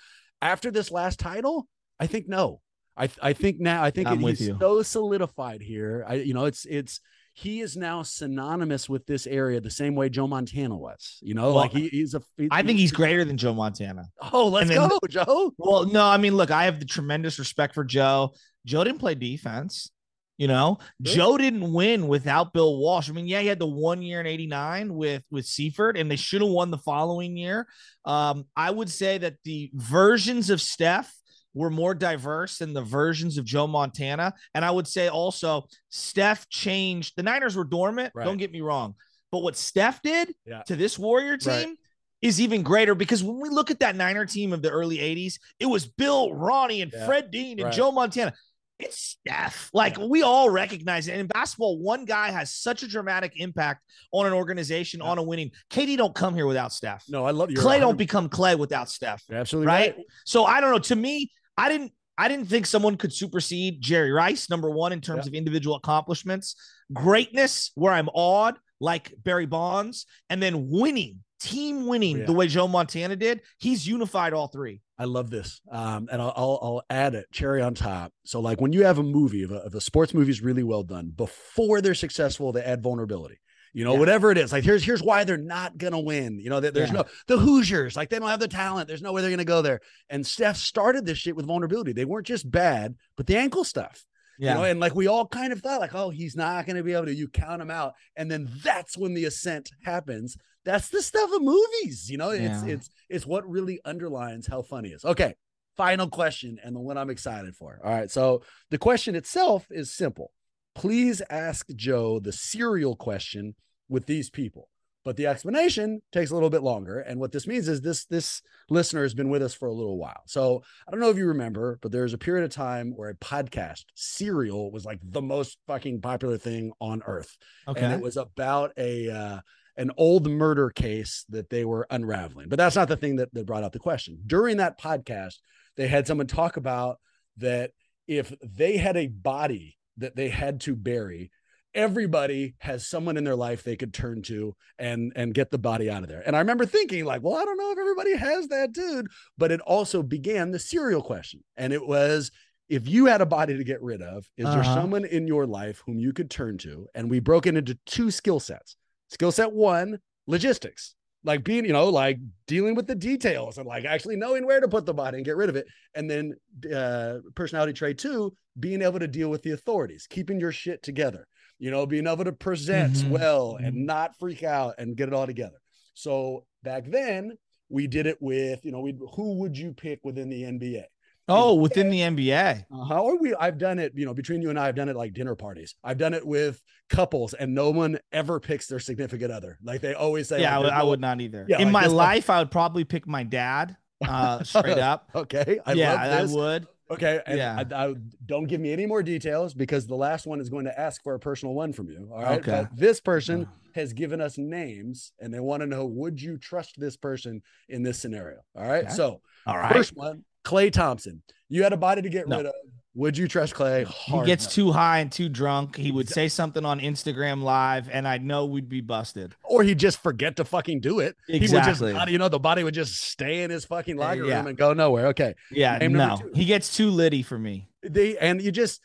After 0.42 0.70
this 0.70 0.90
last 0.90 1.18
title, 1.18 1.66
I 1.98 2.06
think 2.06 2.28
no. 2.28 2.60
I 2.96 3.08
I 3.20 3.32
think 3.32 3.60
now 3.60 3.82
I 3.82 3.90
think 3.90 4.08
it, 4.10 4.18
he's 4.18 4.48
you. 4.48 4.56
so 4.60 4.82
solidified 4.82 5.62
here. 5.62 6.04
I 6.06 6.14
you 6.14 6.34
know 6.34 6.44
it's 6.44 6.66
it's 6.66 7.00
he 7.34 7.60
is 7.60 7.76
now 7.76 8.02
synonymous 8.02 8.88
with 8.88 9.06
this 9.06 9.26
area 9.26 9.60
the 9.60 9.70
same 9.70 9.94
way 9.94 10.08
Joe 10.10 10.26
Montana 10.26 10.76
was. 10.76 11.18
You 11.22 11.34
know, 11.34 11.46
well, 11.46 11.54
like 11.54 11.72
he, 11.72 11.88
he's 11.88 12.14
a. 12.14 12.22
He, 12.36 12.48
I 12.50 12.62
think 12.62 12.78
he's 12.78 12.92
greater 12.92 13.24
than 13.24 13.38
Joe 13.38 13.54
Montana. 13.54 14.04
Oh, 14.32 14.48
let's 14.48 14.68
then, 14.68 14.88
go, 14.88 14.98
Joe. 15.08 15.52
Well, 15.56 15.86
no, 15.86 16.04
I 16.04 16.18
mean, 16.18 16.36
look, 16.36 16.50
I 16.50 16.64
have 16.64 16.78
the 16.78 16.86
tremendous 16.86 17.38
respect 17.38 17.74
for 17.74 17.84
Joe. 17.84 18.34
Joe 18.66 18.84
didn't 18.84 19.00
play 19.00 19.14
defense. 19.14 19.90
You 20.38 20.48
know, 20.48 20.78
Joe 21.00 21.38
didn't 21.38 21.72
win 21.72 22.08
without 22.08 22.52
Bill 22.52 22.78
Walsh. 22.78 23.08
I 23.08 23.12
mean, 23.12 23.28
yeah, 23.28 23.40
he 23.40 23.46
had 23.46 23.58
the 23.58 23.66
one 23.66 24.02
year 24.02 24.20
in 24.20 24.26
'89 24.26 24.94
with 24.94 25.22
with 25.30 25.46
Seifert, 25.46 25.96
and 25.96 26.10
they 26.10 26.16
should 26.16 26.42
have 26.42 26.50
won 26.50 26.70
the 26.70 26.78
following 26.78 27.36
year. 27.36 27.66
Um, 28.04 28.46
I 28.56 28.70
would 28.70 28.90
say 28.90 29.18
that 29.18 29.36
the 29.44 29.70
versions 29.74 30.50
of 30.50 30.60
Steph 30.60 31.12
were 31.54 31.70
more 31.70 31.94
diverse 31.94 32.58
than 32.58 32.72
the 32.72 32.82
versions 32.82 33.38
of 33.38 33.44
Joe 33.44 33.66
Montana. 33.66 34.34
And 34.54 34.64
I 34.64 34.70
would 34.70 34.88
say 34.88 35.08
also 35.08 35.66
Steph 35.90 36.48
changed. 36.48 37.14
The 37.16 37.22
Niners 37.22 37.56
were 37.56 37.64
dormant. 37.64 38.12
Right. 38.14 38.24
Don't 38.24 38.38
get 38.38 38.52
me 38.52 38.60
wrong. 38.60 38.94
But 39.30 39.42
what 39.42 39.56
Steph 39.56 40.02
did 40.02 40.34
yeah. 40.46 40.62
to 40.66 40.76
this 40.76 40.98
Warrior 40.98 41.38
team 41.38 41.68
right. 41.68 41.76
is 42.20 42.40
even 42.40 42.62
greater 42.62 42.94
because 42.94 43.24
when 43.24 43.40
we 43.40 43.48
look 43.48 43.70
at 43.70 43.80
that 43.80 43.96
Niner 43.96 44.26
team 44.26 44.52
of 44.52 44.62
the 44.62 44.70
early 44.70 44.98
80s, 44.98 45.38
it 45.58 45.66
was 45.66 45.86
Bill, 45.86 46.34
Ronnie, 46.34 46.82
and 46.82 46.92
yeah. 46.92 47.06
Fred 47.06 47.30
Dean 47.30 47.58
and 47.58 47.64
right. 47.64 47.72
Joe 47.72 47.90
Montana. 47.90 48.34
It's 48.78 48.98
Steph. 48.98 49.70
Like 49.72 49.96
yeah. 49.96 50.06
we 50.06 50.22
all 50.22 50.50
recognize 50.50 51.08
it. 51.08 51.12
And 51.12 51.20
in 51.22 51.26
basketball, 51.28 51.78
one 51.78 52.04
guy 52.04 52.30
has 52.30 52.52
such 52.52 52.82
a 52.82 52.88
dramatic 52.88 53.34
impact 53.36 53.82
on 54.12 54.26
an 54.26 54.32
organization, 54.32 55.00
on 55.00 55.18
a 55.18 55.22
winning. 55.22 55.52
KD 55.70 55.96
don't 55.96 56.14
come 56.14 56.34
here 56.34 56.46
without 56.46 56.72
Steph. 56.72 57.04
No, 57.08 57.24
I 57.24 57.30
love 57.30 57.50
you. 57.50 57.56
Klay 57.56 57.78
don't 57.78 57.96
become 57.96 58.28
Klay 58.28 58.58
without 58.58 58.90
Steph. 58.90 59.22
You're 59.28 59.38
absolutely 59.38 59.68
right. 59.68 59.96
So 60.26 60.44
I 60.44 60.60
don't 60.60 60.72
know. 60.72 60.78
To 60.80 60.96
me, 60.96 61.30
I 61.62 61.68
didn't 61.68 61.92
I 62.18 62.28
didn't 62.28 62.48
think 62.48 62.66
someone 62.66 62.96
could 62.96 63.12
supersede 63.12 63.80
Jerry 63.80 64.10
Rice, 64.10 64.50
number 64.50 64.68
one, 64.68 64.92
in 64.92 65.00
terms 65.00 65.26
of 65.26 65.32
individual 65.32 65.76
accomplishments, 65.76 66.56
greatness, 66.92 67.70
where 67.74 67.92
I'm 67.92 68.08
awed, 68.12 68.58
like 68.80 69.14
Barry 69.22 69.46
Bonds, 69.46 70.06
and 70.28 70.42
then 70.42 70.68
winning, 70.68 71.20
team 71.40 71.86
winning 71.86 72.18
yeah. 72.18 72.24
the 72.26 72.32
way 72.32 72.48
Joe 72.48 72.68
Montana 72.68 73.16
did. 73.16 73.40
He's 73.58 73.86
unified 73.86 74.34
all 74.34 74.48
three. 74.48 74.82
I 74.98 75.04
love 75.04 75.30
this. 75.30 75.60
Um, 75.70 76.08
and 76.12 76.20
I'll, 76.20 76.34
I'll, 76.36 76.58
I'll, 76.62 76.82
add 76.90 77.14
it 77.14 77.26
cherry 77.32 77.62
on 77.62 77.74
top. 77.74 78.12
So, 78.24 78.40
like 78.40 78.60
when 78.60 78.72
you 78.72 78.84
have 78.84 78.98
a 78.98 79.02
movie, 79.02 79.42
if 79.42 79.50
a, 79.50 79.62
if 79.66 79.74
a 79.74 79.80
sports 79.80 80.12
movie 80.12 80.30
is 80.30 80.42
really 80.42 80.64
well 80.64 80.82
done, 80.82 81.12
before 81.14 81.80
they're 81.80 81.94
successful, 81.94 82.52
they 82.52 82.62
add 82.62 82.82
vulnerability 82.82 83.38
you 83.72 83.84
know, 83.84 83.94
yeah. 83.94 83.98
whatever 83.98 84.30
it 84.30 84.38
is. 84.38 84.52
Like 84.52 84.64
here's 84.64 84.84
here's 84.84 85.02
why 85.02 85.24
they're 85.24 85.36
not 85.36 85.78
gonna 85.78 86.00
win. 86.00 86.38
You 86.38 86.50
know, 86.50 86.60
there's 86.60 86.90
yeah. 86.90 86.96
no 86.96 87.04
the 87.26 87.38
Hoosiers, 87.38 87.96
like 87.96 88.10
they 88.10 88.18
don't 88.18 88.28
have 88.28 88.40
the 88.40 88.48
talent. 88.48 88.88
There's 88.88 89.02
no 89.02 89.12
way 89.12 89.22
they're 89.22 89.30
gonna 89.30 89.44
go 89.44 89.62
there. 89.62 89.80
And 90.10 90.26
Steph 90.26 90.56
started 90.56 91.06
this 91.06 91.18
shit 91.18 91.36
with 91.36 91.46
vulnerability. 91.46 91.92
They 91.92 92.04
weren't 92.04 92.26
just 92.26 92.50
bad, 92.50 92.96
but 93.16 93.26
the 93.26 93.36
ankle 93.36 93.64
stuff. 93.64 94.04
Yeah. 94.38 94.52
You 94.52 94.58
know, 94.58 94.64
and 94.64 94.80
like 94.80 94.94
we 94.94 95.06
all 95.06 95.26
kind 95.26 95.52
of 95.52 95.60
thought, 95.60 95.80
like, 95.80 95.94
oh, 95.94 96.10
he's 96.10 96.36
not 96.36 96.66
gonna 96.66 96.82
be 96.82 96.92
able 96.92 97.06
to. 97.06 97.14
You 97.14 97.28
count 97.28 97.62
him 97.62 97.70
out, 97.70 97.94
and 98.16 98.30
then 98.30 98.50
that's 98.62 98.96
when 98.96 99.14
the 99.14 99.24
ascent 99.24 99.70
happens. 99.84 100.36
That's 100.64 100.90
the 100.90 101.02
stuff 101.02 101.30
of 101.32 101.42
movies. 101.42 102.10
You 102.10 102.18
know, 102.18 102.30
it's 102.30 102.62
it's 102.62 102.90
it's 103.08 103.26
what 103.26 103.48
really 103.48 103.80
underlines 103.84 104.46
how 104.46 104.62
funny 104.62 104.90
is. 104.90 105.04
Okay, 105.04 105.34
final 105.76 106.08
question, 106.08 106.58
and 106.62 106.76
the 106.76 106.80
one 106.80 106.98
I'm 106.98 107.10
excited 107.10 107.56
for. 107.56 107.80
All 107.82 107.90
right, 107.90 108.10
so 108.10 108.42
the 108.70 108.78
question 108.78 109.14
itself 109.14 109.66
is 109.70 109.94
simple 109.94 110.30
please 110.74 111.22
ask 111.30 111.66
Joe 111.74 112.18
the 112.18 112.32
serial 112.32 112.96
question 112.96 113.54
with 113.88 114.06
these 114.06 114.30
people. 114.30 114.68
But 115.04 115.16
the 115.16 115.26
explanation 115.26 116.00
takes 116.12 116.30
a 116.30 116.34
little 116.34 116.50
bit 116.50 116.62
longer. 116.62 117.00
And 117.00 117.18
what 117.18 117.32
this 117.32 117.48
means 117.48 117.66
is 117.66 117.80
this 117.80 118.04
this 118.04 118.40
listener 118.70 119.02
has 119.02 119.14
been 119.14 119.30
with 119.30 119.42
us 119.42 119.52
for 119.52 119.66
a 119.66 119.72
little 119.72 119.98
while. 119.98 120.22
So 120.26 120.62
I 120.86 120.92
don't 120.92 121.00
know 121.00 121.10
if 121.10 121.16
you 121.16 121.26
remember, 121.26 121.80
but 121.82 121.90
there's 121.90 122.14
a 122.14 122.18
period 122.18 122.44
of 122.44 122.50
time 122.50 122.92
where 122.94 123.10
a 123.10 123.14
podcast 123.16 123.84
serial 123.96 124.70
was 124.70 124.84
like 124.84 125.00
the 125.02 125.22
most 125.22 125.58
fucking 125.66 126.02
popular 126.02 126.38
thing 126.38 126.72
on 126.80 127.02
earth. 127.04 127.36
Okay. 127.66 127.80
And 127.82 127.92
it 127.92 128.00
was 128.00 128.16
about 128.16 128.72
a 128.76 129.10
uh, 129.10 129.40
an 129.76 129.90
old 129.96 130.30
murder 130.30 130.70
case 130.70 131.24
that 131.30 131.50
they 131.50 131.64
were 131.64 131.86
unraveling. 131.90 132.48
But 132.48 132.58
that's 132.58 132.76
not 132.76 132.88
the 132.88 132.96
thing 132.96 133.16
that, 133.16 133.32
that 133.34 133.46
brought 133.46 133.64
out 133.64 133.72
the 133.72 133.78
question. 133.78 134.18
During 134.24 134.58
that 134.58 134.78
podcast, 134.78 135.36
they 135.76 135.88
had 135.88 136.06
someone 136.06 136.26
talk 136.26 136.56
about 136.56 136.98
that 137.38 137.72
if 138.06 138.32
they 138.42 138.76
had 138.76 138.96
a 138.96 139.06
body 139.06 139.78
that 139.96 140.16
they 140.16 140.28
had 140.28 140.60
to 140.62 140.74
bury 140.74 141.30
everybody 141.74 142.54
has 142.58 142.86
someone 142.86 143.16
in 143.16 143.24
their 143.24 143.36
life 143.36 143.62
they 143.62 143.76
could 143.76 143.94
turn 143.94 144.22
to 144.22 144.54
and 144.78 145.12
and 145.16 145.34
get 145.34 145.50
the 145.50 145.58
body 145.58 145.90
out 145.90 146.02
of 146.02 146.08
there. 146.08 146.22
And 146.26 146.36
i 146.36 146.38
remember 146.38 146.66
thinking 146.66 147.04
like 147.04 147.22
well 147.22 147.36
i 147.36 147.44
don't 147.44 147.58
know 147.58 147.72
if 147.72 147.78
everybody 147.78 148.16
has 148.16 148.48
that 148.48 148.72
dude 148.72 149.08
but 149.38 149.50
it 149.50 149.60
also 149.60 150.02
began 150.02 150.50
the 150.50 150.58
serial 150.58 151.02
question. 151.02 151.42
And 151.56 151.72
it 151.72 151.86
was 151.86 152.30
if 152.68 152.88
you 152.88 153.06
had 153.06 153.20
a 153.20 153.26
body 153.26 153.56
to 153.56 153.64
get 153.64 153.82
rid 153.82 154.02
of 154.02 154.28
is 154.36 154.46
uh-huh. 154.46 154.54
there 154.54 154.64
someone 154.64 155.04
in 155.04 155.26
your 155.26 155.46
life 155.46 155.82
whom 155.84 155.98
you 155.98 156.12
could 156.12 156.30
turn 156.30 156.58
to? 156.58 156.86
And 156.94 157.10
we 157.10 157.20
broke 157.20 157.46
it 157.46 157.56
into 157.56 157.78
two 157.86 158.10
skill 158.10 158.40
sets. 158.40 158.76
Skill 159.08 159.32
set 159.32 159.52
one 159.52 159.98
logistics 160.26 160.94
like 161.24 161.44
being, 161.44 161.64
you 161.64 161.72
know, 161.72 161.88
like 161.88 162.18
dealing 162.46 162.74
with 162.74 162.86
the 162.86 162.94
details 162.94 163.58
and 163.58 163.66
like 163.66 163.84
actually 163.84 164.16
knowing 164.16 164.46
where 164.46 164.60
to 164.60 164.68
put 164.68 164.86
the 164.86 164.94
body 164.94 165.18
and 165.18 165.24
get 165.24 165.36
rid 165.36 165.48
of 165.48 165.56
it. 165.56 165.66
And 165.94 166.10
then 166.10 166.34
uh, 166.74 167.18
personality 167.34 167.72
trait 167.72 167.98
two, 167.98 168.34
being 168.58 168.82
able 168.82 168.98
to 168.98 169.08
deal 169.08 169.30
with 169.30 169.42
the 169.42 169.52
authorities, 169.52 170.06
keeping 170.08 170.40
your 170.40 170.52
shit 170.52 170.82
together, 170.82 171.26
you 171.58 171.70
know, 171.70 171.86
being 171.86 172.06
able 172.06 172.24
to 172.24 172.32
present 172.32 172.94
mm-hmm. 172.94 173.10
well 173.10 173.56
and 173.56 173.74
mm-hmm. 173.74 173.86
not 173.86 174.18
freak 174.18 174.42
out 174.42 174.74
and 174.78 174.96
get 174.96 175.08
it 175.08 175.14
all 175.14 175.26
together. 175.26 175.58
So 175.94 176.44
back 176.62 176.84
then 176.86 177.36
we 177.68 177.86
did 177.86 178.06
it 178.06 178.18
with, 178.20 178.64
you 178.64 178.72
know, 178.72 178.80
we 178.80 178.94
who 179.14 179.38
would 179.40 179.56
you 179.56 179.72
pick 179.72 180.00
within 180.02 180.28
the 180.28 180.42
NBA? 180.42 180.84
Oh, 181.28 181.54
within 181.54 181.88
the 181.88 182.00
NBA. 182.00 182.64
How 182.88 183.08
are 183.08 183.16
we 183.16 183.34
I've 183.34 183.58
done 183.58 183.78
it, 183.78 183.92
you 183.94 184.04
know, 184.04 184.14
between 184.14 184.42
you 184.42 184.50
and 184.50 184.58
I, 184.58 184.68
I've 184.68 184.74
done 184.74 184.88
it 184.88 184.96
like 184.96 185.12
dinner 185.12 185.34
parties. 185.34 185.74
I've 185.84 185.98
done 185.98 186.14
it 186.14 186.26
with 186.26 186.60
couples, 186.88 187.32
and 187.34 187.54
no 187.54 187.70
one 187.70 187.98
ever 188.10 188.40
picks 188.40 188.66
their 188.66 188.80
significant 188.80 189.30
other. 189.30 189.58
Like 189.62 189.80
they 189.80 189.94
always 189.94 190.28
say, 190.28 190.40
Yeah, 190.40 190.58
like, 190.58 190.72
I, 190.72 190.82
would 190.82 191.00
not 191.00 191.20
either. 191.20 191.46
Yeah, 191.48 191.58
In 191.58 191.72
like 191.72 191.84
my 191.84 191.86
life, 191.86 192.30
I 192.30 192.40
would 192.40 192.50
probably 192.50 192.84
pick 192.84 193.06
my 193.06 193.22
dad. 193.22 193.76
Uh 194.06 194.42
straight 194.44 194.78
up. 194.78 195.10
okay. 195.14 195.60
I 195.64 195.74
yeah, 195.74 195.94
I 195.94 196.24
would. 196.24 196.66
Okay. 196.90 197.20
yeah. 197.28 197.62
I, 197.70 197.86
I, 197.86 197.94
don't 198.26 198.44
give 198.44 198.60
me 198.60 198.70
any 198.70 198.84
more 198.84 199.02
details 199.02 199.54
because 199.54 199.86
the 199.86 199.94
last 199.94 200.26
one 200.26 200.40
is 200.40 200.50
going 200.50 200.66
to 200.66 200.78
ask 200.78 201.02
for 201.02 201.14
a 201.14 201.18
personal 201.18 201.54
one 201.54 201.72
from 201.72 201.88
you. 201.88 202.10
All 202.12 202.20
right. 202.20 202.40
Okay. 202.40 202.66
But 202.70 202.76
this 202.76 203.00
person 203.00 203.48
has 203.74 203.94
given 203.94 204.20
us 204.20 204.36
names 204.36 205.12
and 205.18 205.32
they 205.32 205.40
want 205.40 205.62
to 205.62 205.66
know 205.66 205.86
would 205.86 206.20
you 206.20 206.36
trust 206.36 206.78
this 206.78 206.98
person 206.98 207.40
in 207.70 207.82
this 207.82 207.98
scenario? 207.98 208.40
All 208.54 208.68
right. 208.68 208.84
Okay. 208.84 208.92
So, 208.92 209.22
all 209.46 209.56
right. 209.56 209.72
First 209.72 209.96
one 209.96 210.24
Klay 210.44 210.72
Thompson. 210.72 211.22
You 211.48 211.62
had 211.62 211.72
a 211.72 211.76
body 211.76 212.02
to 212.02 212.08
get 212.08 212.28
no. 212.28 212.38
rid 212.38 212.46
of. 212.46 212.54
Would 212.94 213.16
you 213.16 213.26
trust 213.26 213.54
Klay? 213.54 213.84
Hard 213.86 214.26
he 214.26 214.30
gets 214.30 214.44
no. 214.44 214.64
too 214.64 214.72
high 214.72 214.98
and 214.98 215.10
too 215.10 215.30
drunk. 215.30 215.76
He 215.76 215.90
would 215.90 216.10
say 216.10 216.28
something 216.28 216.64
on 216.64 216.78
Instagram 216.78 217.42
live, 217.42 217.88
and 217.88 218.06
I 218.06 218.18
know 218.18 218.44
we'd 218.44 218.68
be 218.68 218.82
busted. 218.82 219.34
Or 219.44 219.62
he'd 219.62 219.78
just 219.78 220.02
forget 220.02 220.36
to 220.36 220.44
fucking 220.44 220.80
do 220.80 221.00
it. 221.00 221.16
Exactly. 221.26 221.38
He 221.38 221.94
would 221.94 222.00
just, 222.00 222.10
you 222.10 222.18
know, 222.18 222.28
the 222.28 222.38
body 222.38 222.64
would 222.64 222.74
just 222.74 223.00
stay 223.00 223.44
in 223.44 223.50
his 223.50 223.64
fucking 223.64 223.96
eh, 223.96 224.00
locker 224.00 224.24
yeah. 224.24 224.36
room 224.36 224.48
and 224.48 224.58
go 224.58 224.74
nowhere. 224.74 225.06
Okay. 225.08 225.34
Yeah. 225.50 225.78
No, 225.78 226.18
he 226.34 226.44
gets 226.44 226.76
too 226.76 226.90
litty 226.90 227.22
for 227.22 227.38
me. 227.38 227.68
They 227.82 228.18
and 228.18 228.42
you 228.42 228.52
just 228.52 228.80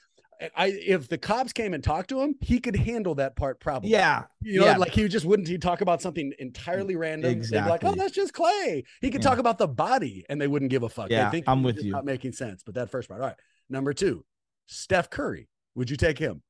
I 0.56 0.68
if 0.68 1.10
the 1.10 1.18
cops 1.18 1.54
came 1.54 1.74
and 1.74 1.84
talked 1.84 2.10
to 2.10 2.22
him, 2.22 2.36
he 2.42 2.60
could 2.60 2.76
handle 2.76 3.16
that 3.16 3.36
part 3.36 3.60
probably. 3.60 3.90
Yeah. 3.90 4.26
You 4.42 4.60
know, 4.60 4.66
yeah. 4.66 4.78
like 4.78 4.92
he 4.92 5.08
just 5.08 5.26
wouldn't 5.26 5.48
he 5.48 5.58
talk 5.58 5.82
about 5.82 6.02
something 6.02 6.34
entirely 6.40 6.96
mm, 6.96 7.00
random. 7.00 7.32
Exactly. 7.32 7.72
like, 7.72 7.84
oh, 7.84 7.96
that's 7.96 8.14
just 8.14 8.34
Klay. 8.34 8.84
He 9.02 9.10
could 9.10 9.24
yeah. 9.24 9.30
talk 9.30 9.40
about 9.40 9.58
the 9.58 9.68
body 9.68 10.26
and 10.30 10.40
they 10.40 10.48
wouldn't 10.48 10.72
give 10.72 10.84
a 10.84 10.90
fuck. 10.90 11.10
Yeah, 11.10 11.30
think 11.30 11.46
I'm 11.48 11.64
with 11.64 11.84
you. 11.84 11.92
Not 11.92 12.06
making 12.06 12.34
sense. 12.34 12.64
But 12.64 12.76
that 12.76 12.90
first 12.90 13.10
part. 13.10 13.22
All 13.22 13.28
right. 13.28 13.38
Number 13.70 13.94
two, 13.94 14.26
Steph 14.68 15.10
Curry. 15.10 15.50
Would 15.76 15.90
you 15.90 15.98
take 15.98 16.20
him? 16.20 16.42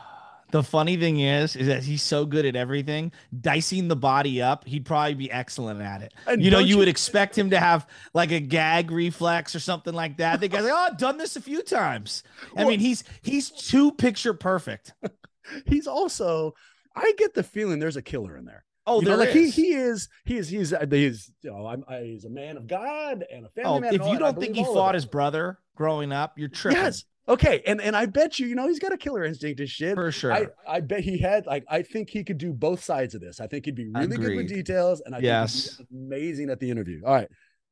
The 0.51 0.63
funny 0.63 0.95
thing 0.95 1.19
is, 1.19 1.55
is 1.55 1.67
that 1.67 1.83
he's 1.83 2.01
so 2.01 2.25
good 2.25 2.45
at 2.45 2.55
everything. 2.55 3.11
Dicing 3.39 3.89
the 3.89 3.95
body 3.95 4.41
up, 4.41 4.65
he'd 4.65 4.85
probably 4.85 5.13
be 5.13 5.29
excellent 5.29 5.81
at 5.81 6.01
it. 6.01 6.13
And 6.25 6.41
you 6.41 6.51
know, 6.51 6.59
you, 6.59 6.67
you, 6.67 6.77
would 6.77 6.87
expect 6.87 7.37
him 7.37 7.49
to 7.49 7.59
have 7.59 7.85
like 8.13 8.31
a 8.31 8.39
gag 8.39 8.89
reflex 8.89 9.55
or 9.55 9.59
something 9.59 9.93
like 9.93 10.17
that. 10.17 10.39
The 10.39 10.47
guy's 10.47 10.63
like, 10.63 10.73
"Oh, 10.73 10.87
I've 10.91 10.97
done 10.97 11.17
this 11.17 11.35
a 11.35 11.41
few 11.41 11.61
times." 11.63 12.23
I 12.55 12.61
well, 12.61 12.67
mean, 12.67 12.79
he's 12.79 13.03
he's 13.21 13.49
too 13.49 13.91
picture 13.91 14.33
perfect. 14.33 14.93
he's 15.65 15.87
also, 15.87 16.53
I 16.95 17.13
get 17.17 17.33
the 17.33 17.43
feeling 17.43 17.79
there's 17.79 17.97
a 17.97 18.01
killer 18.01 18.37
in 18.37 18.45
there. 18.45 18.63
Oh, 18.85 19.01
you 19.01 19.09
know, 19.09 19.17
like 19.17 19.35
is. 19.35 19.53
he 19.53 19.63
he 19.63 19.73
is 19.73 20.07
he 20.23 20.37
is 20.37 20.47
he's 20.47 20.71
uh, 20.71 20.85
he's 20.89 21.29
you 21.41 21.51
know 21.51 21.67
I'm, 21.67 21.83
I, 21.89 22.03
he's 22.03 22.23
a 22.23 22.29
man 22.29 22.55
of 22.55 22.67
God 22.67 23.25
and 23.29 23.45
a 23.45 23.49
family 23.49 23.81
man. 23.81 23.89
oh, 23.89 23.97
man. 23.97 24.07
If 24.07 24.13
you 24.13 24.17
don't 24.17 24.39
think 24.39 24.55
he 24.55 24.63
fought 24.63 24.95
his 24.95 25.05
brother 25.05 25.59
growing 25.75 26.13
up, 26.13 26.39
you're 26.39 26.47
tripping. 26.47 26.81
Yes, 26.81 27.03
Okay, 27.29 27.61
and 27.65 27.81
and 27.81 27.95
I 27.95 28.05
bet 28.05 28.39
you, 28.39 28.47
you 28.47 28.55
know, 28.55 28.67
he's 28.67 28.79
got 28.79 28.93
a 28.93 28.97
killer 28.97 29.25
instinct 29.25 29.59
and 29.59 29.67
shit. 29.67 29.95
For 29.95 30.11
sure. 30.11 30.31
I, 30.31 30.47
I 30.67 30.79
bet 30.79 31.01
he 31.01 31.17
had 31.17 31.45
like 31.45 31.65
I 31.69 31.81
think 31.81 32.09
he 32.09 32.23
could 32.23 32.37
do 32.37 32.53
both 32.53 32.83
sides 32.83 33.15
of 33.15 33.21
this. 33.21 33.41
I 33.41 33.47
think 33.47 33.65
he'd 33.65 33.75
be 33.75 33.87
really 33.87 34.05
Agreed. 34.05 34.19
good 34.19 34.35
with 34.37 34.47
details, 34.47 35.01
and 35.05 35.13
I 35.13 35.19
yes. 35.19 35.81
amazing 35.91 36.49
at 36.49 36.59
the 36.59 36.69
interview. 36.69 37.01
All 37.05 37.13
right, 37.13 37.27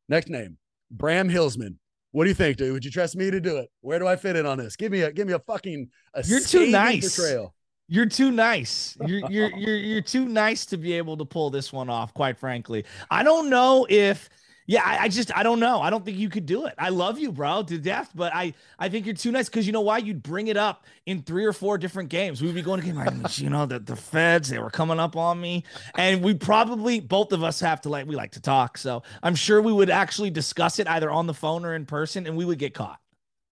next 0.10 0.30
name, 0.30 0.58
Bram 0.92 1.30
Hillsman. 1.30 1.76
What 2.12 2.26
do 2.26 2.30
you 2.30 2.34
think, 2.36 2.58
dude? 2.58 2.74
Would 2.74 2.86
you 2.86 2.92
trust 2.92 3.16
me 3.16 3.32
to 3.32 3.40
do 3.42 3.58
it? 3.58 3.70
Where 3.82 4.00
do 4.00 4.08
I 4.08 4.16
fit 4.16 4.36
in 4.36 4.46
on 4.46 4.58
this? 4.58 4.76
Give 4.76 4.92
me 4.92 5.02
a 5.02 5.12
give 5.12 5.28
me 5.28 5.34
a 5.34 5.40
fucking 5.40 5.90
a 6.14 6.24
You're 6.26 6.42
too 6.42 6.68
nice. 6.68 7.16
Portrayal. 7.16 7.54
You're 7.88 8.08
too 8.08 8.32
nice. 8.32 8.98
You're 9.06 9.30
you're 9.30 9.52
you're 9.56 9.78
you're 9.78 10.02
too 10.02 10.26
nice 10.28 10.66
to 10.68 10.78
be 10.78 10.94
able 10.94 11.18
to 11.18 11.26
pull 11.26 11.50
this 11.50 11.72
one 11.72 11.90
off. 11.90 12.14
Quite 12.14 12.38
frankly, 12.38 12.84
I 13.12 13.24
don't 13.24 13.50
know 13.50 13.86
if 13.90 14.30
yeah, 14.68 14.82
I, 14.84 15.04
I, 15.04 15.08
just 15.10 15.36
I 15.36 15.44
don't 15.44 15.60
know. 15.60 15.80
I 15.80 15.92
don't 15.92 16.04
think 16.04 16.18
you 16.18 16.30
could 16.30 16.48
do 16.48 16.66
it. 16.66 16.74
I 16.80 16.90
love 16.90 17.20
you, 17.20 17.32
bro, 17.32 17.62
to 17.64 17.78
death, 17.78 18.12
but 18.16 18.34
I 18.34 18.54
I 18.80 18.90
think 18.90 19.06
you're 19.06 19.16
too 19.16 19.32
nice 19.32 19.48
because 19.48 19.68
you 19.68 19.74
know 19.74 19.82
why? 19.82 20.00
You'd 20.00 20.24
bring 20.24 20.48
it 20.48 20.58
up 20.58 20.86
in 21.06 21.22
three 21.22 21.46
or 21.46 21.54
four 21.54 21.78
different 21.78 22.10
games. 22.10 22.42
We'd 22.42 22.56
be 22.56 22.64
going 22.64 22.82
to 22.82 22.86
game 22.86 22.96
like, 22.96 23.38
you 23.40 23.50
know, 23.50 23.68
the, 23.68 23.80
the 23.80 23.96
feds, 23.96 24.50
they 24.50 24.58
were 24.58 24.72
coming 24.72 25.00
up 25.00 25.16
on 25.16 25.40
me. 25.40 25.64
And 25.96 26.24
we 26.24 26.34
probably 26.34 27.00
both 27.00 27.32
of 27.32 27.44
us 27.44 27.60
have 27.60 27.82
to 27.82 27.90
like 27.90 28.08
we 28.08 28.16
like 28.16 28.32
to 28.32 28.42
talk. 28.42 28.78
So 28.78 29.04
I'm 29.22 29.36
sure 29.36 29.62
we 29.62 29.72
would 29.72 29.92
actually 29.92 30.32
discuss 30.32 30.80
it 30.80 30.88
either 30.88 31.12
on 31.12 31.28
the 31.28 31.34
phone 31.34 31.64
or 31.64 31.76
in 31.76 31.86
person, 31.86 32.26
and 32.26 32.36
we 32.36 32.46
would 32.46 32.60
get 32.60 32.74
caught. 32.74 33.00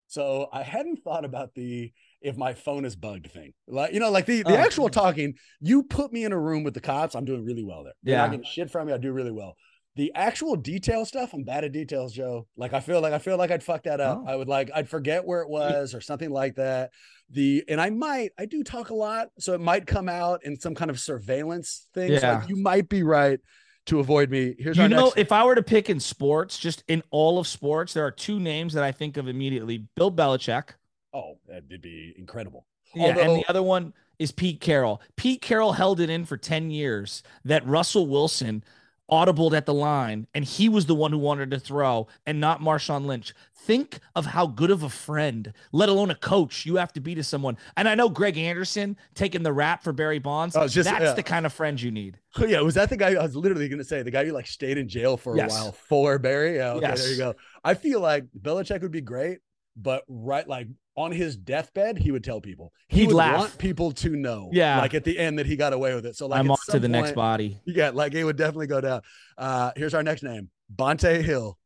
So 0.08 0.48
I 0.52 0.64
hadn't 0.64 1.04
thought 1.04 1.26
about 1.26 1.56
the 1.56 1.92
if 2.22 2.38
my 2.38 2.54
phone 2.54 2.86
is 2.86 2.96
bugged 2.96 3.32
thing. 3.32 3.54
Like, 3.68 3.94
you 3.94 4.00
know, 4.00 4.12
like 4.12 4.28
the, 4.28 4.44
the 4.44 4.54
oh, 4.54 4.58
actual 4.58 4.90
talking, 4.90 5.34
you 5.60 5.84
put 5.84 6.14
me 6.14 6.24
in 6.24 6.32
a 6.32 6.40
room 6.40 6.64
with 6.64 6.74
the 6.74 6.80
cops, 6.80 7.16
I'm 7.16 7.26
doing 7.26 7.44
really 7.44 7.64
well 7.64 7.84
there. 7.84 7.94
They're 8.04 8.14
yeah. 8.14 8.22
not 8.22 8.32
getting 8.32 8.46
shit 8.46 8.70
from 8.70 8.88
me. 8.88 8.94
I 8.94 8.98
do 8.98 9.12
really 9.12 9.32
well 9.32 9.56
the 9.96 10.12
actual 10.16 10.56
detail 10.56 11.06
stuff 11.06 11.34
i'm 11.34 11.44
bad 11.44 11.64
at 11.66 11.72
details 11.74 12.14
joe. 12.14 12.48
Like 12.56 12.74
i 12.74 12.80
feel 12.80 13.02
like 13.02 13.14
i 13.14 13.20
feel 13.20 13.38
like 13.38 13.52
i'd 13.52 13.64
fuck 13.64 13.84
that 13.84 14.00
up. 14.00 14.24
Oh. 14.26 14.32
i 14.32 14.36
would 14.36 14.48
like 14.48 14.72
i'd 14.74 14.90
forget 14.90 15.26
where 15.26 15.42
it 15.42 15.50
was 15.50 15.94
or 15.94 16.02
something 16.02 16.30
like 16.32 16.56
that. 16.56 16.92
The 17.30 17.64
and 17.68 17.80
i 17.82 17.90
might 17.90 18.32
i 18.40 18.46
do 18.46 18.64
talk 18.64 18.90
a 18.90 18.94
lot 18.96 19.30
so 19.40 19.54
it 19.54 19.62
might 19.62 19.86
come 19.88 20.10
out 20.10 20.44
in 20.44 20.60
some 20.60 20.76
kind 20.76 20.90
of 20.92 21.00
surveillance 21.00 21.88
thing. 21.94 22.12
Yeah. 22.12 22.42
So 22.42 22.48
you 22.48 22.56
might 22.58 22.90
be 22.90 23.04
right 23.04 23.40
to 23.88 24.00
avoid 24.00 24.30
me. 24.30 24.56
Here's 24.60 24.78
you 24.78 24.88
know 24.88 25.06
next- 25.06 25.18
if 25.18 25.32
i 25.32 25.44
were 25.44 25.56
to 25.56 25.64
pick 25.64 25.90
in 25.90 26.00
sports 26.00 26.58
just 26.58 26.84
in 26.88 27.04
all 27.12 27.40
of 27.40 27.48
sports 27.48 27.94
there 27.94 28.06
are 28.06 28.12
two 28.12 28.40
names 28.40 28.74
that 28.74 28.84
i 28.84 28.92
think 28.92 29.18
of 29.18 29.28
immediately 29.28 29.86
bill 29.96 30.12
belichick. 30.12 30.70
Oh 31.14 31.40
that'd 31.48 31.82
be 31.82 32.14
incredible. 32.18 32.66
Yeah 32.96 33.08
Although- 33.08 33.22
and 33.22 33.36
the 33.44 33.50
other 33.50 33.64
one 33.64 33.94
is 34.20 34.32
pete 34.32 34.62
carroll. 34.62 35.02
Pete 35.16 35.42
carroll 35.42 35.72
held 35.74 36.00
it 36.00 36.10
in 36.10 36.26
for 36.26 36.38
10 36.38 36.70
years 36.70 37.24
that 37.44 37.66
russell 37.66 38.06
wilson 38.08 38.64
audibled 39.12 39.54
at 39.54 39.66
the 39.66 39.74
line, 39.74 40.26
and 40.34 40.46
he 40.46 40.70
was 40.70 40.86
the 40.86 40.96
one 40.96 41.12
who 41.12 41.18
wanted 41.18 41.52
to 41.52 41.60
throw 41.60 42.08
and 42.26 42.40
not 42.40 42.62
Marshawn 42.62 43.06
Lynch. 43.06 43.34
Think 43.54 44.00
of 44.16 44.26
how 44.26 44.48
good 44.48 44.72
of 44.72 44.84
a 44.84 44.90
friend, 44.90 45.54
let 45.72 45.90
alone 45.90 46.10
a 46.10 46.16
coach, 46.16 46.66
you 46.66 46.78
have 46.78 46.94
to 46.94 47.02
be 47.02 47.14
to 47.16 47.24
someone. 47.24 47.58
And 47.78 47.88
I 47.88 47.96
know 47.96 48.10
Greg 48.10 48.38
Anderson 48.38 48.98
taking 49.14 49.44
the 49.44 49.54
rap 49.54 49.84
for 49.84 49.94
Barry 49.94 50.20
Bonds. 50.20 50.56
Oh, 50.56 50.68
just, 50.68 50.90
that's 50.90 51.14
the 51.14 51.24
kind 51.24 51.46
of 51.46 51.54
friend 51.54 51.80
you 51.80 51.92
need. 51.92 52.20
yeah, 52.40 52.62
was 52.62 52.76
that 52.76 52.90
the 52.90 52.98
guy 52.98 53.14
I 53.14 53.22
was 53.22 53.36
literally 53.36 53.68
going 53.68 53.80
to 53.80 53.86
say? 53.86 54.02
The 54.02 54.12
guy 54.12 54.26
who 54.26 54.32
like 54.32 54.48
stayed 54.48 54.78
in 54.78 54.88
jail 54.88 55.18
for 55.18 55.36
a 55.36 55.48
while 55.48 55.74
for 55.74 56.18
Barry? 56.18 56.56
Yeah, 56.56 56.72
okay, 56.74 56.88
yes. 56.88 57.02
there 57.02 57.12
you 57.12 57.18
go. 57.18 57.36
I 57.64 57.74
feel 57.74 58.00
like 58.00 58.26
Belichick 58.40 58.82
would 58.82 58.92
be 58.92 59.02
great, 59.02 59.40
but 59.76 60.04
right, 60.08 60.48
like 60.48 60.68
on 60.96 61.12
his 61.12 61.36
deathbed, 61.38 61.98
he 61.98 62.12
would 62.12 62.24
tell 62.24 62.42
people. 62.42 62.74
He 62.88 63.02
He'd 63.02 63.08
would 63.08 63.16
laugh. 63.16 63.40
want 63.40 63.58
people 63.58 63.92
to 63.94 64.10
know. 64.16 64.50
Yeah. 64.52 64.80
Like 64.82 64.94
at 64.94 65.04
the 65.04 65.18
end 65.18 65.40
that 65.40 65.46
he 65.46 65.56
got 65.56 65.74
away 65.74 65.96
with 65.96 66.06
it. 66.06 66.16
So 66.16 66.28
like 66.28 66.40
I'm 66.40 66.52
on 66.52 66.58
to 66.70 66.74
the 66.74 66.82
point, 66.82 66.92
next 66.92 67.12
body. 67.14 67.60
Yeah, 67.66 67.92
like 67.92 68.14
it 68.14 68.24
would 68.24 68.38
definitely 68.38 68.68
go 68.68 68.82
down. 68.82 69.02
Uh 69.38 69.72
here's 69.76 69.94
our 69.94 70.04
next 70.04 70.24
name. 70.24 70.50
Bonta 70.74 71.22
Hill. 71.22 71.58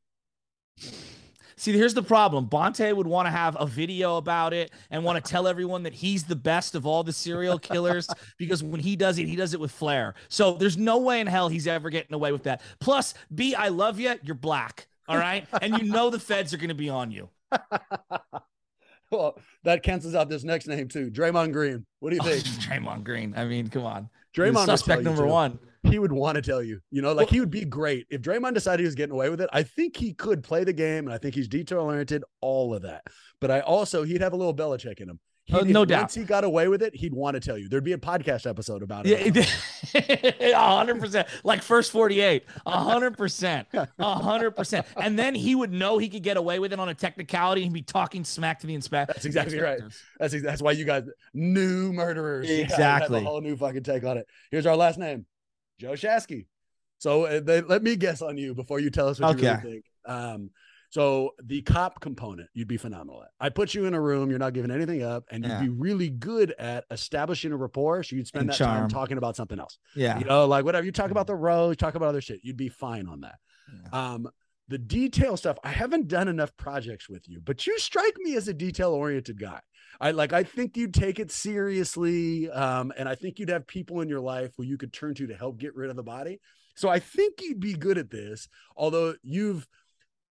See, 1.58 1.72
here's 1.72 1.94
the 1.94 2.04
problem. 2.04 2.48
Bonte 2.48 2.94
would 2.94 3.08
want 3.08 3.28
to 3.28 3.32
have 3.32 3.56
a 3.60 3.66
video 3.66 4.18
about 4.18 4.54
it 4.54 4.72
and 4.92 5.04
want 5.06 5.24
to 5.24 5.32
tell 5.32 5.48
everyone 5.48 5.84
that 5.84 5.94
he's 5.94 6.26
the 6.26 6.36
best 6.36 6.76
of 6.76 6.86
all 6.86 7.02
the 7.04 7.14
serial 7.14 7.58
killers 7.58 8.10
because 8.38 8.62
when 8.62 8.82
he 8.82 8.96
does 8.98 9.18
it, 9.18 9.26
he 9.28 9.38
does 9.38 9.54
it 9.54 9.60
with 9.60 9.72
flair. 9.72 10.16
So 10.28 10.54
there's 10.54 10.78
no 10.78 10.98
way 10.98 11.22
in 11.22 11.28
hell 11.28 11.48
he's 11.48 11.66
ever 11.66 11.90
getting 11.90 12.14
away 12.14 12.34
with 12.34 12.44
that. 12.44 12.62
Plus, 12.82 13.14
B, 13.34 13.56
I 13.56 13.70
love 13.70 14.00
you. 14.00 14.16
You're 14.22 14.36
black. 14.36 14.88
All 15.08 15.18
right. 15.18 15.48
and 15.62 15.78
you 15.78 15.86
know 15.92 16.10
the 16.10 16.20
feds 16.20 16.54
are 16.54 16.58
going 16.58 16.70
to 16.70 16.76
be 16.76 16.90
on 16.90 17.10
you. 17.12 17.30
well, 19.18 19.40
that 19.64 19.84
cancels 19.84 20.16
out 20.16 20.30
this 20.30 20.44
next 20.44 20.68
name 20.68 20.88
too. 20.88 21.10
Draymond 21.10 21.54
Green. 21.54 21.86
What 22.00 22.12
do 22.12 22.16
you 22.18 22.22
think? 22.30 22.44
Oh, 22.46 22.60
Draymond 22.62 23.04
Green. 23.04 23.34
I 23.36 23.46
mean, 23.46 23.68
come 23.70 23.84
on. 23.84 24.10
Draymond 24.36 24.66
suspect 24.66 25.04
number 25.04 25.26
one. 25.26 25.60
He 25.84 26.00
would 26.00 26.12
want 26.12 26.36
to 26.36 26.42
tell 26.42 26.64
you, 26.64 26.80
you 26.90 27.04
know, 27.04 27.14
like 27.14 27.28
well, 27.28 27.34
he 27.34 27.40
would 27.40 27.52
be 27.52 27.64
great 27.64 28.08
if 28.10 28.22
Draymond 28.22 28.56
decided 28.56 28.80
he 28.80 28.86
was 28.88 28.96
getting 28.96 29.14
away 29.14 29.30
with 29.30 29.40
it. 29.40 29.50
I 29.54 29.62
think 29.62 29.96
he 29.96 30.14
could 30.14 30.44
play 30.44 30.64
the 30.64 30.74
game, 30.74 31.06
and 31.06 31.14
I 31.14 31.20
think 31.20 31.36
he's 31.36 31.48
detail 31.48 31.82
oriented, 31.82 32.24
all 32.42 32.74
of 32.74 32.82
that. 32.82 33.04
But 33.40 33.52
I 33.52 33.60
also 33.60 34.04
he'd 34.04 34.22
have 34.22 34.34
a 34.34 34.36
little 34.36 34.56
Belichick 34.56 35.00
in 35.00 35.10
him. 35.10 35.20
Oh, 35.54 35.62
no 35.62 35.86
doubt. 35.86 36.02
Once 36.02 36.16
he 36.16 36.24
got 36.24 36.44
away 36.44 36.68
with 36.68 36.82
it, 36.82 36.96
he'd 36.96 37.14
want 37.14 37.36
to 37.36 37.40
tell 37.40 37.58
you. 37.58 37.70
There'd 37.70 37.84
be 37.84 37.94
a 37.94 37.98
podcast 37.98 38.50
episode 38.50 38.82
about 38.82 39.06
it. 39.06 39.36
Yeah, 40.40 40.60
hundred 40.76 41.00
percent. 41.00 41.28
Like 41.44 41.62
first 41.62 41.92
forty-eight, 41.92 42.46
hundred 42.66 43.16
percent, 43.16 43.68
hundred 44.00 44.52
percent. 44.52 44.88
And 44.98 45.20
then 45.20 45.36
he 45.36 45.54
would 45.54 45.72
know 45.72 46.00
he 46.00 46.10
could 46.10 46.24
get 46.24 46.38
away 46.38 46.58
with 46.58 46.74
it 46.74 46.80
on 46.80 46.90
a 46.90 46.96
technicality 46.96 47.64
and 47.64 47.72
be 47.72 47.84
talking 47.84 48.24
smack 48.24 48.60
to 48.62 48.68
the 48.68 48.74
inspector. 48.74 49.14
That's 49.14 49.26
exactly 49.26 49.60
right. 49.60 49.82
That's 50.20 50.42
that's 50.42 50.64
why 50.64 50.72
you 50.72 50.84
guys 50.84 51.04
new 51.34 51.94
murderers. 51.94 52.50
Exactly. 52.50 53.20
Yeah, 53.20 53.28
a 53.28 53.30
whole 53.30 53.42
new 53.42 53.56
fucking 53.56 53.84
take 53.84 54.04
on 54.04 54.18
it. 54.18 54.28
Here's 54.50 54.66
our 54.66 54.76
last 54.76 54.98
name, 54.98 55.28
Joe 55.80 55.92
Shasky. 55.92 56.48
So 56.98 57.26
uh, 57.26 57.40
they, 57.40 57.62
let 57.62 57.84
me 57.84 57.96
guess 57.98 58.24
on 58.24 58.38
you 58.38 58.56
before 58.56 58.80
you 58.80 58.90
tell 58.90 59.10
us 59.10 59.20
what 59.20 59.36
okay. 59.36 59.44
you 59.44 59.50
really 59.52 59.62
think. 59.74 59.86
Um, 60.08 60.50
so 60.96 61.32
the 61.44 61.62
cop 61.62 62.00
component, 62.00 62.48
you'd 62.54 62.70
be 62.70 62.78
phenomenal 62.78 63.22
at. 63.22 63.28
I 63.38 63.50
put 63.50 63.74
you 63.74 63.84
in 63.84 63.94
a 63.94 64.00
room, 64.00 64.30
you're 64.30 64.40
not 64.40 64.54
giving 64.54 64.72
anything 64.72 65.04
up, 65.04 65.26
and 65.30 65.44
you'd 65.44 65.60
be 65.60 65.68
really 65.68 66.10
good 66.10 66.56
at 66.58 66.86
establishing 66.90 67.52
a 67.52 67.58
rapport. 67.58 68.02
So 68.04 68.16
you'd 68.16 68.28
spend 68.28 68.44
and 68.44 68.50
that 68.52 68.56
charm. 68.56 68.80
time 68.80 68.88
talking 68.88 69.18
about 69.18 69.36
something 69.36 69.60
else. 69.60 69.78
Yeah. 69.94 70.18
You 70.18 70.24
know, 70.24 70.46
like 70.46 70.64
whatever 70.64 70.86
you 70.86 70.94
talk 70.94 71.12
about 71.12 71.28
the 71.28 71.36
road, 71.36 71.72
you 71.72 71.76
talk 71.76 71.96
about 71.96 72.08
other 72.08 72.22
shit. 72.22 72.40
You'd 72.44 72.56
be 72.56 72.70
fine 72.70 73.08
on 73.08 73.20
that. 73.20 73.36
Yeah. 73.74 74.14
Um, 74.14 74.30
the 74.70 74.78
detail 74.78 75.36
stuff, 75.36 75.58
I 75.66 75.72
haven't 75.72 76.08
done 76.08 76.30
enough 76.30 76.56
projects 76.56 77.10
with 77.10 77.28
you, 77.28 77.42
but 77.44 77.68
you 77.68 77.78
strike 77.78 78.16
me 78.20 78.38
as 78.38 78.48
a 78.48 78.54
detail 78.54 78.92
oriented 78.92 79.38
guy. 79.38 79.60
I 80.00 80.12
like 80.12 80.32
I 80.32 80.44
think 80.44 80.78
you'd 80.78 80.94
take 80.94 81.20
it 81.20 81.30
seriously. 81.30 82.50
Um, 82.50 82.94
and 82.98 83.10
I 83.10 83.16
think 83.16 83.38
you'd 83.38 83.50
have 83.50 83.68
people 83.68 84.00
in 84.00 84.08
your 84.08 84.22
life 84.22 84.54
who 84.56 84.64
you 84.64 84.78
could 84.78 84.94
turn 84.94 85.14
to 85.16 85.28
to 85.28 85.36
help 85.36 85.58
get 85.58 85.76
rid 85.76 85.90
of 85.90 85.98
the 85.98 86.04
body. 86.04 86.40
So 86.78 86.88
I 86.88 87.00
think 87.00 87.42
you'd 87.42 87.60
be 87.60 87.74
good 87.74 87.98
at 87.98 88.12
this, 88.12 88.48
although 88.78 89.16
you've 89.24 89.68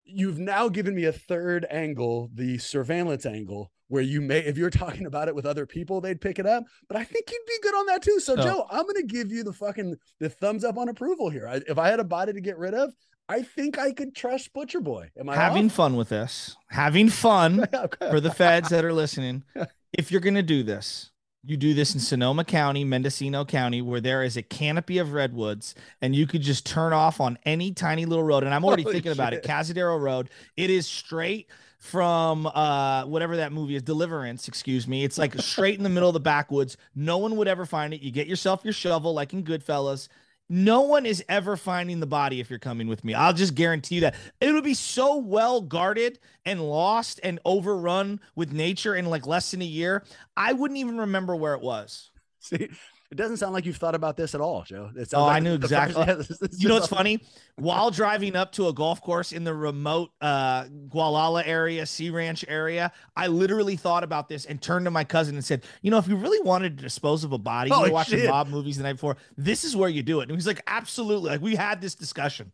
you've 0.04 0.38
now 0.38 0.68
given 0.68 0.94
me 0.94 1.04
a 1.04 1.12
third 1.12 1.66
angle, 1.70 2.30
the 2.34 2.58
surveillance 2.58 3.26
angle, 3.26 3.70
where 3.88 4.02
you 4.02 4.20
may, 4.20 4.38
if 4.40 4.56
you're 4.56 4.70
talking 4.70 5.06
about 5.06 5.28
it 5.28 5.34
with 5.34 5.46
other 5.46 5.66
people, 5.66 6.00
they'd 6.00 6.20
pick 6.20 6.38
it 6.38 6.46
up. 6.46 6.64
But 6.88 6.96
I 6.96 7.04
think 7.04 7.30
you'd 7.30 7.46
be 7.46 7.58
good 7.62 7.74
on 7.74 7.86
that 7.86 8.02
too. 8.02 8.20
So, 8.20 8.34
oh. 8.36 8.42
Joe, 8.42 8.66
I'm 8.70 8.82
going 8.82 8.96
to 8.96 9.06
give 9.06 9.30
you 9.30 9.44
the 9.44 9.52
fucking 9.52 9.96
the 10.20 10.28
thumbs 10.28 10.64
up 10.64 10.78
on 10.78 10.88
approval 10.88 11.30
here. 11.30 11.46
I, 11.48 11.60
if 11.68 11.78
I 11.78 11.88
had 11.88 12.00
a 12.00 12.04
body 12.04 12.32
to 12.32 12.40
get 12.40 12.58
rid 12.58 12.74
of, 12.74 12.94
I 13.28 13.42
think 13.42 13.78
I 13.78 13.92
could 13.92 14.14
trust 14.14 14.52
Butcher 14.52 14.80
Boy. 14.80 15.10
Am 15.18 15.28
I 15.28 15.36
having 15.36 15.66
off? 15.66 15.72
fun 15.72 15.96
with 15.96 16.10
this? 16.10 16.56
Having 16.68 17.10
fun 17.10 17.66
for 18.10 18.20
the 18.20 18.30
feds 18.30 18.68
that 18.70 18.84
are 18.84 18.92
listening. 18.92 19.44
If 19.96 20.10
you're 20.10 20.20
going 20.20 20.34
to 20.34 20.42
do 20.42 20.64
this, 20.64 21.12
You 21.46 21.56
do 21.58 21.74
this 21.74 21.94
in 21.94 22.00
Sonoma 22.00 22.44
County, 22.44 22.84
Mendocino 22.84 23.44
County, 23.44 23.82
where 23.82 24.00
there 24.00 24.22
is 24.22 24.36
a 24.36 24.42
canopy 24.42 24.96
of 24.98 25.12
redwoods, 25.12 25.74
and 26.00 26.14
you 26.14 26.26
could 26.26 26.40
just 26.40 26.64
turn 26.64 26.92
off 26.94 27.20
on 27.20 27.38
any 27.44 27.72
tiny 27.72 28.06
little 28.06 28.24
road. 28.24 28.44
And 28.44 28.54
I'm 28.54 28.64
already 28.64 28.82
Holy 28.82 28.94
thinking 28.94 29.10
shit. 29.10 29.18
about 29.18 29.34
it. 29.34 29.42
Cazadero 29.42 30.00
Road. 30.00 30.30
It 30.56 30.70
is 30.70 30.86
straight 30.86 31.48
from 31.84 32.46
uh 32.46 33.04
whatever 33.04 33.36
that 33.36 33.52
movie 33.52 33.76
is 33.76 33.82
deliverance 33.82 34.48
excuse 34.48 34.88
me 34.88 35.04
it's 35.04 35.18
like 35.18 35.34
straight 35.34 35.76
in 35.76 35.82
the 35.82 35.90
middle 35.90 36.08
of 36.08 36.14
the 36.14 36.20
backwoods 36.20 36.78
no 36.94 37.18
one 37.18 37.36
would 37.36 37.46
ever 37.46 37.66
find 37.66 37.92
it 37.92 38.00
you 38.00 38.10
get 38.10 38.26
yourself 38.26 38.64
your 38.64 38.72
shovel 38.72 39.12
like 39.12 39.34
in 39.34 39.44
goodfellas 39.44 40.08
no 40.48 40.82
one 40.82 41.06
is 41.06 41.24
ever 41.28 41.56
finding 41.56 42.00
the 42.00 42.06
body 42.06 42.40
if 42.40 42.50
you're 42.50 42.58
coming 42.58 42.86
with 42.86 43.02
me. 43.04 43.14
I'll 43.14 43.32
just 43.32 43.54
guarantee 43.54 43.96
you 43.96 44.00
that. 44.02 44.14
It 44.40 44.52
would 44.52 44.64
be 44.64 44.74
so 44.74 45.16
well 45.16 45.60
guarded 45.60 46.18
and 46.44 46.60
lost 46.60 47.20
and 47.22 47.40
overrun 47.44 48.20
with 48.34 48.52
nature 48.52 48.94
in 48.94 49.06
like 49.06 49.26
less 49.26 49.50
than 49.50 49.62
a 49.62 49.66
year 49.66 50.04
i 50.36 50.52
wouldn't 50.52 50.78
even 50.78 50.98
remember 50.98 51.34
where 51.34 51.54
it 51.54 51.62
was. 51.62 52.10
See 52.40 52.68
it 53.14 53.16
doesn't 53.16 53.36
sound 53.36 53.52
like 53.52 53.64
you've 53.64 53.76
thought 53.76 53.94
about 53.94 54.16
this 54.16 54.34
at 54.34 54.40
all, 54.40 54.64
Joe. 54.64 54.90
oh, 55.14 55.22
like 55.22 55.36
I 55.36 55.38
knew 55.38 55.54
exactly. 55.54 56.04
First, 56.04 56.32
yeah, 56.42 56.48
you 56.58 56.68
know 56.68 56.74
what's 56.74 56.88
funny? 56.88 57.20
While 57.54 57.92
driving 57.92 58.34
up 58.34 58.50
to 58.52 58.66
a 58.66 58.72
golf 58.72 59.00
course 59.00 59.30
in 59.30 59.44
the 59.44 59.54
remote 59.54 60.10
uh, 60.20 60.64
Gualala 60.64 61.46
area, 61.46 61.86
Sea 61.86 62.10
Ranch 62.10 62.44
area, 62.48 62.90
I 63.14 63.28
literally 63.28 63.76
thought 63.76 64.02
about 64.02 64.28
this 64.28 64.46
and 64.46 64.60
turned 64.60 64.86
to 64.86 64.90
my 64.90 65.04
cousin 65.04 65.36
and 65.36 65.44
said, 65.44 65.62
"You 65.80 65.92
know, 65.92 65.98
if 65.98 66.08
you 66.08 66.16
really 66.16 66.44
wanted 66.44 66.76
to 66.78 66.82
dispose 66.82 67.22
of 67.22 67.32
a 67.32 67.38
body, 67.38 67.70
oh, 67.72 67.84
you 67.84 67.90
were 67.90 67.94
watching 67.94 68.26
mob 68.26 68.48
movies 68.48 68.78
the 68.78 68.82
night 68.82 68.94
before. 68.94 69.16
This 69.36 69.62
is 69.62 69.76
where 69.76 69.88
you 69.88 70.02
do 70.02 70.18
it." 70.18 70.24
And 70.24 70.32
he's 70.32 70.48
like, 70.48 70.62
"Absolutely!" 70.66 71.30
Like 71.30 71.40
we 71.40 71.54
had 71.54 71.80
this 71.80 71.94
discussion. 71.94 72.50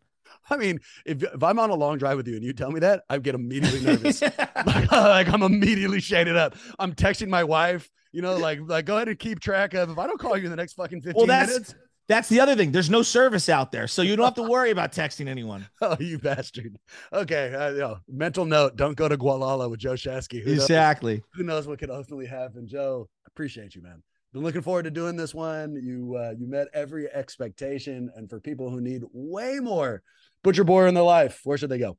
I 0.47 0.57
mean, 0.57 0.79
if, 1.07 1.23
if 1.23 1.41
I'm 1.41 1.57
on 1.57 1.71
a 1.71 1.75
long 1.75 1.97
drive 1.97 2.17
with 2.17 2.27
you 2.27 2.35
and 2.35 2.43
you 2.43 2.53
tell 2.53 2.69
me 2.69 2.81
that, 2.81 3.03
I 3.09 3.17
get 3.17 3.33
immediately 3.33 3.81
nervous. 3.85 4.21
like, 4.21 4.91
like, 4.91 5.27
I'm 5.27 5.41
immediately 5.41 6.01
shaded 6.01 6.37
up. 6.37 6.55
I'm 6.77 6.93
texting 6.93 7.29
my 7.29 7.43
wife 7.43 7.89
you 8.11 8.21
know, 8.21 8.37
like 8.37 8.59
like 8.65 8.85
go 8.85 8.95
ahead 8.95 9.07
and 9.07 9.17
keep 9.17 9.39
track 9.39 9.73
of 9.73 9.89
if 9.89 9.97
I 9.97 10.07
don't 10.07 10.19
call 10.19 10.37
you 10.37 10.45
in 10.45 10.49
the 10.49 10.55
next 10.55 10.73
fucking 10.73 11.01
15 11.01 11.13
well, 11.15 11.25
that's, 11.25 11.51
minutes. 11.51 11.75
That's 12.07 12.27
the 12.27 12.39
other 12.39 12.55
thing. 12.55 12.71
There's 12.71 12.89
no 12.89 13.03
service 13.03 13.47
out 13.47 13.71
there, 13.71 13.87
so 13.87 14.01
you 14.01 14.15
don't 14.15 14.25
have 14.25 14.33
to 14.35 14.43
worry 14.43 14.71
about 14.71 14.91
texting 14.91 15.27
anyone. 15.27 15.67
oh, 15.81 15.95
you 15.99 16.19
bastard. 16.19 16.77
Okay, 17.13 17.53
uh, 17.53 17.69
you 17.69 17.79
know, 17.79 17.97
mental 18.09 18.45
note: 18.45 18.75
don't 18.75 18.97
go 18.97 19.07
to 19.07 19.17
Gualala 19.17 19.69
with 19.69 19.79
Joe 19.79 19.93
Shasky. 19.93 20.43
Who 20.43 20.51
exactly. 20.51 21.15
Knows, 21.15 21.23
who 21.35 21.43
knows 21.43 21.67
what 21.67 21.79
could 21.79 21.89
ultimately 21.89 22.25
happen? 22.25 22.67
Joe, 22.67 23.07
appreciate 23.27 23.75
you, 23.75 23.81
man. 23.81 24.03
Been 24.33 24.43
looking 24.43 24.61
forward 24.61 24.83
to 24.83 24.91
doing 24.91 25.15
this 25.15 25.33
one. 25.33 25.75
You 25.75 26.17
uh, 26.17 26.33
you 26.37 26.47
met 26.47 26.67
every 26.73 27.09
expectation, 27.09 28.11
and 28.15 28.29
for 28.29 28.39
people 28.39 28.69
who 28.69 28.81
need 28.81 29.03
way 29.13 29.59
more 29.59 30.01
Butcher 30.43 30.63
boy 30.63 30.87
in 30.87 30.93
their 30.93 31.03
life, 31.03 31.41
where 31.43 31.57
should 31.57 31.69
they 31.69 31.77
go? 31.77 31.97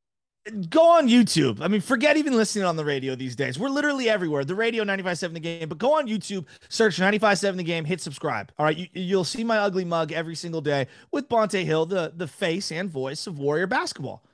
Go 0.68 0.99
on 0.99 1.09
YouTube. 1.09 1.61
I 1.61 1.68
mean, 1.68 1.80
forget 1.80 2.16
even 2.16 2.34
listening 2.34 2.64
on 2.64 2.74
the 2.74 2.84
radio 2.84 3.14
these 3.14 3.36
days. 3.36 3.61
We're 3.61 3.68
literally 3.68 4.09
everywhere. 4.09 4.45
The 4.45 4.57
radio 4.57 4.82
95.7 4.82 5.34
the 5.34 5.40
game, 5.40 5.68
but 5.68 5.78
go 5.78 5.97
on 5.97 6.09
YouTube, 6.09 6.47
search 6.68 6.99
95.7 6.99 7.57
the 7.57 7.62
game, 7.62 7.84
hit 7.84 8.01
subscribe. 8.01 8.51
All 8.59 8.66
right. 8.66 8.90
You, 8.93 9.16
will 9.16 9.24
see 9.24 9.45
my 9.45 9.59
ugly 9.59 9.84
mug 9.84 10.11
every 10.11 10.34
single 10.34 10.61
day 10.61 10.88
with 11.12 11.28
Bonta 11.28 11.64
Hill, 11.64 11.86
the, 11.86 12.12
the 12.16 12.26
face 12.26 12.72
and 12.72 12.90
voice 12.90 13.28
of 13.28 13.38
Warrior 13.38 13.68
basketball. 13.68 14.24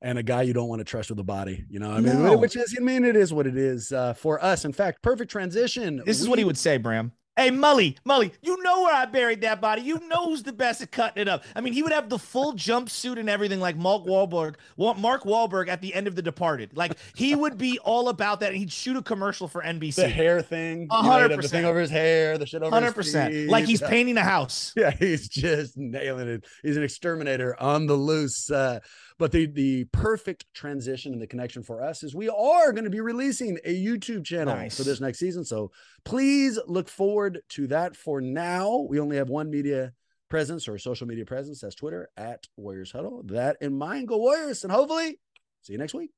And 0.00 0.18
a 0.18 0.22
guy 0.22 0.42
you 0.42 0.54
don't 0.54 0.68
want 0.68 0.80
to 0.80 0.84
trust 0.84 1.10
with 1.10 1.18
a 1.18 1.24
body, 1.24 1.64
you 1.68 1.78
know. 1.78 1.92
I 1.92 2.00
mean, 2.00 2.24
no. 2.24 2.36
which 2.36 2.56
is, 2.56 2.74
I 2.76 2.82
mean, 2.82 3.04
it 3.04 3.14
is 3.14 3.32
what 3.32 3.46
it 3.46 3.56
is 3.56 3.92
uh, 3.92 4.14
for 4.14 4.42
us. 4.42 4.64
In 4.64 4.72
fact, 4.72 5.02
perfect 5.02 5.30
transition. 5.30 6.02
This 6.04 6.18
we, 6.18 6.22
is 6.22 6.28
what 6.28 6.38
he 6.38 6.44
would 6.44 6.58
say, 6.58 6.78
Bram. 6.78 7.12
Hey, 7.34 7.48
Mully, 7.48 7.96
Mully, 8.06 8.30
you 8.42 8.62
know 8.62 8.82
where 8.82 8.94
I 8.94 9.06
buried 9.06 9.40
that 9.40 9.58
body. 9.58 9.80
You 9.80 10.06
know 10.06 10.26
who's 10.26 10.42
the 10.42 10.52
best 10.52 10.82
at 10.82 10.90
cutting 10.90 11.22
it 11.22 11.28
up. 11.28 11.44
I 11.56 11.62
mean, 11.62 11.72
he 11.72 11.82
would 11.82 11.92
have 11.92 12.10
the 12.10 12.18
full 12.18 12.52
jumpsuit 12.52 13.18
and 13.18 13.30
everything 13.30 13.58
like 13.58 13.74
Mark 13.74 14.04
Wahlberg, 14.04 14.56
Mark 14.76 15.22
Wahlberg 15.22 15.68
at 15.68 15.80
the 15.80 15.94
end 15.94 16.06
of 16.06 16.14
The 16.14 16.20
Departed. 16.20 16.76
Like 16.76 16.98
he 17.14 17.34
would 17.34 17.56
be 17.56 17.78
all 17.78 18.10
about 18.10 18.40
that. 18.40 18.50
And 18.50 18.58
he'd 18.58 18.70
shoot 18.70 18.98
a 18.98 19.02
commercial 19.02 19.48
for 19.48 19.62
NBC. 19.62 19.94
The 19.94 20.08
hair 20.08 20.42
thing, 20.42 20.88
hundred 20.90 21.28
percent. 21.28 21.42
The 21.42 21.48
thing 21.48 21.64
over 21.64 21.80
his 21.80 21.90
hair, 21.90 22.36
the 22.36 22.44
shit 22.44 22.62
over 22.62 22.76
100%. 22.76 22.84
his 22.84 22.92
percent. 22.92 23.48
Like 23.48 23.64
he's 23.64 23.80
painting 23.80 24.18
a 24.18 24.22
house. 24.22 24.74
Yeah, 24.82 24.90
he's 24.90 25.28
just 25.28 25.76
nailing 25.76 26.28
it. 26.28 26.44
He's 26.62 26.76
an 26.76 26.82
exterminator 26.82 27.60
on 27.60 27.86
the 27.86 27.94
loose. 27.94 28.50
Uh, 28.50 28.80
but 29.18 29.32
the 29.32 29.46
the 29.46 29.84
perfect 29.86 30.46
transition 30.54 31.12
and 31.12 31.20
the 31.20 31.26
connection 31.26 31.62
for 31.62 31.82
us 31.82 32.02
is 32.02 32.14
we 32.14 32.28
are 32.28 32.72
going 32.72 32.84
to 32.84 32.90
be 32.90 33.00
releasing 33.00 33.58
a 33.64 33.74
YouTube 33.74 34.24
channel 34.24 34.54
nice. 34.54 34.76
for 34.76 34.84
this 34.84 35.00
next 35.00 35.18
season. 35.18 35.44
So 35.44 35.70
please 36.04 36.58
look 36.66 36.88
forward 36.88 37.40
to 37.50 37.66
that. 37.68 37.96
For 37.96 38.20
now, 38.20 38.86
we 38.88 39.00
only 39.00 39.16
have 39.16 39.28
one 39.28 39.50
media 39.50 39.92
presence 40.28 40.66
or 40.68 40.78
social 40.78 41.06
media 41.06 41.24
presence. 41.24 41.60
That's 41.60 41.74
Twitter 41.74 42.08
at 42.16 42.46
Warriors 42.56 42.92
Huddle. 42.92 43.22
That 43.26 43.56
in 43.60 43.76
mind, 43.76 44.08
go 44.08 44.18
Warriors, 44.18 44.64
and 44.64 44.72
hopefully 44.72 45.18
see 45.62 45.72
you 45.72 45.78
next 45.78 45.94
week. 45.94 46.10